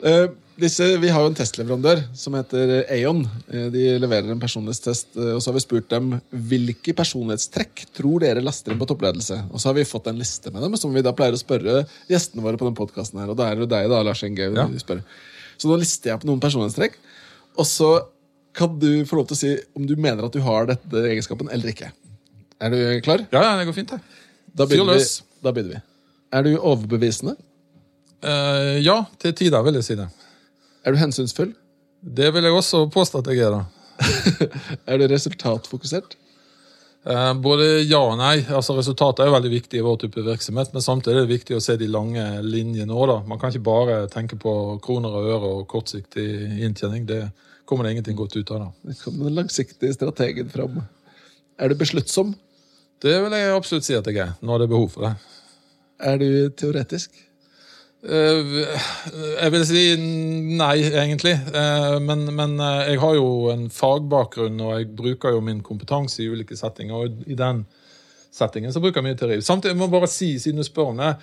Eh, 0.02 0.28
disse, 0.58 0.84
vi 1.00 1.10
har 1.14 1.22
jo 1.24 1.30
en 1.30 1.36
testleverandør 1.38 2.02
som 2.18 2.34
heter 2.36 2.72
Aon. 2.92 3.22
Eh, 3.48 3.68
de 3.72 3.84
leverer 4.02 4.30
en 4.32 4.40
personlighetstest. 4.42 5.16
eh, 5.16 5.32
og 5.36 5.42
Så 5.42 5.50
har 5.50 5.56
vi 5.56 5.64
spurt 5.64 5.88
dem 5.88 6.20
hvilke 6.30 6.94
personlighetstrekk 6.94 7.86
tror 7.94 8.20
dere 8.20 8.42
laster 8.42 8.72
inn 8.72 8.80
på 8.80 8.88
toppledelse. 8.90 9.38
Og 9.52 9.60
så 9.60 9.70
har 9.70 9.74
vi 9.78 9.84
fått 9.88 10.08
en 10.10 10.18
liste 10.18 10.52
med 10.52 10.62
dem, 10.62 10.76
som 10.76 10.92
vi 10.92 11.02
da 11.02 11.12
pleier 11.12 11.32
å 11.32 11.40
spørre 11.40 11.86
gjestene 12.10 12.42
våre 12.42 12.58
på 12.58 12.66
den 12.68 12.78
podcasten 12.78 13.20
her. 13.22 13.30
Og 13.30 13.36
da 13.38 13.48
er 13.48 13.54
det 13.56 13.64
jo 13.66 13.70
deg, 13.72 13.88
da, 13.88 14.02
Lars 14.02 14.22
Inge. 14.26 14.50
Ja. 14.52 14.68
Så 15.58 15.68
nå 15.70 15.78
lister 15.78 16.10
jeg 16.10 16.20
på 16.20 16.26
noen 16.26 16.42
personlighetstrekk. 16.42 16.98
Og 17.56 17.66
så 17.66 17.92
kan 18.52 18.78
du 18.78 19.04
få 19.08 19.16
lov 19.16 19.28
til 19.30 19.36
å 19.36 19.40
si 19.40 19.52
om 19.78 19.86
du 19.86 19.94
mener 19.96 20.26
at 20.26 20.34
du 20.34 20.40
har 20.44 20.66
dette 20.66 21.04
egenskapen 21.08 21.48
eller 21.52 21.72
ikke. 21.72 21.92
Er 22.60 22.70
du 22.70 23.00
klar? 23.00 23.24
Ja, 23.32 23.42
ja, 23.42 23.56
det 23.58 23.66
går 23.70 23.78
fint. 23.78 23.94
Da 24.52 24.66
Fyr 24.66 24.76
begynner, 24.76 24.98
vi. 25.00 25.24
da 25.42 25.52
begynner 25.54 25.78
vi. 25.78 25.82
Er 26.32 26.42
du 26.46 26.52
overbevisende? 26.58 27.36
Eh, 28.22 28.78
ja, 28.84 29.00
til 29.18 29.34
tider 29.34 29.62
vil 29.66 29.78
jeg 29.80 29.86
si 29.86 29.98
det. 29.98 30.08
Er 30.86 30.94
du 30.94 31.00
hensynsfull? 31.00 31.52
Det 32.02 32.32
vil 32.34 32.46
jeg 32.46 32.54
også 32.54 32.86
påstå 32.90 33.22
at 33.22 33.30
jeg 33.32 33.46
er, 33.46 33.54
da. 33.58 33.64
Er 34.90 34.98
du 34.98 35.06
resultatfokusert? 35.10 36.16
Eh, 37.02 37.32
både 37.42 37.66
ja 37.82 37.98
og 37.98 38.14
nei. 38.20 38.44
altså 38.46 38.76
Resultatet 38.76 39.24
er 39.24 39.30
jo 39.30 39.34
veldig 39.34 39.50
viktig 39.50 39.80
i 39.80 39.84
vår 39.84 39.98
type 40.04 40.22
virksomhet, 40.26 40.70
men 40.74 40.84
samtidig 40.84 41.16
er 41.16 41.26
det 41.26 41.34
viktig 41.34 41.56
å 41.58 41.62
se 41.62 41.76
de 41.78 41.90
lange 41.90 42.24
linjene 42.46 42.94
òg. 42.94 43.16
Man 43.26 43.40
kan 43.42 43.50
ikke 43.50 43.66
bare 43.66 43.98
tenke 44.12 44.38
på 44.38 44.54
kroner 44.84 45.18
og 45.18 45.30
øre 45.34 45.52
og 45.56 45.66
kortsiktig 45.70 46.26
inntjening. 46.62 47.06
Det 47.10 47.24
kommer 47.66 47.86
det 47.86 47.96
ingenting 47.96 48.18
godt 48.18 48.38
ut 48.38 48.54
av. 48.54 48.68
da. 48.68 48.92
Det 48.92 48.98
kommer 49.02 49.30
den 49.30 49.38
langsiktige 49.40 49.98
strategen 49.98 50.50
fram. 50.50 50.82
Er 51.58 51.70
du 51.70 51.78
besluttsom? 51.78 52.34
Det 53.02 53.18
vil 53.18 53.34
jeg 53.34 53.50
absolutt 53.50 53.86
si 53.86 53.98
at 53.98 54.06
jeg 54.06 54.22
er, 54.22 54.34
når 54.46 54.62
det 54.62 54.66
er 54.68 54.74
behov 54.76 54.90
for 54.94 55.08
det. 55.08 55.14
Er 56.02 56.18
du 56.22 56.28
teoretisk? 56.54 57.18
Eh, 58.02 58.56
Jeg 59.42 59.52
vil 59.54 59.64
si 59.66 59.82
nei, 60.58 60.78
egentlig. 60.90 61.36
Eh, 61.54 61.98
Men, 62.02 62.26
men 62.34 62.58
eh, 62.60 62.92
jeg 62.92 63.00
har 63.00 63.14
jo 63.14 63.28
en 63.52 63.68
fagbakgrunn, 63.70 64.58
og 64.60 64.74
jeg 64.78 64.90
bruker 64.96 65.36
jo 65.36 65.44
min 65.44 65.62
kompetanse 65.62 66.22
i 66.22 66.28
ulike 66.32 66.56
settinger. 66.58 66.94
Og 66.94 67.30
i 67.30 67.38
den 67.38 67.64
settingen 68.32 68.72
så 68.72 68.80
bruker 68.82 69.00
jeg 69.00 69.10
mye 69.10 69.20
teori. 69.20 69.40
Samtidig 69.44 69.76
må 69.76 69.86
jeg 69.86 69.94
bare 69.94 70.10
si, 70.10 70.34
siden 70.40 70.58
du 70.62 70.66
spør 70.66 70.92
om 70.94 71.00
det 71.02 71.14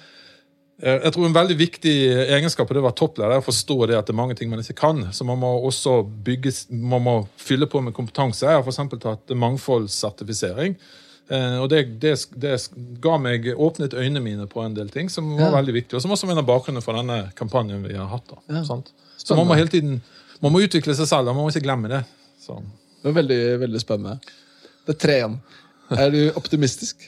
Jeg 0.80 1.12
tror 1.12 1.26
en 1.28 1.34
veldig 1.36 1.56
viktig 1.60 1.94
egenskap 2.32 2.70
av 2.70 2.78
det 2.78 2.80
å 2.80 2.86
være 2.86 2.96
toppleder 2.96 3.34
er 3.36 3.42
å 3.42 3.44
forstå 3.44 3.76
det 3.90 3.98
at 3.98 4.08
det 4.08 4.14
er 4.14 4.20
mange 4.22 4.36
ting 4.40 4.48
man 4.48 4.62
ikke 4.62 4.78
kan. 4.80 5.02
Så 5.12 5.26
man 5.28 5.42
må 5.42 5.50
også 5.68 5.98
bygge, 6.08 6.54
man 6.72 7.04
må 7.04 7.16
fylle 7.36 7.68
på 7.68 7.82
med 7.84 7.92
kompetanse. 7.98 8.46
Jeg 8.48 8.56
har 8.56 8.64
f.eks. 8.64 8.80
tatt 8.96 9.34
mangfoldssertifisering. 9.36 10.78
Eh, 11.30 11.58
og 11.62 11.68
det, 11.70 11.84
det, 12.02 12.16
det 12.42 12.56
ga 13.04 13.18
meg 13.22 13.52
åpnet 13.54 13.94
øynene 13.94 14.22
mine 14.24 14.48
på 14.50 14.64
en 14.66 14.78
del 14.78 14.90
ting 14.94 15.12
som 15.14 15.28
var 15.38 15.54
veldig 15.60 15.76
viktig, 15.76 15.98
og 15.98 16.02
som 16.02 16.16
også 16.16 16.26
er 16.26 16.34
en 16.34 16.42
av 16.42 16.48
bakgrunnen 16.50 16.86
for 16.86 16.98
denne 16.98 17.20
kampanjen 17.38 17.84
vi 17.86 17.98
har 17.98 18.10
hatt. 18.10 18.34
da, 18.34 18.64
sant? 18.66 18.90
Så 19.20 19.38
man 19.38 19.46
må 19.50 19.58
hele 19.60 19.70
tiden 19.70 20.00
man 20.40 20.54
må 20.56 20.62
utvikle 20.64 20.96
seg 20.96 21.08
selv, 21.10 21.30
og 21.30 21.36
man 21.36 21.46
må 21.46 21.52
ikke 21.52 21.66
glemme 21.68 21.92
det. 21.92 22.02
Så. 22.40 22.58
Det 23.04 23.12
er 23.12 23.16
veldig, 23.18 23.40
veldig 23.66 23.82
spennende. 23.84 24.36
Det 24.88 24.96
er 24.96 25.00
tre 25.04 25.18
igjen. 25.20 25.40
Er 25.94 26.14
du 26.14 26.20
optimistisk? 26.40 27.04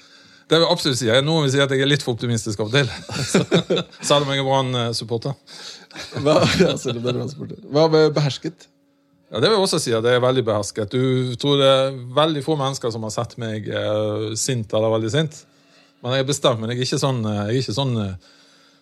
Det 0.52 0.58
vil 0.58 0.66
jeg 0.66 0.74
absolutt 0.74 1.00
si. 1.00 1.08
Noen 1.24 1.46
vil 1.46 1.54
si 1.54 1.62
at 1.64 1.72
jeg 1.72 1.86
er 1.86 1.88
litt 1.88 2.04
for 2.04 2.18
optimistisk 2.18 2.60
av 2.60 2.68
og 2.68 2.76
til. 2.76 2.90
Selv 4.10 4.26
om 4.26 4.34
jeg 4.34 4.44
er 4.44 4.48
Brann-supporter. 4.50 5.38
Hva, 6.26 6.36
ja. 6.60 6.74
Hva 7.72 7.86
med 7.94 8.12
behersket? 8.18 8.68
Ja, 9.32 9.40
Det 9.40 9.48
vil 9.48 9.56
jeg 9.56 9.64
også 9.64 9.80
si 9.80 9.94
at 9.96 10.04
det 10.04 10.12
er 10.18 10.24
veldig 10.24 10.44
behersket. 10.44 10.92
Du 10.92 11.36
tror 11.40 11.62
det 11.62 11.70
er 11.72 11.96
veldig 12.18 12.44
få 12.44 12.58
mennesker 12.60 12.92
som 12.92 13.06
har 13.08 13.14
sett 13.16 13.38
meg 13.40 13.70
eh, 13.72 14.26
sint 14.36 14.74
eller 14.76 14.92
veldig 14.98 15.12
sint. 15.14 15.38
Men 16.04 16.18
jeg 16.18 16.26
er 16.26 16.30
bestemt, 16.32 16.60
men 16.60 16.74
jeg 16.74 16.82
er 16.82 16.88
ikke 16.90 17.00
sånn, 17.00 17.24
eh, 17.30 17.42
er 17.46 17.60
ikke 17.62 17.78
sånn 17.78 17.96
eh, 18.04 18.30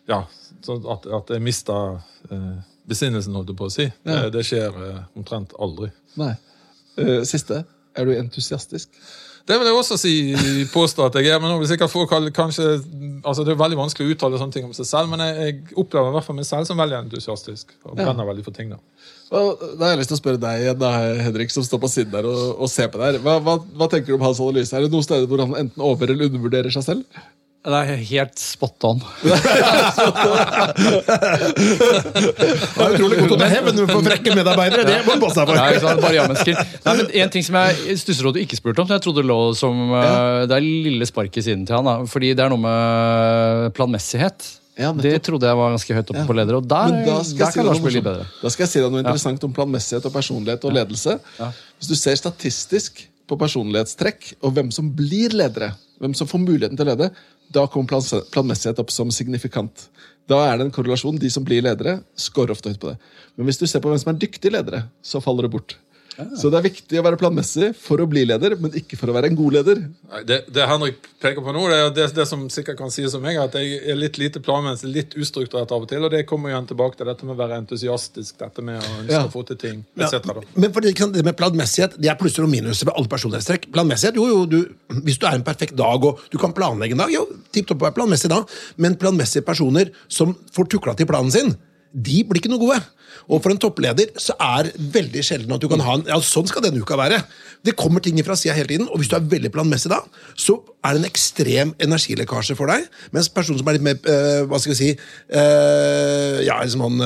ja, 0.10 0.24
at, 0.26 1.08
at 1.20 1.34
jeg 1.36 1.46
mister 1.46 2.00
eh, 2.34 2.60
besinnelsen, 2.90 3.36
holdt 3.38 3.54
jeg 3.54 3.60
på 3.60 3.70
å 3.70 3.74
si. 3.74 3.86
Det, 4.08 4.20
det 4.34 4.46
skjer 4.48 4.80
eh, 4.88 5.02
omtrent 5.20 5.54
aldri. 5.62 5.92
Nei. 6.18 6.34
Eh, 6.98 7.20
siste. 7.30 7.62
Er 7.94 8.10
du 8.10 8.16
entusiastisk? 8.18 8.90
Det 9.50 9.58
vil 9.58 9.70
jeg 9.70 9.78
også 9.78 9.98
si, 9.98 10.14
påstå 10.74 11.08
at 11.10 11.16
jeg 11.20 11.30
er, 11.34 11.40
men 11.42 11.50
nå 11.54 11.62
vil 11.62 11.70
sikkert 11.72 11.94
få 11.94 12.04
kanskje, 12.10 12.68
altså 13.24 13.44
Det 13.46 13.54
er 13.54 13.60
veldig 13.60 13.78
vanskelig 13.80 14.08
å 14.08 14.14
uttale 14.16 14.40
sånne 14.42 14.56
ting 14.56 14.68
om 14.68 14.74
seg 14.76 14.88
selv, 14.90 15.10
men 15.12 15.24
jeg, 15.24 15.36
jeg 15.46 15.78
opplever 15.80 16.12
i 16.12 16.16
hvert 16.18 16.28
fall 16.28 16.38
meg 16.40 16.48
selv 16.50 16.70
som 16.70 16.80
veldig 16.80 16.98
entusiastisk. 17.04 17.74
og 17.86 17.96
brenner 18.00 18.28
veldig 18.30 18.46
for 18.46 18.56
ting 18.56 18.72
da. 18.74 18.80
Da 19.30 19.42
har 19.86 19.92
jeg 19.94 20.00
lyst 20.02 20.10
til 20.14 20.18
å 20.18 20.22
spørre 20.24 20.42
deg 20.42 20.64
igjen, 20.64 20.80
da, 20.82 20.92
Henrik, 21.22 21.52
som 21.54 21.66
står 21.66 21.82
på 21.84 21.92
siden 21.92 22.14
der 22.16 22.26
og, 22.30 22.40
og 22.66 22.72
ser 22.72 22.90
på 22.90 23.02
det 23.02 23.12
her. 23.12 23.20
Hva, 23.26 23.36
hva, 23.46 23.58
hva 23.78 23.90
tenker 23.92 24.14
du 24.14 24.18
om 24.18 24.26
hans 24.26 24.42
analyse? 24.42 24.74
Er 24.74 24.88
det 24.88 24.94
noen 24.94 25.06
steder 25.06 25.30
hvor 25.30 25.44
han 25.44 25.54
enten 25.66 25.86
over- 25.86 26.10
eller 26.10 26.32
undervurderer 26.32 26.74
seg 26.74 26.88
selv? 26.88 27.22
Det 27.60 27.76
er 27.76 28.00
helt 28.08 28.40
spot 28.40 28.86
on. 28.88 29.02
Det 29.20 29.36
er 32.80 32.94
utrolig 32.96 33.18
godt 33.20 33.34
å 33.36 33.38
ta 33.42 33.48
hevn 33.52 33.82
for 33.90 34.00
frekke 34.06 34.32
medarbeidere. 34.38 34.84
Det 34.88 35.00
må 35.08 35.14
passe 35.22 35.44
for. 35.44 35.56
Nei? 35.58 35.74
Bare 36.00 36.16
ja-mennesker. 36.16 36.56
Nei, 36.86 36.94
men 37.02 37.08
En 37.24 37.30
ting 37.34 37.44
som 37.46 37.56
jeg 37.60 37.98
stusser 38.00 38.24
over 38.26 38.32
at 38.32 38.38
du 38.40 38.44
ikke 38.46 38.60
spurte 38.60 38.80
om, 38.84 38.88
som 38.90 38.96
jeg 38.96 39.04
trodde 39.06 39.24
lå 39.28 39.40
som 39.60 39.76
eh, 39.92 40.42
Det 40.50 40.56
er 40.56 40.64
lille 40.66 41.06
spark 41.10 41.34
i 41.36 41.44
siden 41.46 41.64
til 41.68 41.76
han. 41.80 41.86
Da, 41.90 41.96
fordi 42.10 42.30
det 42.38 42.44
er 42.46 42.52
noe 42.54 42.64
med 42.64 42.78
planmessighet. 43.78 44.40
Ja, 44.80 44.90
det 44.96 45.18
trodde 45.28 45.44
jeg 45.50 45.58
var 45.60 45.74
ganske 45.76 45.94
høyt 45.98 46.10
oppe 46.14 46.22
Ja. 46.24 46.28
på 46.30 46.36
leder, 46.38 46.54
og 46.62 46.66
der, 46.72 46.88
da 47.04 47.16
der 47.20 47.52
kan 47.52 47.68
Lars 47.68 47.82
bli 47.84 47.92
litt 47.98 48.06
bedre. 48.06 48.24
da 48.40 48.48
skal 48.54 48.64
jeg 48.64 48.72
si 48.72 48.80
deg 48.80 48.88
noe 48.94 49.04
interessant 49.04 49.42
om 49.44 49.52
planmessighet 49.58 50.06
og 50.08 50.14
personlighet 50.16 50.62
og 50.64 50.72
ledelse. 50.78 51.12
Hvis 51.76 51.90
du 51.92 51.96
ser 52.00 52.16
statistisk 52.22 52.92
på 53.28 53.34
personlighetstrekk 53.38 54.20
og 54.40 54.50
hvem 54.56 54.70
som 54.74 54.88
blir 54.96 55.30
ledere, 55.36 55.74
hvem 56.00 56.14
som 56.16 56.26
får 56.32 56.40
muligheten 56.46 56.78
til 56.80 56.88
å 56.88 56.92
lede, 56.94 57.08
da 57.54 57.66
kommer 57.68 57.90
plan 57.90 58.24
planmessighet 58.34 58.80
opp 58.82 58.92
som 58.94 59.12
signifikant. 59.14 59.88
Da 60.30 60.44
er 60.46 60.58
det 60.58 60.68
en 60.68 60.74
korrelasjon. 60.74 61.18
De 61.18 61.30
som 61.34 61.46
blir 61.46 61.64
ledere, 61.66 62.00
scorer 62.18 62.54
ofte 62.54 62.70
høyt 62.70 62.82
på 62.82 62.92
det. 62.92 62.98
Men 63.36 63.50
hvis 63.50 63.58
du 63.62 63.66
ser 63.66 63.82
på 63.82 63.90
hvem 63.90 64.02
som 64.02 64.14
er 64.14 64.20
dyktige 64.22 64.54
ledere, 64.54 64.84
så 65.02 65.22
faller 65.24 65.48
det 65.48 65.54
bort. 65.56 65.78
Så 66.36 66.50
det 66.52 66.58
er 66.60 66.66
viktig 66.66 67.00
å 67.00 67.04
være 67.06 67.18
planmessig 67.22 67.70
for 67.80 68.02
å 68.04 68.08
bli 68.10 68.26
leder, 68.28 68.56
men 68.60 68.74
ikke 68.76 68.98
for 69.00 69.12
å 69.12 69.16
være 69.16 69.30
en 69.32 69.38
god 69.40 69.56
leder. 69.56 69.82
Det, 70.28 70.40
det 70.52 70.66
Henrik 70.68 70.98
peker 71.24 71.44
på 71.46 71.54
nå, 71.56 71.62
det 71.72 71.78
er 71.80 71.94
det, 71.96 72.08
det 72.18 72.26
som 72.28 72.44
sikkert 72.52 72.78
kan 72.82 72.92
sies 72.92 73.16
om 73.16 73.24
meg, 73.24 73.38
at 73.40 73.56
jeg 73.56 73.78
er 73.94 73.96
litt 74.00 74.20
lite 74.20 74.42
planmessig, 74.44 74.90
litt 74.92 75.16
ustrukturert 75.20 75.72
av 75.76 75.86
og 75.86 75.90
til. 75.92 76.04
Og 76.04 76.12
det 76.12 76.26
kommer 76.30 76.52
igjen 76.52 76.68
tilbake 76.72 77.00
til 77.00 77.08
dette 77.08 77.28
med 77.28 77.36
å 77.38 77.40
være 77.40 77.62
entusiastisk, 77.64 78.36
dette 78.42 78.66
med 78.66 78.82
å 78.82 78.92
ønske 79.00 79.16
Ja. 79.16 79.24
å 79.28 79.32
få 79.32 79.46
til 79.48 79.60
ting, 79.62 79.86
Ja, 79.96 80.10
etc. 80.10 80.28
da. 80.28 80.44
men 80.56 80.74
for 80.76 80.82
det, 80.82 80.96
det 81.16 81.26
med 81.26 81.38
planmessighet 81.40 81.96
det 82.00 82.12
er 82.12 82.20
plusser 82.20 82.44
og 82.44 82.52
minuser 82.52 82.90
ved 82.90 82.94
alle 83.00 83.12
personlighetstrekk. 83.16 83.70
Planmessighet, 83.72 84.16
jo, 84.20 84.28
jo, 84.28 84.46
du, 84.46 84.60
Hvis 85.06 85.20
du 85.22 85.26
er 85.30 85.38
en 85.38 85.44
perfekt 85.46 85.76
dag 85.80 86.04
og 86.04 86.20
du 86.32 86.38
kan 86.42 86.52
planlegge 86.54 86.98
en 86.98 87.04
dag, 87.06 87.12
jo, 87.14 87.26
tipp 87.56 87.68
topp 87.70 87.82
være 87.88 87.96
planmessig 87.96 88.30
da. 88.32 88.44
Men 88.78 88.96
planmessige 89.00 89.46
personer 89.46 89.92
som 90.12 90.36
får 90.52 90.68
tukla 90.76 90.96
til 90.98 91.08
planen 91.08 91.32
sin, 91.32 91.56
de 91.94 92.24
blir 92.28 92.42
ikke 92.42 92.52
noe 92.52 92.62
gode. 92.62 92.80
Og 93.30 93.42
for 93.44 93.54
en 93.54 93.60
toppleder 93.62 94.12
så 94.22 94.34
er 94.42 94.70
veldig 94.94 95.22
sjelden 95.26 95.54
at 95.54 95.62
du 95.62 95.68
kan 95.70 95.82
ha 95.86 95.96
en 95.98 96.04
Ja, 96.10 96.18
sånn 96.22 96.48
skal 96.50 96.64
denne 96.66 96.82
uka 96.82 96.98
være. 96.98 97.20
Det 97.66 97.76
kommer 97.78 98.02
ting 98.02 98.18
fra 98.26 98.36
sida 98.38 98.56
hele 98.58 98.70
tiden, 98.72 98.88
og 98.90 99.02
hvis 99.02 99.10
du 99.12 99.16
er 99.18 99.26
veldig 99.26 99.52
planmessig 99.54 99.90
da, 99.92 100.00
så 100.38 100.60
er 100.86 100.96
det 100.96 101.02
en 101.02 101.10
ekstrem 101.10 101.74
energilekkasje 101.82 102.56
for 102.58 102.72
deg. 102.72 102.86
Mens 103.16 103.30
personen 103.34 103.60
som 103.60 103.70
er 103.70 103.78
litt 103.78 103.86
mer 103.86 103.98
eh, 104.10 104.46
hva 104.50 104.62
skal 104.62 104.74
vi 104.74 104.80
si 104.80 104.90
eh, 104.94 106.40
ja, 106.48 106.58
liksom 106.64 106.86
sånn, 106.86 107.04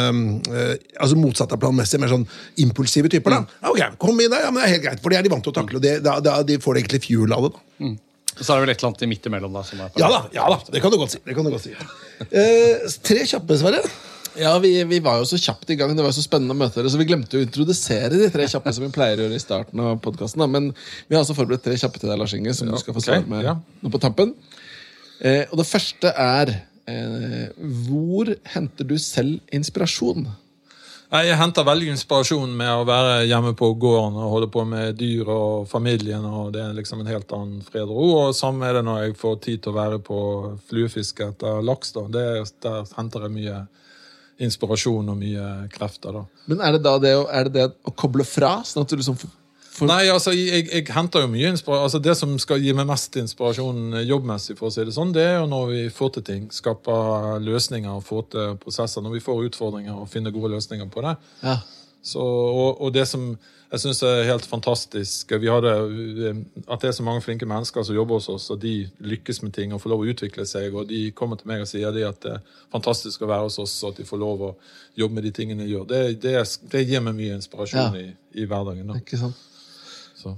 eh, 0.54 0.76
altså 1.00 1.20
motsatt 1.20 1.56
av 1.56 1.62
planmessig, 1.64 2.00
mer 2.04 2.12
sånn 2.14 2.28
impulsive 2.64 3.12
typer. 3.12 3.40
da. 3.40 3.60
Ja, 3.64 3.74
ok, 3.74 4.00
kom 4.04 4.20
inn 4.24 4.32
der, 4.32 4.46
ja, 4.48 4.54
men 4.54 4.62
det 4.64 4.70
er 4.70 4.76
helt 4.78 4.88
greit, 4.88 5.04
for 5.04 5.14
det 5.14 5.20
er 5.20 5.28
de 5.28 5.34
vant 5.34 5.44
til 5.48 5.56
å 5.56 5.60
takle. 5.60 5.80
og 5.82 5.86
det, 5.86 5.98
da, 6.06 6.20
da, 6.24 6.40
De 6.48 6.60
får 6.64 6.82
egentlig 6.84 7.04
fuel 7.08 7.36
av 7.36 7.48
det. 7.50 7.54
da. 7.56 7.94
Og 8.34 8.42
så 8.42 8.54
er 8.54 8.56
det 8.58 8.64
vel 8.66 8.72
et 8.74 8.80
eller 8.82 8.90
annet 8.94 9.10
midt 9.12 9.28
imellom. 9.30 9.54
da. 9.60 9.62
Som 9.68 9.84
er 9.84 10.00
Ja 10.02 10.10
da, 10.10 10.24
ja 10.34 10.48
da, 10.50 10.58
det 10.74 10.82
kan 10.82 10.94
du 10.94 10.98
godt 11.02 11.14
si. 11.18 11.22
Det 11.26 11.36
kan 11.38 11.46
du 11.46 11.52
godt 11.54 11.68
si. 11.68 11.76
Eh, 12.30 12.90
tre 13.06 13.26
kjappe, 13.30 13.58
Sverre. 13.62 13.84
Ja, 14.40 14.58
vi, 14.60 14.72
vi 14.90 15.00
var 15.04 15.20
jo 15.22 15.28
så 15.30 15.38
kjapt 15.38 15.70
i 15.70 15.78
gang. 15.78 15.94
Det 15.98 16.06
var 16.06 16.14
så 16.16 16.24
spennende 16.26 16.56
å 16.56 16.58
møte 16.58 16.80
dere, 16.80 16.90
så 16.90 16.98
vi 16.98 17.08
glemte 17.10 17.38
å 17.38 17.44
introdusere 17.44 18.18
de 18.18 18.30
tre 18.34 18.48
kjappe 18.50 18.74
som 18.74 18.86
vi 18.86 18.94
pleier 18.94 19.20
å 19.20 19.28
gjøre 19.28 19.38
i 19.38 19.44
starten 19.44 19.82
av 19.84 20.00
podkasten. 20.02 20.46
Men 20.50 20.72
vi 20.74 21.16
har 21.16 21.22
altså 21.22 21.38
forberedt 21.38 21.66
tre 21.68 21.78
kjappe 21.78 22.02
til 22.02 22.10
deg, 22.10 22.20
Lars 22.22 22.34
Inge, 22.38 22.56
som 22.58 22.70
Ja, 22.70 22.78
du 22.78 22.82
skal 22.82 22.98
få 22.98 23.04
svare 23.06 23.28
med 23.30 23.46
ja. 23.46 23.58
nå 23.84 23.94
på 23.94 24.02
tampen. 24.02 24.34
Eh, 25.22 25.44
og 25.52 25.60
det 25.62 25.68
første 25.70 26.10
er 26.20 26.50
eh, 26.90 27.52
Hvor 27.86 28.34
henter 28.56 28.88
du 28.90 28.98
selv 29.00 29.38
inspirasjon? 29.54 30.26
Jeg 31.14 31.38
henter 31.38 31.68
veldig 31.68 31.92
inspirasjon 31.94 32.56
med 32.58 32.72
å 32.74 32.86
være 32.90 33.28
hjemme 33.30 33.52
på 33.54 33.68
gården 33.78 34.16
og 34.18 34.32
holde 34.32 34.48
på 34.50 34.64
med 34.66 34.96
dyr 34.98 35.30
og 35.30 35.68
familien. 35.70 36.26
og 36.26 36.56
Det 36.56 36.64
er 36.64 36.74
liksom 36.74 37.04
en 37.04 37.12
helt 37.12 37.30
annen 37.38 37.62
fred 37.62 37.86
og 37.86 37.94
ro. 37.94 38.08
Og 38.24 38.34
Samme 38.34 38.66
er 38.66 38.80
det 38.80 38.88
når 38.88 39.04
jeg 39.04 39.20
får 39.22 39.36
tid 39.46 39.62
til 39.62 39.76
å 39.76 39.78
være 39.78 40.02
på 40.02 40.18
fluefiske 40.72 41.30
etter 41.36 41.62
laks. 41.62 41.94
da. 41.94 42.08
Det, 42.10 42.26
der 42.66 42.90
henter 42.98 43.28
jeg 43.28 43.36
mye 43.38 43.60
inspirasjon 43.62 43.83
og 45.14 45.18
mye 45.18 45.70
krefter. 45.74 46.12
da. 46.12 46.26
Men 46.50 46.62
er 46.62 46.76
det 46.78 46.84
da 46.84 46.98
det 47.00 47.16
å, 47.16 47.24
det 47.28 47.54
det 47.54 47.70
å 47.84 47.94
koble 47.96 48.26
fra? 48.28 48.62
Sånn 48.66 48.84
at 48.84 48.90
du 48.90 48.98
liksom 48.98 49.18
får 49.20 49.40
Nei, 49.82 50.04
altså, 50.14 50.30
jeg, 50.38 50.68
jeg 50.70 50.86
henter 50.94 51.24
jo 51.24 51.30
mye 51.32 51.50
inspirasjon. 51.50 51.84
Altså, 51.88 52.00
det 52.04 52.14
som 52.20 52.36
skal 52.38 52.62
gi 52.62 52.76
meg 52.78 52.86
mest 52.86 53.16
inspirasjon 53.18 53.98
eh, 53.98 54.04
jobbmessig, 54.06 54.54
for 54.60 54.70
å 54.70 54.74
si 54.74 54.86
det 54.86 54.94
sånn, 54.94 55.14
det 55.16 55.24
er 55.26 55.40
jo 55.40 55.48
når 55.50 55.72
vi 55.72 55.80
får 55.94 56.12
til 56.18 56.26
ting. 56.28 56.44
Skaper 56.54 57.40
løsninger 57.42 57.90
og 57.90 58.04
får 58.06 58.28
til 58.36 58.60
prosesser. 58.62 59.02
Når 59.02 59.16
vi 59.18 59.24
får 59.26 59.48
utfordringer 59.48 59.98
og 59.98 60.12
finner 60.14 60.36
gode 60.36 60.54
løsninger 60.54 60.92
på 60.94 61.06
det. 61.08 61.16
ja. 61.42 61.58
Så, 62.04 62.20
og, 62.22 62.82
og 62.84 62.94
det 62.96 63.06
som 63.08 63.30
jeg 63.74 63.82
syns 63.82 64.04
er 64.06 64.28
helt 64.28 64.46
fantastisk 64.46 65.32
vi 65.42 65.48
hadde, 65.50 65.72
At 66.68 66.84
det 66.84 66.90
er 66.92 66.94
så 66.94 67.06
mange 67.06 67.24
flinke 67.26 67.48
mennesker 67.50 67.86
som 67.88 67.96
jobber 67.96 68.20
hos 68.20 68.28
oss, 68.30 68.50
og 68.54 68.60
de 68.62 68.84
lykkes 69.02 69.40
med 69.42 69.54
ting 69.56 69.74
og 69.74 69.82
får 69.82 69.94
lov 69.94 70.04
å 70.04 70.10
utvikle 70.12 70.46
seg. 70.46 70.76
Og 70.78 70.92
de 70.92 71.08
kommer 71.18 71.40
til 71.40 71.50
meg 71.50 71.64
og 71.64 71.70
sier 71.72 71.90
at 71.90 72.20
det 72.22 72.36
er 72.36 72.44
fantastisk 72.76 73.24
å 73.26 73.32
være 73.32 73.48
hos 73.48 73.58
oss, 73.64 73.74
og 73.82 73.94
at 73.96 74.02
de 74.04 74.06
får 74.06 74.22
lov 74.22 74.44
å 74.46 74.52
jobbe 75.00 75.18
med 75.18 75.26
de 75.26 75.32
tingene 75.34 75.66
de 75.66 75.72
gjør. 75.74 75.88
Det, 75.90 76.02
det, 76.22 76.36
det 76.76 76.84
gir 76.86 77.02
meg 77.08 77.18
mye 77.18 77.40
inspirasjon 77.40 77.98
Ja. 77.98 78.04
i, 78.04 78.12
i 78.44 78.46
hverdagen. 78.46 78.92
Da. 78.94 79.00
Ikke 79.02 79.22
sant? 79.24 79.42
Så. 80.20 80.36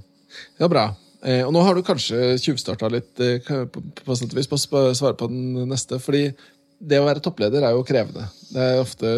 Ja, 0.62 0.70
bra. 0.72 0.86
Eh, 1.26 1.42
og 1.44 1.52
nå 1.52 1.60
har 1.66 1.76
du 1.76 1.84
kanskje 1.84 2.36
tjuvstarta 2.40 2.88
litt 2.92 3.20
eh, 3.20 3.40
på, 3.42 3.82
på, 4.00 4.16
vis 4.36 4.48
på 4.48 4.56
å 4.56 4.94
svare 4.96 5.16
på 5.18 5.28
den 5.32 5.66
neste. 5.68 5.98
fordi 6.00 6.30
det 6.78 7.00
å 7.00 7.06
være 7.06 7.22
toppleder 7.24 7.64
er 7.64 7.76
jo 7.76 7.84
krevende. 7.88 8.26
Det 8.52 8.64
er 8.64 8.80
ofte 8.82 9.08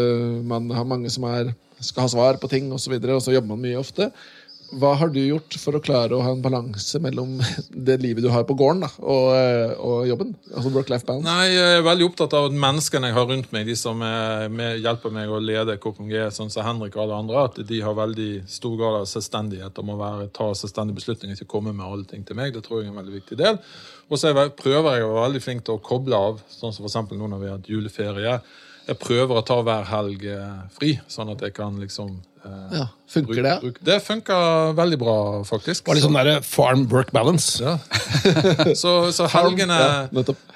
Man 0.47 0.71
har 0.75 0.87
mange 0.87 1.11
som 1.11 1.25
er, 1.31 1.51
skal 1.81 2.07
ha 2.07 2.13
svar 2.13 2.43
på 2.43 2.51
ting, 2.51 2.69
og 2.73 2.83
så, 2.83 2.93
videre, 2.93 3.17
og 3.19 3.25
så 3.25 3.35
jobber 3.35 3.55
man 3.55 3.65
mye 3.65 3.81
ofte. 3.81 4.13
hva 4.77 4.91
har 5.01 5.09
du 5.09 5.17
gjort 5.23 5.55
for 5.57 5.79
å 5.79 5.81
klare 5.81 6.13
å 6.13 6.21
ha 6.21 6.35
en 6.35 6.43
balanse 6.45 6.99
mellom 7.01 7.39
det 7.89 7.95
livet 8.03 8.21
du 8.21 8.29
har 8.29 8.45
på 8.45 8.57
gården 8.59 8.83
da, 8.85 8.91
og, 9.01 9.29
eh, 9.33 9.73
og 9.81 10.03
jobben? 10.11 10.35
Altså 10.53 10.73
work-life 10.75 11.09
balance? 11.09 11.25
Nei, 11.25 11.55
Jeg 11.55 11.79
er 11.79 11.87
veldig 11.87 12.09
opptatt 12.11 12.37
av 12.37 12.51
at 12.51 12.59
menneskene 12.67 13.09
jeg 13.09 13.17
har 13.17 13.29
rundt 13.31 13.55
meg, 13.55 13.65
de 13.65 13.77
som 13.81 14.03
er 14.05 14.53
med, 14.53 14.83
hjelper 14.85 15.15
meg 15.15 15.33
å 15.33 15.41
lede 15.41 15.79
KPMG, 15.81 16.29
sånn 16.37 16.53
som 16.53 16.69
Henrik 16.69 16.99
og 16.99 17.07
alle 17.07 17.23
andre, 17.23 17.47
at 17.49 17.63
de 17.71 17.81
har 17.81 17.97
veldig 17.97 18.31
stor 18.59 18.77
grad 18.77 19.01
av 19.01 19.09
selvstendighet 19.09 19.81
om 19.81 19.95
å 19.95 19.99
være, 20.03 20.29
ta 20.37 20.51
selvstendige 20.53 21.01
beslutninger, 21.01 21.39
ikke 21.39 21.55
komme 21.57 21.73
med 21.73 21.89
alle 21.89 22.09
ting 22.11 22.29
til 22.29 22.37
meg. 22.37 22.53
Det 22.53 22.67
tror 22.67 22.83
jeg 22.83 22.91
er 22.91 22.93
en 22.93 23.01
veldig 23.01 23.21
viktig 23.23 23.41
del. 23.41 23.63
Og 24.09 24.21
så 24.21 24.31
er 24.31 24.53
prøver 24.57 24.99
jeg 24.99 25.09
å 25.09 25.17
være 25.17 25.27
veldig 25.31 25.45
flink 25.45 25.65
til 25.65 25.77
å 25.77 25.85
koble 25.85 26.17
av, 26.29 26.41
sånn 26.53 26.77
som 26.77 26.87
eksempel 26.89 27.17
nå 27.21 27.29
når 27.29 27.41
vi 27.41 27.49
har 27.49 27.61
hatt 27.61 27.73
juleferie. 27.73 28.41
Jeg 28.89 28.97
prøver 29.03 29.37
å 29.37 29.45
ta 29.45 29.61
hver 29.63 29.85
helg 29.91 30.25
eh, 30.33 30.59
fri, 30.79 30.95
sånn 31.13 31.29
at 31.35 31.43
jeg 31.45 31.53
kan 31.59 31.75
liksom 31.77 32.15
eh, 32.41 32.71
Ja, 32.79 32.87
Funker 33.09 33.43
det? 33.45 33.53
bruke- 33.63 33.85
Det 33.85 33.99
funker 34.05 34.73
veldig 34.77 34.99
bra, 35.01 35.17
faktisk. 35.49 35.85
Var 35.89 35.97
litt 35.99 36.05
sånn 36.07 36.17
der 36.17 36.41
farm 36.45 36.87
work 36.93 37.11
balance. 37.13 37.59
Ja. 37.61 37.75
så, 38.83 38.93
så 39.13 39.27
helgene, 39.33 39.77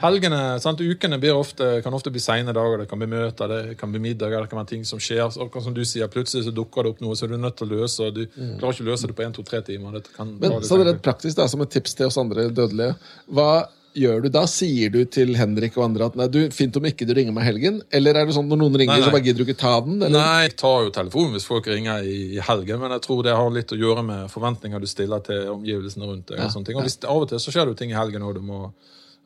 helgene 0.01 0.41
sant? 0.65 0.81
Ukene 0.81 1.19
blir 1.21 1.37
ofte, 1.37 1.69
kan 1.85 1.93
ofte 1.97 2.13
bli 2.13 2.21
seine 2.25 2.53
dager. 2.57 2.83
Det 2.83 2.89
kan 2.91 3.01
bli 3.03 3.09
møter, 3.13 3.53
det 3.53 3.77
kan 3.81 3.93
bli 3.93 4.01
middager, 4.05 4.45
det 4.47 4.53
kan 4.53 4.61
være 4.63 4.73
ting 4.75 4.85
som 4.89 5.01
skjer. 5.03 5.25
Akkurat 5.29 5.65
som 5.69 5.77
du 5.77 5.83
sier, 5.89 6.09
Plutselig 6.13 6.47
så 6.49 6.55
dukker 6.57 6.85
det 6.89 6.95
opp 6.95 7.05
noe 7.05 7.17
så 7.19 7.29
du 7.29 7.37
er 7.37 7.45
nødt 7.45 7.57
til 7.61 7.69
å 7.69 7.81
løse. 7.83 8.09
og 8.09 8.17
Du 8.17 8.25
klarer 8.33 8.73
ikke 8.77 8.87
å 8.87 8.91
løse 8.93 9.09
det 9.13 9.17
på 9.21 9.29
1-2-3 9.29 9.63
timer. 9.69 10.01
Men 10.41 10.59
så 10.65 10.77
er 10.79 10.85
det 10.85 10.91
rett 10.95 11.05
praktisk 11.05 11.41
da, 11.41 11.49
som 11.53 11.65
et 11.65 11.73
tips 11.73 11.97
til 12.01 12.09
oss 12.09 12.21
andre 12.21 12.49
dødelige. 12.53 12.97
Hva 13.33 13.51
gjør 13.99 14.23
du 14.25 14.29
da? 14.33 14.43
Sier 14.51 14.91
du 14.93 15.01
til 15.11 15.35
Henrik 15.37 15.75
og 15.79 15.85
andre 15.87 16.07
at 16.09 16.17
nei, 16.19 16.27
du, 16.33 16.39
fint 16.55 16.77
om 16.79 16.87
ikke 16.89 17.07
du 17.09 17.13
ringer 17.17 17.35
meg 17.37 17.45
i 17.45 17.49
helgen? 17.51 17.81
Eller 17.95 18.17
er 18.19 18.29
det 18.29 18.37
sånn 18.37 18.49
når 18.51 18.61
noen 18.63 18.79
ringer, 18.81 18.95
Nei, 18.95 19.01
nei. 19.03 19.09
så 19.09 19.15
bare 19.15 19.25
gidder 19.27 19.43
du 19.43 19.51
ikke 19.51 19.61
ta 19.63 19.75
den? 19.85 19.99
Eller? 20.01 20.17
Nei, 20.17 20.47
jeg 20.47 20.55
tar 20.63 20.87
jo 20.87 20.93
telefonen 20.97 21.37
hvis 21.37 21.49
folk 21.49 21.69
ringer 21.71 22.07
i, 22.09 22.17
i 22.39 22.41
helgen, 22.47 22.81
men 22.83 22.95
jeg 22.97 23.05
tror 23.07 23.23
det 23.27 23.37
har 23.37 23.53
litt 23.55 23.75
å 23.75 23.81
gjøre 23.81 24.05
med 24.09 24.33
forventninger 24.33 24.83
du 24.83 24.89
stiller 24.91 25.25
til 25.27 25.51
omgivelsene 25.55 26.09
rundt 26.09 26.33
deg. 26.33 26.41
Og 26.47 26.55
sånne 26.57 26.71
ting. 26.71 26.81
Og 26.81 26.87
hvis, 26.89 26.99
Av 27.05 27.25
og 27.25 27.29
til 27.33 27.43
så 27.43 27.55
skjer 27.55 27.69
det 27.69 27.75
jo 27.75 27.81
ting 27.83 27.95
i 27.95 27.99
helgen 27.99 28.25
òg 28.29 28.39
du 28.39 28.45
må 28.47 28.63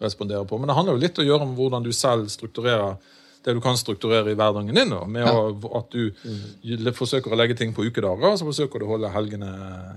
respondere 0.02 0.44
på. 0.48 0.58
Men 0.60 0.68
det 0.72 0.76
handler 0.76 0.96
jo 0.98 1.04
litt 1.06 1.22
å 1.22 1.24
gjøre 1.26 1.46
med 1.48 1.56
hvordan 1.60 1.86
du 1.86 1.92
selv 1.96 2.28
strukturerer 2.32 2.98
det 3.46 3.54
du 3.54 3.60
kan 3.62 3.76
strukturere 3.78 4.32
i 4.32 4.34
hverdagen 4.34 4.74
din. 4.74 4.90
Da, 4.90 5.04
med 5.06 5.24
å, 5.30 5.54
at 5.78 5.90
du 5.94 6.10
Mm. 6.26 6.92
forsøker 6.92 7.30
å 7.32 7.36
legge 7.38 7.54
ting 7.56 7.72
på 7.72 7.84
ukedager, 7.86 8.26
og 8.32 8.38
så 8.40 8.44
forsøker 8.48 8.80
du 8.82 8.86
å 8.86 8.88
holde 8.96 9.10
helgene 9.14 9.50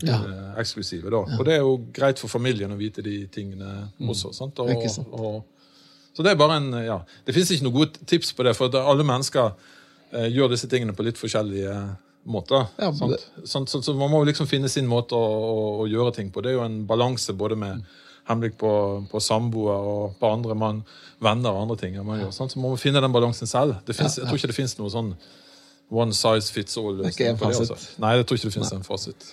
Ja. 0.05 0.19
eh, 0.21 0.59
eksklusive. 0.61 1.09
Da. 1.09 1.23
Og 1.39 1.45
det 1.45 1.55
er 1.55 1.63
jo 1.65 1.77
greit 1.91 2.19
for 2.21 2.27
familien 2.29 2.71
å 2.71 2.77
vite 2.77 3.01
de 3.01 3.25
tingene 3.27 3.89
også. 3.99 4.31
Sant? 4.33 4.59
Og, 4.59 4.67
det 4.69 4.91
sant. 4.91 5.07
og, 5.11 5.43
så 6.13 6.23
det 6.23 6.31
er 6.31 6.35
bare 6.35 6.57
en, 6.57 6.71
ja, 6.85 6.99
det 7.25 7.33
finnes 7.33 7.49
ikke 7.51 7.63
noe 7.65 7.73
gode 7.79 8.05
tips 8.05 8.33
på 8.33 8.43
det, 8.45 8.55
for 8.55 8.69
alle 8.75 9.03
mennesker 9.03 9.53
eh, 10.13 10.29
gjør 10.29 10.49
disse 10.53 10.67
tingene 10.69 10.93
på 10.93 11.03
litt 11.05 11.17
forskjellige 11.17 11.97
måter. 12.27 12.67
Ja, 12.77 12.91
men 12.91 12.97
sant? 12.97 13.11
det- 13.11 13.47
Sånn, 13.49 13.65
så, 13.67 13.81
så 13.81 13.95
man 13.97 14.11
må 14.11 14.23
liksom 14.25 14.45
finne 14.47 14.69
sin 14.69 14.85
måte 14.87 15.13
å, 15.17 15.25
å, 15.25 15.79
å 15.81 15.89
gjøre 15.89 16.13
ting 16.13 16.29
på. 16.31 16.41
Det 16.43 16.51
er 16.51 16.57
jo 16.59 16.65
en 16.65 16.85
balanse 16.85 17.33
både 17.33 17.55
med 17.57 17.83
henblikk 18.29 18.57
på, 18.61 18.71
på 19.09 19.21
samboer 19.23 19.91
og 19.91 20.15
på 20.21 20.29
andre 20.29 20.55
mann, 20.57 20.81
venner 21.23 21.55
og 21.55 21.65
andre 21.65 21.77
ting. 21.81 21.99
Man 22.05 22.21
gjør, 22.21 22.33
sånn. 22.35 22.51
Så 22.51 22.61
man 22.61 22.77
finne 22.79 23.01
den 23.03 23.13
balansen 23.15 23.49
selv. 23.49 23.79
Det 23.87 23.97
finnes, 23.97 24.19
Jeg 24.21 24.29
tror 24.29 24.39
ikke 24.39 24.51
det 24.53 24.57
finnes 24.57 24.77
noe 24.79 24.93
sånn 24.93 25.13
one 25.89 26.13
size 26.13 26.53
fits 26.53 26.77
all. 26.77 26.99
Det 26.99 27.07
er 27.07 27.15
ikke 27.15 27.31
en 27.31 27.39
det, 27.39 27.45
fasit. 27.47 27.71
altså. 27.73 27.95
Nei, 28.03 28.15
jeg 28.19 28.27
tror 28.29 28.39
ikke 28.39 28.51
det 28.51 28.57
finnes 28.59 28.75
en 28.77 28.85
fasit. 28.85 29.31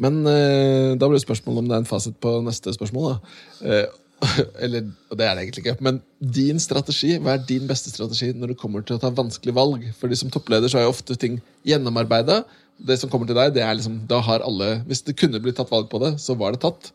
Men 0.00 0.24
eh, 0.26 0.94
da 0.98 1.06
blir 1.06 1.20
det 1.20 1.26
spørsmål 1.26 1.60
om 1.60 1.68
det 1.68 1.76
er 1.76 1.84
en 1.84 1.92
fasit 1.92 2.16
på 2.22 2.32
neste 2.46 2.72
spørsmål. 2.74 3.18
Eh, 3.62 3.84
eller, 4.64 4.88
og 5.10 5.18
det 5.18 5.26
er 5.26 5.36
det 5.36 5.44
egentlig 5.44 5.64
ikke. 5.66 5.76
Men 5.84 6.00
din 6.18 6.60
strategi, 6.62 7.14
hva 7.20 7.36
er 7.36 7.46
din 7.46 7.68
beste 7.68 7.92
strategi 7.92 8.32
når 8.32 8.54
det 8.54 8.60
kommer 8.60 8.84
til 8.86 8.96
å 8.96 9.02
ta 9.02 9.12
vanskelige 9.14 9.56
valg? 9.56 9.86
Fordi 10.00 10.18
som 10.18 10.32
toppleder 10.32 10.72
så 10.72 10.80
er 10.80 10.86
jo 10.86 10.94
ofte 10.94 11.16
ting 11.20 11.40
gjennomarbeida. 11.68 12.42
Det 12.74 12.96
som 12.98 13.10
kommer 13.12 13.28
til 13.28 13.38
deg, 13.38 13.52
det 13.54 13.62
er 13.62 13.76
liksom, 13.76 14.00
da 14.10 14.18
har 14.24 14.42
alle 14.42 14.80
Hvis 14.88 15.04
det 15.06 15.14
kunne 15.18 15.38
blitt 15.42 15.60
tatt 15.60 15.70
valg 15.70 15.86
på 15.92 16.00
det, 16.02 16.16
så 16.22 16.34
var 16.38 16.56
det 16.56 16.64
tatt. 16.64 16.90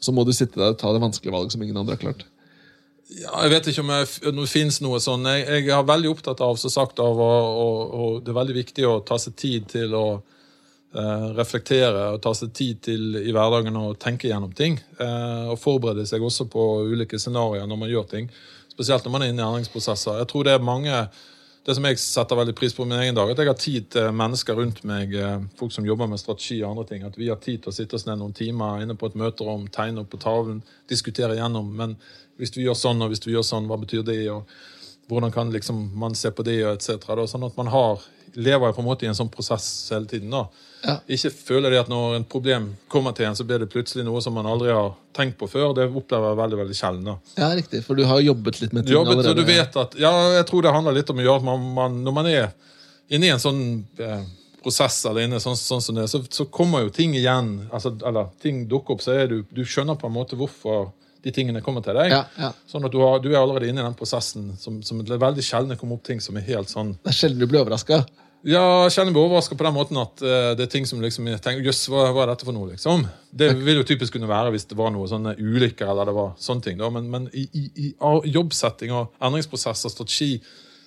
Så 0.00 0.14
må 0.14 0.24
du 0.24 0.32
sitte 0.36 0.60
der 0.60 0.74
og 0.74 0.80
ta 0.80 0.92
det 0.94 1.02
vanskelige 1.02 1.34
valget 1.34 1.54
som 1.54 1.62
ingen 1.64 1.78
andre 1.80 1.96
har 1.96 2.02
klart. 2.02 2.26
Ja, 3.08 3.32
jeg 3.46 3.54
vet 3.54 3.68
ikke 3.70 3.82
om, 3.86 3.92
det 4.36 4.48
finnes 4.50 4.82
noe 4.84 4.98
sånn. 5.00 5.24
Jeg, 5.32 5.46
jeg 5.64 5.72
er 5.72 5.86
veldig 5.88 6.10
opptatt 6.12 6.42
av 6.44 6.58
som 6.60 6.72
sagt, 6.72 7.00
av 7.00 7.16
å, 7.16 7.28
å, 7.28 7.68
å, 7.88 8.08
Det 8.20 8.34
er 8.34 8.36
veldig 8.36 8.56
viktig 8.58 8.84
å 8.84 8.98
ta 9.06 9.16
seg 9.20 9.36
tid 9.40 9.70
til 9.72 9.96
å 9.96 10.04
eh, 10.18 11.24
reflektere 11.38 12.10
og 12.12 12.20
ta 12.24 12.34
seg 12.36 12.52
tid 12.52 12.82
til 12.84 13.16
i 13.22 13.32
hverdagen 13.32 13.80
å 13.80 13.94
tenke 13.96 14.28
gjennom 14.28 14.52
ting. 14.52 14.76
Eh, 15.00 15.48
og 15.48 15.56
forberede 15.62 16.04
seg 16.08 16.24
også 16.24 16.50
på 16.52 16.68
ulike 16.92 17.20
scenarioer 17.20 17.66
når 17.70 17.80
man 17.80 17.92
gjør 17.94 18.06
ting. 18.12 18.28
Spesielt 18.68 19.08
når 19.08 19.16
man 19.16 19.24
er 19.24 19.32
inne 19.32 19.42
i 19.42 19.48
endringsprosesser. 19.48 20.20
Jeg 20.20 20.30
tror 20.30 20.44
det 20.44 20.58
er 20.58 20.68
mange 20.68 21.00
det 21.66 21.74
som 21.76 21.84
jeg 21.84 21.98
setter 22.00 22.38
veldig 22.38 22.54
pris 22.56 22.74
på 22.74 22.84
i 22.86 22.88
min 22.88 23.00
egen 23.02 23.16
dag, 23.16 23.30
at 23.30 23.40
jeg 23.42 23.50
har 23.50 23.58
tid 23.60 23.88
til 23.92 24.14
mennesker 24.16 24.56
rundt 24.56 24.80
meg, 24.88 25.12
eh, 25.14 25.42
folk 25.58 25.74
som 25.74 25.86
jobber 25.86 26.08
med 26.08 26.20
strategi 26.20 26.62
og 26.62 26.70
andre 26.70 26.86
ting. 26.88 27.04
At 27.04 27.18
vi 27.18 27.28
har 27.28 27.40
tid 27.42 27.62
til 27.62 27.72
å 27.72 27.76
sitte 27.76 27.98
oss 27.98 28.06
ned 28.06 28.20
noen 28.22 28.36
timer 28.36 28.82
inne 28.84 28.96
på 28.96 29.10
et 29.10 29.18
møterom, 29.18 29.68
tegne 29.74 30.04
opp 30.04 30.10
på 30.14 30.22
tavlen, 30.22 30.62
diskutere 30.88 31.36
gjennom. 31.36 31.68
Men 31.76 31.96
hvis 32.38 32.54
vi 32.56 32.64
gjør 32.64 32.78
sånn, 32.78 33.02
og 33.02 33.12
hvis 33.12 33.24
vi 33.26 33.34
gjør 33.34 33.46
sånn, 33.46 33.68
hva 33.68 33.80
betyr 33.82 34.06
det? 34.06 34.22
og 34.32 34.46
hvordan 35.08 35.32
kan 35.32 35.50
liksom 35.52 35.90
man 35.98 36.14
se 36.14 36.30
på 36.30 36.44
det, 36.44 36.60
og 36.66 36.74
et 36.76 36.84
cetera, 36.84 37.16
da, 37.16 37.26
Sånn 37.26 37.46
at 37.46 37.56
man 37.56 37.70
har, 37.72 38.02
lever 38.38 38.72
på 38.72 38.82
en 38.82 38.86
måte 38.86 39.06
i 39.06 39.10
en 39.10 39.16
sånn 39.18 39.30
prosess 39.32 39.66
hele 39.92 40.06
tiden. 40.10 40.30
da. 40.30 40.44
Ja. 40.84 40.94
Ikke 41.10 41.30
føle 41.34 41.70
det 41.72 41.80
at 41.80 41.88
når 41.90 42.16
en 42.20 42.24
problem 42.30 42.68
kommer 42.90 43.14
til 43.16 43.26
en, 43.26 43.34
så 43.34 43.42
blir 43.46 43.58
det 43.58 43.66
plutselig 43.72 44.04
noe 44.06 44.20
som 44.22 44.36
man 44.38 44.46
aldri 44.46 44.70
har 44.70 44.92
tenkt 45.16 45.34
på 45.40 45.48
før. 45.50 45.72
Det 45.74 45.88
opplever 45.90 46.30
jeg 46.30 46.38
veldig 46.42 46.58
veldig 46.62 46.76
sjelden. 46.78 47.08
da. 47.10 47.16
Ja, 47.40 47.48
riktig, 47.58 47.82
For 47.86 47.98
du 47.98 48.04
har 48.06 48.20
jobbet 48.22 48.60
litt 48.62 48.72
med 48.76 48.86
ting 48.86 48.94
Jobbet, 48.94 49.18
allerede. 49.18 49.42
du 49.42 49.48
vet 49.48 49.78
at, 49.82 49.96
ja, 49.98 50.12
jeg 50.38 50.46
tror 50.46 50.62
det 50.62 50.74
handler 50.76 50.94
litt 51.00 51.10
om 51.10 51.18
å 51.18 51.24
gjøre 51.26 51.42
at 51.42 51.48
man, 51.50 51.66
man 51.80 51.98
når 52.06 52.14
man 52.20 52.30
er 52.30 52.52
inne 53.10 53.26
i 53.26 53.32
en 53.34 53.42
sånn 53.42 53.60
eh, 53.98 54.22
prosess 54.62 55.00
eller 55.08 55.26
inne 55.26 55.40
sånn, 55.42 55.56
sånn 55.58 55.82
som 55.82 55.98
det, 55.98 56.06
så, 56.12 56.22
så 56.30 56.46
kommer 56.46 56.86
jo 56.86 56.94
ting 56.94 57.16
igjen. 57.18 57.50
Altså, 57.72 57.96
eller 58.06 58.30
ting 58.42 58.62
dukker 58.70 58.94
opp, 58.94 59.02
så 59.02 59.16
er 59.18 59.26
du, 59.32 59.40
du 59.50 59.64
skjønner 59.66 59.98
på 59.98 60.06
en 60.06 60.14
måte 60.14 60.38
hvorfor 60.38 60.92
de 61.24 61.32
tingene 61.34 61.58
kommer 61.64 61.82
til 61.82 61.98
deg. 61.98 62.12
Ja, 62.14 62.22
ja. 62.38 62.52
Sånn 62.70 62.86
at 62.86 62.94
du, 62.94 63.00
har, 63.02 63.18
du 63.18 63.32
er 63.32 63.40
allerede 63.40 63.66
inne 63.72 63.82
i 63.82 63.86
den 63.88 63.98
prosessen. 63.98 64.52
Som, 64.62 64.78
som 64.86 65.02
det 65.02 65.16
er 65.16 65.22
veldig 65.26 65.42
sjelden 65.42 65.74
det 65.74 65.78
kommer 65.80 65.98
opp 65.98 66.06
ting 66.06 66.22
som 66.22 66.38
er 66.38 66.46
helt 66.46 66.70
sånn 66.70 66.94
Det 67.02 67.10
er 67.10 67.18
sjelden 67.18 67.42
du 67.42 67.48
blir 67.50 67.64
overraska. 67.64 68.04
Ja, 68.46 68.86
kjenner 68.92 69.10
meg 69.10 69.18
overraska 69.18 69.56
på 69.58 69.64
den 69.66 69.74
måten 69.74 69.98
at 69.98 70.20
uh, 70.22 70.52
det 70.54 70.68
er 70.68 70.70
ting 70.70 70.84
som 70.86 71.00
liksom 71.02 71.26
jeg 71.26 71.40
tenker, 71.42 71.64
Jøss, 71.66 71.88
hva, 71.90 72.04
hva 72.14 72.22
er 72.22 72.30
dette 72.30 72.46
for 72.46 72.54
noe, 72.54 72.68
liksom? 72.70 73.02
Det 73.34 73.48
vil 73.58 73.80
jo 73.80 73.86
typisk 73.88 74.14
kunne 74.14 74.28
være 74.30 74.52
hvis 74.54 74.68
det 74.70 74.76
var 74.78 74.92
noe 74.94 75.08
sånne 75.10 75.34
ulykker 75.40 75.90
eller 75.90 76.06
det 76.06 76.14
var 76.14 76.30
sånne 76.38 76.62
ting. 76.68 76.78
da, 76.78 76.88
Men, 76.94 77.08
men 77.10 77.26
i, 77.34 77.48
i, 77.52 77.64
i 77.88 77.88
jobbsetting 78.30 78.94
og 78.94 79.10
endringsprosesser, 79.18 79.90
strategi, 79.90 80.36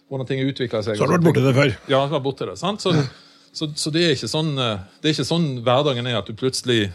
hvordan 0.07 0.27
ting 0.29 0.39
utvikler 0.47 0.81
seg 0.85 0.95
Så 0.95 1.03
har 1.03 1.11
du 1.11 1.17
vært 1.19 1.27
borti 1.27 1.43
det 1.43 1.53
før. 1.59 1.75
Ja, 1.91 1.97
jeg 1.97 1.99
har 2.07 2.15
vært 2.15 2.25
borti 2.29 2.47
det. 2.47 2.55
sant? 2.59 2.81
Så, 2.83 2.95
så, 3.51 3.67
så 3.75 3.91
det, 3.91 4.05
er 4.07 4.15
ikke 4.15 4.31
sånn, 4.31 4.53
eh, 4.59 4.87
det 5.03 5.11
er 5.11 5.15
ikke 5.17 5.27
sånn 5.27 5.49
hverdagen 5.67 6.07
er, 6.07 6.17
at 6.23 6.31
du 6.31 6.35
plutselig 6.39 6.85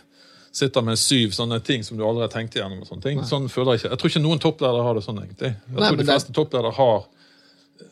sitter 0.56 0.80
med 0.84 0.96
syv 0.96 1.34
sånne 1.36 1.60
ting 1.64 1.84
som 1.84 1.98
du 2.00 2.04
aldri 2.08 2.24
har 2.24 2.32
tenkt 2.32 2.56
igjennom. 2.56 2.80
og 2.80 2.88
sånne 2.88 3.04
ting. 3.04 3.20
Sånn 3.28 3.48
føler 3.52 3.76
Jeg 3.76 3.82
ikke. 3.84 3.90
Jeg 3.92 4.00
tror 4.00 4.12
ikke 4.14 4.24
noen 4.24 4.40
toppledere 4.40 4.84
har 4.88 4.96
det 4.96 5.04
sånn, 5.04 5.20
egentlig. 5.20 5.52
Jeg 5.52 5.76
Nei, 5.76 5.82
tror 5.90 5.96
de 5.96 6.00
de 6.00 6.04
det 6.04 6.08
er- 6.08 6.14
fleste 6.16 6.32
toppledere 6.36 6.72
har 6.80 7.04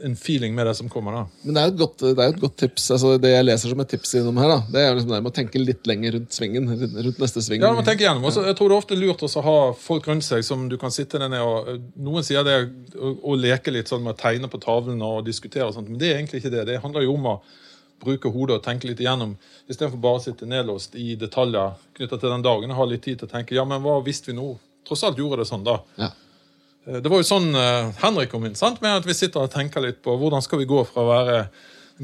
en 0.04 0.16
feeling 0.16 0.54
med 0.54 0.66
det 0.66 0.74
som 0.76 0.88
kommer. 0.88 1.12
da. 1.12 1.22
Men 1.42 1.54
det 1.54 1.60
er 1.62 1.66
jo 1.68 1.72
et 1.74 1.78
godt, 1.80 1.98
det 2.04 2.24
er 2.24 2.32
et 2.32 2.40
godt 2.40 2.56
tips. 2.60 2.90
altså 2.90 3.14
Det 3.20 3.30
jeg 3.30 3.44
leser 3.44 3.68
som 3.72 3.80
et 3.80 3.88
tips 3.88 4.14
innom 4.20 4.36
her, 4.42 4.48
da, 4.48 4.58
det 4.72 4.80
er 4.82 4.88
jo 4.90 4.94
liksom 4.98 5.12
det 5.14 5.22
med 5.22 5.32
å 5.32 5.36
tenke 5.38 5.62
litt 5.64 5.86
lenger 5.86 6.12
rundt 6.18 6.36
svingen. 6.36 6.68
rundt- 6.74 7.18
neste 7.24 7.42
sving. 7.44 7.62
Ja, 7.62 7.72
man 7.72 7.84
tenker 7.84 8.06
gjennom. 8.08 8.24
Også, 8.28 8.44
jeg 8.44 8.56
tror 8.56 8.68
det 8.68 8.76
er 8.76 8.82
ofte 8.82 8.98
lurt 8.98 9.22
å 9.22 9.42
ha 9.48 9.72
folk 9.72 10.08
rundt 10.08 10.24
seg 10.24 10.44
som 10.44 10.68
du 10.68 10.76
kan 10.78 10.90
sitte 10.90 11.18
ned 11.18 11.38
og 11.40 11.80
Noen 11.96 12.24
sier 12.24 12.44
det 12.44 12.56
å, 12.98 13.12
å 13.32 13.36
leke 13.36 13.70
litt 13.72 13.88
sånn 13.88 14.02
med 14.02 14.14
å 14.14 14.20
tegne 14.20 14.48
på 14.50 14.60
tavlen 14.60 15.00
og 15.02 15.24
diskutere, 15.24 15.68
og 15.68 15.74
sånt, 15.74 15.88
men 15.88 15.98
det 15.98 16.10
er 16.12 16.18
egentlig 16.18 16.42
ikke 16.42 16.50
det. 16.56 16.66
Det 16.66 16.80
handler 16.82 17.02
jo 17.06 17.14
om 17.14 17.26
å 17.26 17.40
bruke 18.04 18.28
hodet 18.28 18.58
og 18.58 18.64
tenke 18.64 18.88
litt 18.90 19.00
igjennom, 19.00 19.36
istedenfor 19.70 20.00
bare 20.02 20.18
å 20.18 20.24
sitte 20.24 20.46
nedlåst 20.50 20.94
i 21.00 21.14
detaljer 21.16 21.76
knytta 21.96 22.18
til 22.20 22.30
den 22.34 22.42
dagen. 22.44 22.70
og 22.70 22.76
Ha 22.76 22.84
litt 22.90 23.02
tid 23.06 23.18
til 23.20 23.28
å 23.28 23.30
tenke 23.30 23.54
ja, 23.56 23.64
men 23.64 23.80
hva 23.82 24.02
visste 24.04 24.32
vi 24.32 24.36
nå? 24.36 24.58
Tross 24.84 25.04
alt 25.04 25.16
gjorde 25.16 25.38
det 25.40 25.48
sånn, 25.48 25.64
da. 25.64 25.78
Ja. 25.96 26.10
Eh, 26.86 27.00
Det 27.00 27.10
var 27.10 27.22
jo 27.22 27.28
sånn 27.28 27.50
eh, 27.58 27.92
Henrik 28.02 28.30
kom 28.32 28.44
inn, 28.48 28.54
sant? 28.58 28.80
med 28.84 29.00
at 29.00 29.06
vi 29.08 29.16
sitter 29.16 29.44
og 29.46 29.52
tenker 29.54 29.84
litt 29.84 30.02
på 30.04 30.16
hvordan 30.20 30.44
skal 30.44 30.60
vi 30.62 30.68
gå 30.70 30.82
fra 30.88 31.02
å 31.04 31.10
være 31.10 31.38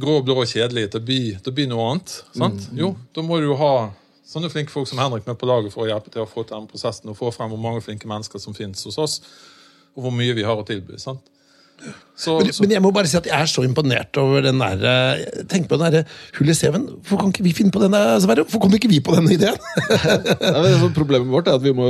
grå, 0.01 0.21
blå 0.25 0.37
og 0.43 0.51
kjedelig 0.51 0.91
til 0.93 1.01
å 1.01 1.07
bli, 1.07 1.21
til 1.37 1.53
å 1.53 1.57
bli 1.57 1.67
noe 1.71 1.89
annet. 1.91 2.17
sant? 2.37 2.69
Jo, 2.79 2.95
da 3.15 3.25
må 3.27 3.41
du 3.41 3.49
jo 3.51 3.59
ha 3.61 3.73
sånne 4.31 4.51
flinke 4.53 4.71
folk 4.71 4.87
som 4.87 5.01
Henrik 5.03 5.27
med 5.27 5.39
på 5.41 5.49
laget 5.51 5.75
for 5.75 5.85
å 5.85 5.91
hjelpe 5.91 6.13
til 6.15 6.23
å 6.23 6.29
få 6.31 6.45
til 6.47 6.57
den 6.57 6.69
prosessen 6.71 7.11
og 7.11 7.19
få 7.19 7.33
frem 7.35 7.51
hvor 7.51 7.59
mange 7.59 7.83
flinke 7.83 8.07
mennesker 8.11 8.39
som 8.43 8.55
finnes 8.55 8.85
hos 8.87 8.99
oss, 9.03 9.17
og 9.97 10.05
hvor 10.05 10.15
mye 10.15 10.37
vi 10.39 10.47
har 10.47 10.55
å 10.61 10.67
tilby. 10.67 10.99
sant? 11.03 11.30
Så, 12.21 12.35
Men, 12.37 12.53
så, 12.53 12.63
men 12.65 12.75
jeg 12.75 12.83
må 12.85 12.91
bare 12.93 13.09
si 13.09 13.17
at 13.17 13.27
jeg 13.31 13.33
er 13.33 13.49
så 13.49 13.63
imponert 13.65 14.19
over 14.21 14.45
den 14.45 14.61
der 14.61 14.83
eh, 14.85 15.23
Tenk 15.49 15.71
på 15.71 15.79
den 15.81 15.87
derre 15.87 16.03
hullet 16.37 16.53
i 16.53 16.59
CV-en. 16.59 16.85
Hvorfor 16.99 17.23
kan 17.23 17.33
ikke 17.33 17.47
vi 17.47 17.55
finne 17.57 17.73
på 17.73 17.81
den 17.81 17.97
der, 17.97 18.19
Sverre? 18.21 18.45
Hvorfor 18.45 18.67
kom 18.67 18.77
ikke 18.77 18.91
vi 18.93 19.01
på 19.05 19.15
den 19.17 19.31
ideen? 19.33 19.57
Nei, 20.59 20.75
problemet 20.97 21.33
vårt 21.33 21.49
er 21.49 21.57
at 21.57 21.65
vi, 21.65 21.73
må, 21.77 21.89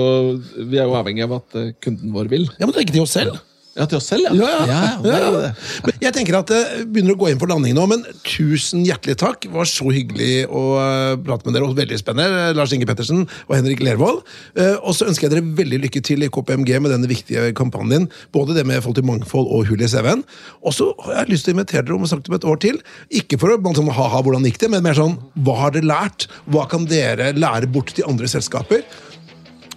vi 0.61 0.78
er 0.78 0.86
jo 0.86 0.95
avhengig 1.01 1.26
av 1.26 1.41
at 1.41 1.59
eh, 1.59 1.72
kunden 1.82 2.14
vår 2.14 2.30
vil. 2.30 2.47
Ja, 2.61 2.66
men 2.68 2.74
det 2.76 2.84
er 2.84 2.86
ikke 2.86 3.01
til 3.01 3.09
oss 3.09 3.16
selv. 3.18 3.41
Ja, 3.81 3.87
til 3.89 3.97
oss 3.97 4.11
selv, 4.11 4.26
ja. 4.28 4.49
Ja, 4.68 4.78
ja. 5.01 5.18
ja. 5.24 5.51
Men 5.87 5.95
jeg 6.05 6.12
tenker 6.12 6.37
at 6.37 6.51
det 6.53 6.61
begynner 6.93 7.14
å 7.16 7.20
gå 7.22 7.31
inn 7.31 7.39
for 7.41 7.49
landing 7.49 7.72
nå, 7.78 7.87
men 7.89 8.03
tusen 8.28 8.83
hjertelig 8.85 9.16
takk. 9.22 9.47
Det 9.47 9.55
var 9.55 9.68
så 9.70 9.89
hyggelig 9.89 10.45
å 10.53 10.64
eh, 10.83 11.14
prate 11.24 11.49
med 11.49 11.57
dere, 11.57 11.68
og 11.70 11.78
veldig 11.78 11.99
spennende. 12.01 12.51
eh, 12.51 12.55
Lars 12.59 12.74
Inge 12.76 12.89
Pettersen 12.91 13.24
og 13.24 13.55
Henrik 13.57 13.81
Lervold. 13.87 14.20
Eh, 14.61 14.76
Og 14.85 14.93
så 14.99 15.09
ønsker 15.09 15.26
jeg 15.26 15.35
dere 15.35 15.57
veldig 15.62 15.81
lykke 15.87 16.05
til 16.05 16.26
i 16.26 16.31
KPMG 16.33 16.74
med 16.85 16.93
denne 16.93 17.09
viktige 17.11 17.51
kampanjen. 17.57 18.11
Både 18.37 18.59
det 18.59 18.66
med 18.68 18.83
forhold 18.85 19.01
til 19.01 19.09
mangfold 19.09 19.49
og 19.49 19.68
hull 19.70 19.81
i 19.81 19.89
CV-en. 19.89 20.24
Og 20.61 20.76
så 20.76 20.91
har 21.07 21.22
jeg 21.22 21.33
lyst 21.33 21.49
til 21.49 21.55
å 21.55 21.59
invitere 21.59 21.87
dere 21.89 21.97
om 21.97 22.05
å 22.05 22.11
snakke 22.12 22.28
om 22.35 22.37
et 22.37 22.49
år 22.53 22.61
til. 22.68 22.81
Ikke 23.22 23.41
for 23.41 23.57
å 23.57 23.61
sånn, 23.81 23.93
ha-ha, 23.97 24.20
hvordan 24.20 24.45
gikk 24.45 24.61
det, 24.61 24.70
men 24.74 24.85
mer 24.85 24.99
sånn 24.99 25.16
hva 25.41 25.57
har 25.64 25.72
dere 25.76 25.89
lært? 25.89 26.28
Hva 26.53 26.66
kan 26.68 26.85
dere 26.91 27.33
lære 27.33 27.70
bort 27.72 27.95
til 27.97 28.05
andre 28.11 28.28
selskaper 28.28 28.85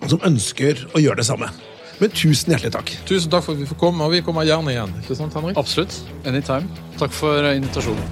som 0.10 0.20
ønsker 0.28 0.90
å 0.92 1.00
gjøre 1.00 1.24
det 1.24 1.32
samme? 1.32 1.48
Men 2.04 2.12
tusen 2.12 2.52
hjertelig 2.52 2.74
takk. 2.74 2.90
Tusen 3.08 3.32
takk 3.32 3.46
for 3.46 3.56
at 3.56 3.62
vi 3.62 3.68
får 3.70 3.78
komme, 3.80 4.04
og 4.04 4.12
vi 4.12 4.20
kommer 4.26 4.44
gjerne 4.44 4.74
igjen. 4.74 4.92
Ikke 5.00 5.16
sant, 5.16 5.36
Henrik? 5.38 5.56
Absolutt. 5.62 5.96
Anytime. 6.28 6.68
Takk 7.00 7.16
for 7.16 7.48
invitasjonen. 7.48 8.04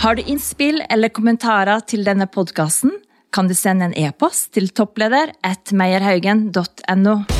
Har 0.00 0.16
du 0.16 0.22
innspill 0.24 0.80
eller 0.88 1.12
kommentarer 1.12 1.84
til 1.84 2.06
denne 2.06 2.24
podkasten, 2.32 2.94
kan 3.30 3.50
du 3.50 3.52
sende 3.54 3.90
en 3.90 3.98
e-post 4.06 4.54
til 4.56 4.72
toppleder 4.72 5.34
at 5.44 5.74
meierhaugen.no. 5.76 7.39